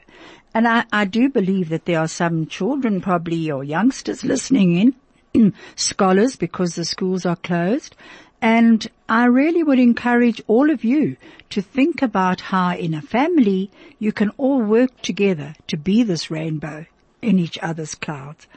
And 0.53 0.65
I, 0.69 0.86
I 0.93 1.03
do 1.03 1.27
believe 1.27 1.67
that 1.67 1.84
there 1.84 1.99
are 1.99 2.07
some 2.07 2.47
children 2.47 3.01
probably 3.01 3.51
or 3.51 3.61
youngsters 3.61 4.23
listening 4.23 4.95
in, 5.34 5.53
scholars 5.75 6.38
because 6.38 6.75
the 6.75 6.86
schools 6.86 7.25
are 7.25 7.36
closed. 7.36 7.97
And 8.41 8.88
I 9.09 9.25
really 9.25 9.63
would 9.63 9.80
encourage 9.80 10.41
all 10.47 10.69
of 10.69 10.86
you 10.86 11.17
to 11.49 11.61
think 11.61 12.01
about 12.01 12.39
how 12.39 12.73
in 12.73 12.93
a 12.93 13.01
family 13.01 13.69
you 13.99 14.13
can 14.13 14.30
all 14.38 14.61
work 14.61 15.01
together 15.01 15.55
to 15.67 15.75
be 15.75 16.03
this 16.03 16.32
rainbow 16.32 16.86
in 17.21 17.38
each 17.38 17.59
other's 17.61 17.95
clouds. 17.95 18.47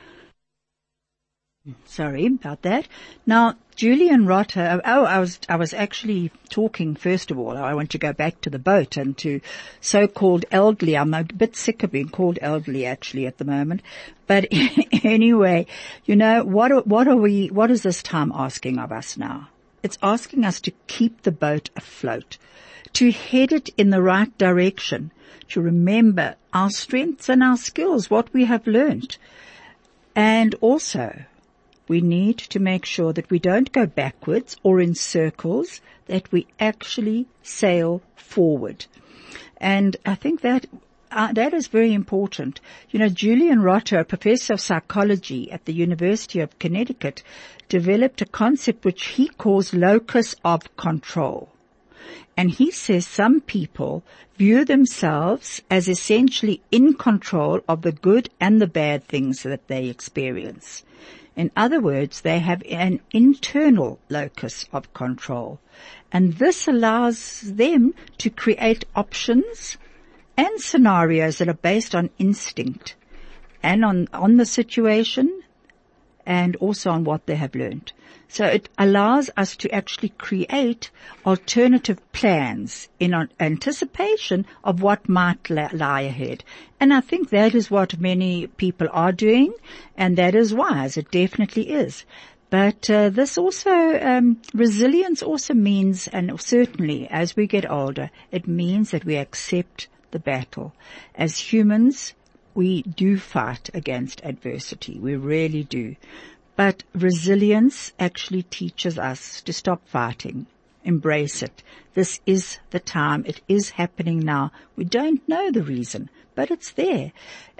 Sorry 1.84 2.26
about 2.26 2.62
that. 2.62 2.88
Now, 3.24 3.54
Julian 3.76 4.26
Rotter, 4.26 4.80
oh, 4.84 5.04
I 5.04 5.20
was, 5.20 5.38
I 5.48 5.56
was 5.56 5.72
actually 5.72 6.32
talking, 6.50 6.96
first 6.96 7.30
of 7.30 7.38
all, 7.38 7.56
I 7.56 7.74
want 7.74 7.90
to 7.90 7.98
go 7.98 8.12
back 8.12 8.40
to 8.40 8.50
the 8.50 8.58
boat 8.58 8.96
and 8.96 9.16
to 9.18 9.40
so-called 9.80 10.44
elderly. 10.50 10.96
I'm 10.96 11.14
a 11.14 11.22
bit 11.24 11.54
sick 11.54 11.82
of 11.82 11.92
being 11.92 12.08
called 12.08 12.38
elderly 12.42 12.84
actually 12.84 13.26
at 13.26 13.38
the 13.38 13.44
moment. 13.44 13.82
But 14.26 14.48
anyway, 15.04 15.66
you 16.04 16.16
know, 16.16 16.44
what, 16.44 16.86
what 16.86 17.06
are 17.06 17.16
we, 17.16 17.48
what 17.48 17.70
is 17.70 17.82
this 17.82 18.02
time 18.02 18.32
asking 18.34 18.78
of 18.78 18.90
us 18.90 19.16
now? 19.16 19.48
it's 19.82 19.98
asking 20.02 20.44
us 20.44 20.60
to 20.60 20.70
keep 20.86 21.22
the 21.22 21.32
boat 21.32 21.70
afloat, 21.76 22.38
to 22.92 23.10
head 23.10 23.52
it 23.52 23.68
in 23.76 23.90
the 23.90 24.02
right 24.02 24.36
direction, 24.38 25.10
to 25.48 25.60
remember 25.60 26.36
our 26.52 26.70
strengths 26.70 27.28
and 27.28 27.42
our 27.42 27.56
skills, 27.56 28.08
what 28.08 28.32
we 28.32 28.44
have 28.44 28.66
learned. 28.66 29.16
And 30.14 30.54
also, 30.60 31.24
we 31.92 32.00
need 32.00 32.38
to 32.38 32.58
make 32.58 32.86
sure 32.86 33.12
that 33.12 33.30
we 33.30 33.38
don't 33.38 33.70
go 33.70 33.84
backwards 33.84 34.56
or 34.62 34.80
in 34.80 34.94
circles, 34.94 35.82
that 36.06 36.32
we 36.32 36.46
actually 36.58 37.26
sail 37.42 38.00
forward. 38.16 38.86
And 39.58 39.94
I 40.06 40.14
think 40.14 40.40
that 40.40 40.64
uh, 41.10 41.30
that 41.34 41.52
is 41.52 41.66
very 41.66 41.92
important. 41.92 42.62
You 42.90 42.98
know, 43.00 43.10
Julian 43.10 43.60
Rotter, 43.60 43.98
a 43.98 44.06
professor 44.06 44.54
of 44.54 44.60
psychology 44.62 45.52
at 45.52 45.66
the 45.66 45.74
University 45.74 46.40
of 46.40 46.58
Connecticut, 46.58 47.22
developed 47.68 48.22
a 48.22 48.32
concept 48.40 48.86
which 48.86 49.08
he 49.08 49.28
calls 49.28 49.74
locus 49.74 50.34
of 50.42 50.74
control. 50.78 51.50
And 52.38 52.50
he 52.50 52.70
says 52.70 53.06
some 53.06 53.42
people 53.42 54.02
view 54.38 54.64
themselves 54.64 55.60
as 55.70 55.88
essentially 55.88 56.62
in 56.70 56.94
control 56.94 57.60
of 57.68 57.82
the 57.82 57.92
good 57.92 58.30
and 58.40 58.62
the 58.62 58.66
bad 58.66 59.04
things 59.04 59.42
that 59.42 59.68
they 59.68 59.88
experience. 59.88 60.84
In 61.34 61.50
other 61.56 61.80
words, 61.80 62.20
they 62.20 62.40
have 62.40 62.62
an 62.68 63.00
internal 63.12 63.98
locus 64.08 64.66
of 64.72 64.92
control. 64.92 65.60
And 66.12 66.34
this 66.34 66.68
allows 66.68 67.40
them 67.40 67.94
to 68.18 68.28
create 68.28 68.84
options 68.94 69.78
and 70.36 70.60
scenarios 70.60 71.38
that 71.38 71.48
are 71.48 71.54
based 71.54 71.94
on 71.94 72.10
instinct 72.18 72.94
and 73.62 73.84
on, 73.84 74.08
on 74.12 74.36
the 74.36 74.46
situation 74.46 75.42
and 76.26 76.56
also 76.56 76.90
on 76.90 77.04
what 77.04 77.26
they 77.26 77.36
have 77.36 77.54
learned. 77.54 77.92
So 78.32 78.46
it 78.46 78.70
allows 78.78 79.28
us 79.36 79.56
to 79.56 79.70
actually 79.74 80.08
create 80.08 80.90
alternative 81.26 82.00
plans 82.12 82.88
in 82.98 83.12
anticipation 83.38 84.46
of 84.64 84.80
what 84.80 85.06
might 85.06 85.50
lie 85.50 86.00
ahead. 86.00 86.42
And 86.80 86.94
I 86.94 87.02
think 87.02 87.28
that 87.28 87.54
is 87.54 87.70
what 87.70 88.00
many 88.00 88.46
people 88.46 88.88
are 88.90 89.12
doing 89.12 89.52
and 89.98 90.16
that 90.16 90.34
is 90.34 90.54
wise. 90.54 90.96
It 90.96 91.10
definitely 91.10 91.72
is. 91.72 92.06
But 92.48 92.88
uh, 92.88 93.10
this 93.10 93.36
also, 93.36 94.00
um, 94.00 94.40
resilience 94.54 95.22
also 95.22 95.52
means, 95.52 96.08
and 96.08 96.40
certainly 96.40 97.08
as 97.08 97.36
we 97.36 97.46
get 97.46 97.70
older, 97.70 98.10
it 98.30 98.48
means 98.48 98.92
that 98.92 99.04
we 99.04 99.16
accept 99.16 99.88
the 100.10 100.18
battle. 100.18 100.72
As 101.14 101.36
humans, 101.36 102.14
we 102.54 102.80
do 102.82 103.18
fight 103.18 103.68
against 103.74 104.24
adversity. 104.24 104.98
We 104.98 105.16
really 105.16 105.64
do. 105.64 105.96
But 106.64 106.84
resilience 106.94 107.92
actually 107.98 108.44
teaches 108.44 108.96
us 108.96 109.42
to 109.42 109.52
stop 109.52 109.88
fighting. 109.88 110.46
Embrace 110.84 111.42
it. 111.42 111.60
This 111.94 112.20
is 112.24 112.60
the 112.70 112.78
time. 112.78 113.24
It 113.26 113.40
is 113.48 113.70
happening 113.70 114.20
now. 114.20 114.52
We 114.76 114.84
don't 114.84 115.28
know 115.28 115.50
the 115.50 115.64
reason, 115.64 116.08
but 116.36 116.52
it's 116.52 116.70
there. 116.70 117.10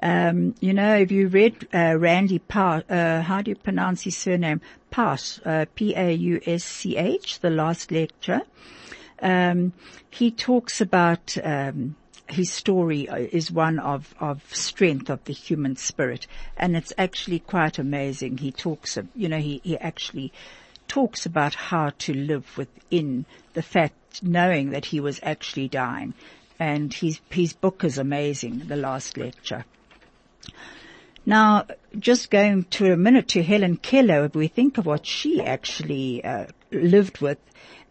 Um, 0.01 0.55
you 0.61 0.73
know, 0.73 0.95
if 0.95 1.11
you 1.11 1.27
read 1.27 1.67
uh, 1.75 1.97
Randy 1.99 2.39
Pausch, 2.39 2.85
uh, 2.89 3.23
how 3.23 3.43
do 3.43 3.51
you 3.51 3.57
pronounce 3.57 4.03
his 4.03 4.17
surname? 4.17 4.61
Pausch, 4.93 5.41
uh, 5.45 5.67
P-A-U-S-C-H, 5.75 7.41
the 7.41 7.51
last 7.51 7.91
lecture. 7.91 8.43
Um, 9.21 9.73
he 10.11 10.31
talks 10.31 10.81
about 10.81 11.37
um, 11.43 11.97
his 12.33 12.51
story 12.51 13.09
uh, 13.09 13.17
is 13.17 13.51
one 13.51 13.79
of, 13.79 14.15
of 14.19 14.43
strength 14.55 15.11
of 15.11 15.23
the 15.25 15.33
human 15.33 15.77
spirit. 15.77 16.27
And 16.57 16.77
it's 16.77 16.93
actually 16.97 17.41
quite 17.41 17.79
amazing. 17.79 18.39
He 18.39 18.53
talks, 18.53 18.97
of, 18.97 19.09
you 19.15 19.29
know, 19.29 19.39
he, 19.39 19.61
he 19.63 19.79
actually 19.79 20.33
talks 20.89 21.27
about 21.27 21.55
how 21.55 21.91
to 21.99 22.15
live 22.15 22.57
within 22.57 23.25
the 23.55 23.63
fact, 23.63 24.23
knowing 24.23 24.71
that 24.71 24.87
he 24.87 25.01
was 25.01 25.21
actually 25.23 25.69
dying. 25.69 26.15
And 26.59 26.93
his, 26.93 27.21
his 27.31 27.53
book 27.53 27.85
is 27.85 27.99
amazing, 27.99 28.67
the 28.67 28.77
last 28.77 29.17
lecture. 29.17 29.65
Now, 31.25 31.67
just 31.99 32.31
going 32.31 32.65
to 32.65 32.93
a 32.93 32.97
minute 32.97 33.29
to 33.29 33.43
Helen 33.43 33.77
Keller, 33.77 34.25
if 34.25 34.35
we 34.35 34.49
think 34.49 34.79
of 34.79 34.87
what 34.87 35.07
she 35.07 35.41
actually 35.41 36.25
uh, 36.25 36.47
lived 36.73 37.21
with 37.21 37.39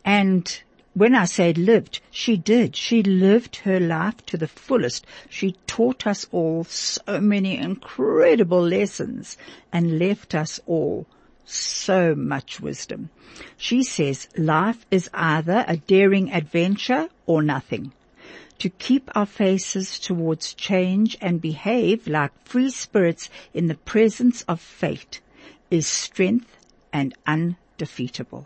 and 0.03 0.61
when 0.93 1.15
I 1.15 1.25
say 1.25 1.53
lived, 1.53 2.01
she 2.11 2.35
did. 2.35 2.75
She 2.75 3.01
lived 3.01 3.57
her 3.57 3.79
life 3.79 4.25
to 4.25 4.37
the 4.37 4.47
fullest. 4.47 5.05
She 5.29 5.55
taught 5.65 6.05
us 6.05 6.27
all 6.31 6.65
so 6.65 7.21
many 7.21 7.57
incredible 7.57 8.61
lessons 8.61 9.37
and 9.71 9.97
left 9.97 10.35
us 10.35 10.59
all 10.65 11.07
so 11.45 12.13
much 12.13 12.59
wisdom. 12.59 13.09
She 13.57 13.83
says 13.83 14.27
life 14.37 14.85
is 14.91 15.09
either 15.13 15.63
a 15.67 15.77
daring 15.77 16.31
adventure 16.33 17.09
or 17.25 17.41
nothing. 17.41 17.93
To 18.59 18.69
keep 18.69 19.09
our 19.15 19.25
faces 19.25 19.97
towards 19.97 20.53
change 20.53 21.17
and 21.21 21.41
behave 21.41 22.05
like 22.05 22.31
free 22.43 22.69
spirits 22.69 23.29
in 23.53 23.67
the 23.67 23.75
presence 23.75 24.43
of 24.43 24.59
fate 24.59 25.21
is 25.71 25.87
strength 25.87 26.57
and 26.93 27.15
undefeatable. 27.25 28.45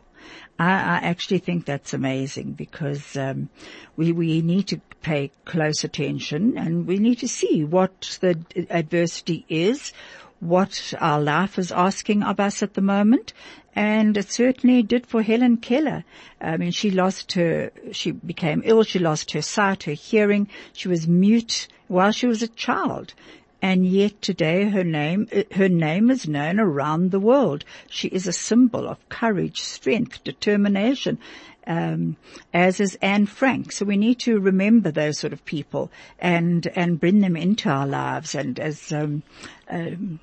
I, 0.57 0.71
I 0.71 0.99
actually 1.03 1.39
think 1.39 1.65
that's 1.65 1.93
amazing 1.93 2.53
because 2.53 3.17
um, 3.17 3.49
we 3.97 4.11
we 4.11 4.41
need 4.41 4.67
to 4.67 4.81
pay 5.01 5.31
close 5.45 5.83
attention 5.83 6.57
and 6.57 6.87
we 6.87 6.97
need 6.97 7.19
to 7.19 7.27
see 7.27 7.63
what 7.63 8.17
the 8.21 8.39
adversity 8.69 9.45
is, 9.49 9.93
what 10.39 10.93
our 10.99 11.21
life 11.21 11.59
is 11.59 11.71
asking 11.71 12.23
of 12.23 12.39
us 12.39 12.63
at 12.63 12.73
the 12.73 12.81
moment, 12.81 13.33
and 13.75 14.15
it 14.17 14.31
certainly 14.31 14.81
did 14.81 15.05
for 15.05 15.21
Helen 15.21 15.57
Keller. 15.57 16.03
I 16.39 16.57
mean, 16.57 16.71
she 16.71 16.89
lost 16.91 17.33
her, 17.33 17.71
she 17.91 18.11
became 18.11 18.61
ill, 18.65 18.83
she 18.83 18.99
lost 18.99 19.31
her 19.31 19.41
sight, 19.41 19.83
her 19.83 19.93
hearing, 19.93 20.47
she 20.73 20.87
was 20.87 21.07
mute 21.07 21.67
while 21.87 22.11
she 22.11 22.27
was 22.27 22.41
a 22.41 22.47
child 22.47 23.13
and 23.61 23.85
yet 23.85 24.21
today 24.21 24.69
her 24.69 24.83
name, 24.83 25.27
her 25.53 25.69
name 25.69 26.11
is 26.11 26.27
known 26.27 26.59
around 26.59 27.11
the 27.11 27.19
world. 27.19 27.65
She 27.89 28.07
is 28.09 28.27
a 28.27 28.33
symbol 28.33 28.87
of 28.87 29.09
courage, 29.09 29.61
strength, 29.61 30.23
determination, 30.23 31.17
um, 31.67 32.17
as 32.53 32.79
is 32.79 32.95
Anne 33.01 33.25
Frank. 33.25 33.71
So 33.71 33.85
we 33.85 33.97
need 33.97 34.19
to 34.19 34.39
remember 34.39 34.91
those 34.91 35.17
sort 35.17 35.33
of 35.33 35.45
people 35.45 35.91
and 36.19 36.67
and 36.75 36.99
bring 36.99 37.21
them 37.21 37.35
into 37.35 37.69
our 37.69 37.87
lives. 37.87 38.35
And 38.35 38.59
as 38.59 38.91
um, 38.91 39.23
um, 39.69 40.19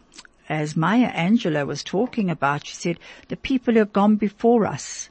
as 0.48 0.76
Maya 0.76 1.10
Angelou 1.12 1.66
was 1.66 1.82
talking 1.82 2.30
about, 2.30 2.66
she 2.66 2.74
said 2.74 2.98
the 3.28 3.36
people 3.36 3.74
who 3.74 3.80
have 3.80 3.92
gone 3.92 4.16
before 4.16 4.66
us. 4.66 5.08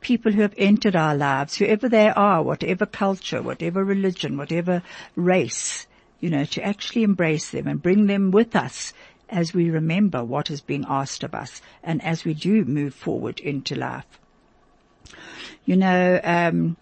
People 0.00 0.30
who 0.30 0.42
have 0.42 0.54
entered 0.56 0.94
our 0.94 1.16
lives, 1.16 1.56
whoever 1.56 1.88
they 1.88 2.08
are, 2.08 2.40
whatever 2.40 2.86
culture, 2.86 3.42
whatever 3.42 3.84
religion, 3.84 4.36
whatever 4.36 4.80
race, 5.16 5.87
you 6.20 6.30
know, 6.30 6.44
to 6.44 6.62
actually 6.62 7.02
embrace 7.02 7.50
them 7.50 7.66
and 7.66 7.82
bring 7.82 8.06
them 8.06 8.30
with 8.30 8.56
us 8.56 8.92
as 9.28 9.52
we 9.52 9.70
remember 9.70 10.24
what 10.24 10.50
is 10.50 10.60
being 10.60 10.84
asked 10.88 11.22
of 11.22 11.34
us 11.34 11.60
and 11.82 12.02
as 12.02 12.24
we 12.24 12.34
do 12.34 12.64
move 12.64 12.94
forward 12.94 13.40
into 13.40 13.74
life. 13.74 14.06
You 15.64 15.76
know, 15.76 16.20
um, 16.24 16.76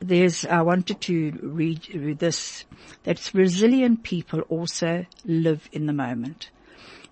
there's, 0.00 0.46
I 0.46 0.62
wanted 0.62 1.00
to 1.02 1.38
read, 1.42 1.94
read 1.94 2.18
this, 2.18 2.64
that 3.04 3.30
resilient 3.34 4.02
people 4.02 4.40
also 4.42 5.06
live 5.24 5.68
in 5.72 5.86
the 5.86 5.92
moment. 5.92 6.50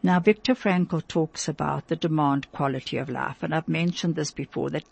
Now, 0.02 0.20
Viktor 0.20 0.54
Frankl 0.54 1.06
talks 1.06 1.48
about 1.48 1.88
the 1.88 1.96
demand 1.96 2.50
quality 2.52 2.96
of 2.96 3.10
life, 3.10 3.42
and 3.42 3.54
I've 3.54 3.68
mentioned 3.68 4.14
this 4.14 4.30
before, 4.30 4.70
that 4.70 4.84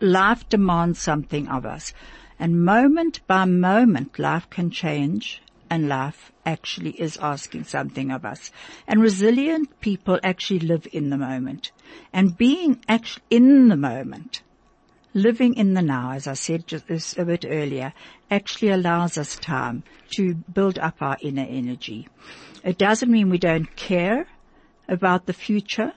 life 0.00 0.48
demands 0.48 1.00
something 1.00 1.48
of 1.48 1.66
us. 1.66 1.92
And 2.38 2.64
moment 2.64 3.26
by 3.26 3.44
moment, 3.44 4.18
life 4.18 4.48
can 4.50 4.70
change 4.70 5.41
and 5.72 5.88
life 5.88 6.30
actually 6.44 6.90
is 7.00 7.16
asking 7.16 7.64
something 7.64 8.10
of 8.10 8.26
us. 8.26 8.50
And 8.86 9.00
resilient 9.00 9.80
people 9.80 10.20
actually 10.22 10.58
live 10.58 10.86
in 10.92 11.08
the 11.08 11.16
moment. 11.16 11.72
And 12.12 12.36
being 12.36 12.84
actually 12.88 13.22
in 13.30 13.68
the 13.68 13.76
moment, 13.78 14.42
living 15.14 15.54
in 15.54 15.72
the 15.72 15.80
now, 15.80 16.12
as 16.12 16.26
I 16.26 16.34
said 16.34 16.66
just 16.66 17.16
a 17.16 17.24
bit 17.24 17.46
earlier, 17.48 17.94
actually 18.30 18.68
allows 18.68 19.16
us 19.16 19.36
time 19.36 19.82
to 20.10 20.34
build 20.34 20.78
up 20.78 21.00
our 21.00 21.16
inner 21.22 21.46
energy. 21.48 22.06
It 22.62 22.76
doesn't 22.76 23.10
mean 23.10 23.30
we 23.30 23.38
don't 23.38 23.74
care 23.74 24.26
about 24.88 25.24
the 25.24 25.32
future 25.32 25.94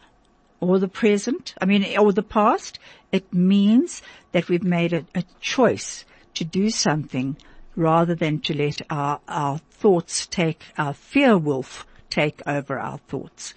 or 0.61 0.79
the 0.79 0.87
present, 0.87 1.53
I 1.59 1.65
mean, 1.65 1.85
or 1.97 2.13
the 2.13 2.23
past. 2.23 2.79
It 3.11 3.33
means 3.33 4.01
that 4.31 4.47
we've 4.47 4.63
made 4.63 4.93
a, 4.93 5.05
a 5.13 5.25
choice 5.41 6.05
to 6.35 6.45
do 6.45 6.69
something 6.69 7.35
rather 7.75 8.15
than 8.15 8.39
to 8.39 8.55
let 8.55 8.81
our, 8.89 9.19
our 9.27 9.57
thoughts 9.57 10.25
take, 10.27 10.61
our 10.77 10.93
fear 10.93 11.37
wolf 11.37 11.85
take 12.09 12.41
over 12.47 12.79
our 12.79 12.99
thoughts. 12.99 13.53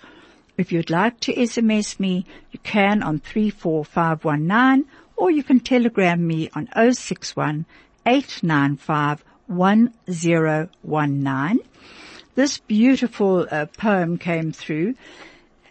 If 0.57 0.73
you'd 0.73 0.91
like 0.91 1.21
to 1.21 1.35
SMS 1.35 2.01
me, 2.01 2.27
you 2.51 2.59
can 2.65 3.03
on 3.03 3.21
34519 3.21 4.91
or 5.17 5.31
you 5.31 5.43
can 5.43 5.61
telegram 5.61 6.27
me 6.27 6.51
on 6.55 6.69
061 6.93 7.65
895 8.07 9.25
1019. 9.47 11.61
This 12.35 12.59
beautiful 12.59 13.47
uh, 13.51 13.67
poem 13.67 14.19
came 14.19 14.53
through 14.53 14.95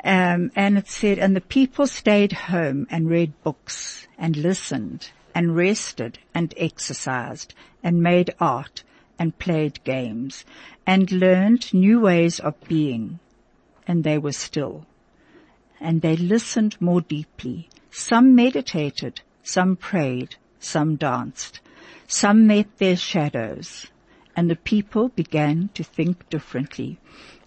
Um, 0.03 0.51
and 0.55 0.77
it 0.77 0.87
said, 0.87 1.19
and 1.19 1.35
the 1.35 1.41
people 1.41 1.87
stayed 1.87 2.31
home 2.31 2.87
and 2.89 3.09
read 3.09 3.33
books 3.43 4.07
and 4.17 4.37
listened 4.37 5.09
and 5.37 5.55
rested 5.55 6.17
and 6.33 6.51
exercised 6.57 7.53
and 7.83 8.01
made 8.01 8.33
art 8.39 8.83
and 9.19 9.37
played 9.37 9.83
games 9.83 10.43
and 10.87 11.11
learned 11.11 11.71
new 11.75 11.99
ways 11.99 12.39
of 12.39 12.59
being. 12.67 13.19
And 13.87 14.03
they 14.03 14.17
were 14.17 14.31
still. 14.31 14.87
And 15.79 16.01
they 16.01 16.15
listened 16.15 16.75
more 16.81 17.01
deeply. 17.01 17.69
Some 17.91 18.33
meditated, 18.33 19.21
some 19.43 19.75
prayed, 19.75 20.37
some 20.59 20.95
danced, 20.95 21.59
some 22.07 22.47
met 22.47 22.79
their 22.79 22.97
shadows. 22.97 23.91
And 24.35 24.49
the 24.49 24.55
people 24.55 25.09
began 25.09 25.69
to 25.75 25.83
think 25.83 26.27
differently. 26.29 26.97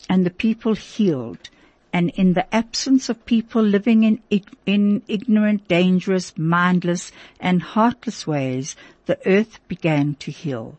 And 0.08 0.24
the 0.24 0.30
people 0.30 0.74
healed 0.74 1.50
and 1.92 2.10
in 2.10 2.34
the 2.34 2.54
absence 2.54 3.08
of 3.08 3.26
people 3.26 3.62
living 3.62 4.04
in, 4.04 4.20
in 4.66 5.02
ignorant, 5.08 5.66
dangerous, 5.66 6.36
mindless, 6.38 7.10
and 7.40 7.62
heartless 7.62 8.26
ways, 8.26 8.76
the 9.06 9.18
earth 9.26 9.58
began 9.66 10.14
to 10.16 10.30
heal. 10.30 10.78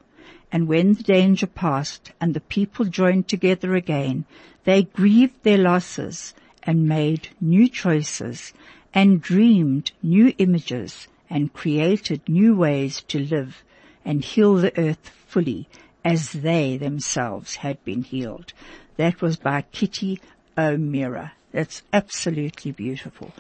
And 0.52 0.68
when 0.68 0.94
the 0.94 1.04
danger 1.04 1.48
passed 1.48 2.12
and 2.20 2.34
the 2.34 2.42
people 2.42 2.86
joined 2.86 3.28
together 3.28 3.76
again, 3.76 4.26
they 4.64 4.84
grieved 4.84 5.44
their 5.44 5.58
losses 5.58 6.34
and 6.64 6.88
made 6.88 7.30
new 7.40 7.68
choices 7.68 8.54
and 8.94 9.22
dreamed 9.22 9.92
new 10.04 10.34
images 10.38 11.08
and 11.30 11.54
created 11.54 12.22
new 12.28 12.56
ways 12.56 13.02
to 13.08 13.20
live 13.20 13.64
and 14.04 14.24
heal 14.24 14.56
the 14.56 14.78
earth 14.78 15.10
fully 15.28 15.68
as 16.04 16.34
they 16.34 16.78
themselves 16.78 17.58
had 17.58 17.84
been 17.86 18.04
healed. 18.04 18.54
That 18.98 19.22
was 19.22 19.38
by 19.38 19.62
Kitty 19.72 20.20
O'Meara. 20.62 21.34
That's 21.52 21.82
absolutely 21.92 22.72
beautiful. 22.72 23.32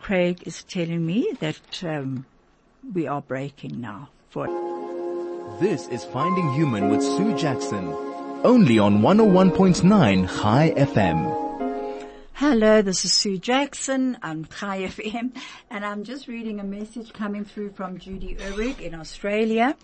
Craig 0.00 0.42
is 0.44 0.64
telling 0.64 1.06
me 1.06 1.32
that 1.40 1.84
um, 1.84 2.26
we 2.92 3.06
are 3.06 3.22
breaking 3.22 3.80
now. 3.80 4.08
For 4.30 4.46
this 5.60 5.86
is 5.88 6.04
Finding 6.04 6.52
Human 6.54 6.88
with 6.88 7.02
Sue 7.02 7.36
Jackson, 7.36 7.86
only 8.42 8.78
on 8.78 8.98
101.9 8.98 10.42
Chai 10.42 10.74
FM. 10.76 11.44
Hello, 12.32 12.82
this 12.82 13.04
is 13.04 13.12
Sue 13.12 13.38
Jackson 13.38 14.18
on 14.22 14.46
Chai 14.46 14.82
FM, 14.82 15.36
and 15.70 15.84
I'm 15.84 16.02
just 16.02 16.26
reading 16.26 16.58
a 16.58 16.64
message 16.64 17.12
coming 17.12 17.44
through 17.44 17.70
from 17.70 17.98
Judy 17.98 18.34
Urwig 18.34 18.80
in 18.80 18.94
Australia. 18.96 19.76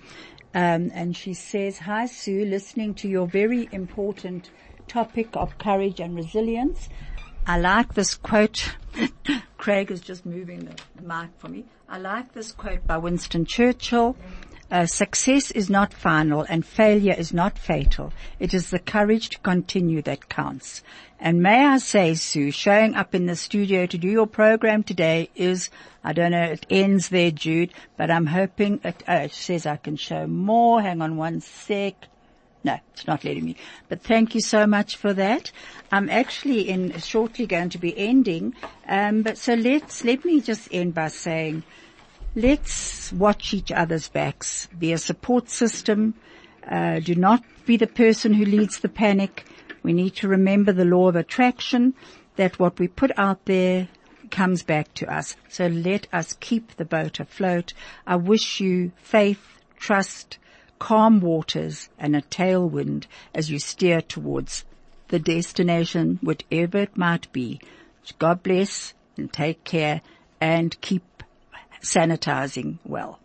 Um, 0.52 0.90
and 0.92 1.16
she 1.16 1.34
says, 1.34 1.78
Hi 1.78 2.06
Sue, 2.06 2.44
listening 2.44 2.94
to 2.94 3.08
your 3.08 3.28
very 3.28 3.68
important 3.70 4.50
topic 4.90 5.28
of 5.34 5.56
courage 5.56 6.00
and 6.00 6.16
resilience. 6.16 6.88
I 7.46 7.58
like 7.58 7.94
this 7.94 8.16
quote. 8.16 8.74
Craig 9.56 9.92
is 9.92 10.00
just 10.00 10.26
moving 10.26 10.64
the 10.64 11.02
mic 11.02 11.30
for 11.38 11.48
me. 11.48 11.64
I 11.88 11.98
like 11.98 12.34
this 12.34 12.50
quote 12.50 12.84
by 12.88 12.98
Winston 12.98 13.44
Churchill. 13.44 14.16
Uh, 14.68 14.86
success 14.86 15.52
is 15.52 15.70
not 15.70 15.94
final 15.94 16.42
and 16.42 16.66
failure 16.66 17.14
is 17.16 17.32
not 17.32 17.56
fatal. 17.56 18.12
It 18.40 18.52
is 18.52 18.70
the 18.70 18.80
courage 18.80 19.28
to 19.30 19.38
continue 19.38 20.02
that 20.02 20.28
counts. 20.28 20.82
And 21.20 21.40
may 21.40 21.66
I 21.66 21.78
say, 21.78 22.14
Sue, 22.14 22.50
showing 22.50 22.96
up 22.96 23.14
in 23.14 23.26
the 23.26 23.36
studio 23.36 23.86
to 23.86 23.98
do 23.98 24.08
your 24.08 24.26
program 24.26 24.82
today 24.82 25.30
is, 25.36 25.70
I 26.02 26.12
don't 26.12 26.32
know, 26.32 26.42
it 26.42 26.66
ends 26.68 27.10
there, 27.10 27.30
Jude, 27.30 27.72
but 27.96 28.10
I'm 28.10 28.26
hoping 28.26 28.80
it, 28.82 29.04
uh, 29.08 29.24
it 29.24 29.32
says 29.32 29.66
I 29.66 29.76
can 29.76 29.96
show 29.96 30.26
more. 30.26 30.82
Hang 30.82 31.00
on 31.00 31.16
one 31.16 31.40
sec. 31.40 32.09
No, 32.62 32.78
it's 32.92 33.06
not 33.06 33.24
letting 33.24 33.44
me. 33.44 33.56
But 33.88 34.02
thank 34.02 34.34
you 34.34 34.40
so 34.40 34.66
much 34.66 34.96
for 34.96 35.14
that. 35.14 35.50
I'm 35.90 36.10
actually 36.10 36.68
in 36.68 36.98
shortly 36.98 37.46
going 37.46 37.70
to 37.70 37.78
be 37.78 37.96
ending. 37.96 38.54
Um, 38.86 39.22
but 39.22 39.38
so 39.38 39.54
let's 39.54 40.04
let 40.04 40.24
me 40.24 40.40
just 40.40 40.68
end 40.70 40.94
by 40.94 41.08
saying, 41.08 41.62
let's 42.34 43.12
watch 43.12 43.54
each 43.54 43.72
other's 43.72 44.08
backs. 44.08 44.68
Be 44.78 44.92
a 44.92 44.98
support 44.98 45.48
system. 45.48 46.14
Uh, 46.70 47.00
do 47.00 47.14
not 47.14 47.42
be 47.64 47.78
the 47.78 47.86
person 47.86 48.34
who 48.34 48.44
leads 48.44 48.80
the 48.80 48.88
panic. 48.88 49.46
We 49.82 49.94
need 49.94 50.16
to 50.16 50.28
remember 50.28 50.72
the 50.72 50.84
law 50.84 51.08
of 51.08 51.16
attraction. 51.16 51.94
That 52.36 52.58
what 52.58 52.78
we 52.78 52.88
put 52.88 53.10
out 53.18 53.46
there 53.46 53.88
comes 54.30 54.62
back 54.62 54.92
to 54.94 55.12
us. 55.12 55.34
So 55.48 55.66
let 55.66 56.06
us 56.12 56.36
keep 56.40 56.76
the 56.76 56.84
boat 56.84 57.20
afloat. 57.20 57.72
I 58.06 58.16
wish 58.16 58.60
you 58.60 58.92
faith, 58.96 59.60
trust, 59.76 60.38
calm 60.80 61.20
waters 61.20 61.88
and 61.96 62.16
a 62.16 62.22
tailwind 62.22 63.06
as 63.32 63.48
you 63.50 63.60
steer 63.60 64.00
towards 64.00 64.64
the 65.08 65.20
destination, 65.20 66.18
whatever 66.22 66.78
it 66.78 66.96
might 66.96 67.30
be. 67.32 67.60
God 68.18 68.42
bless 68.42 68.94
and 69.16 69.32
take 69.32 69.62
care 69.62 70.00
and 70.40 70.80
keep 70.80 71.22
sanitizing 71.82 72.78
well. 72.84 73.20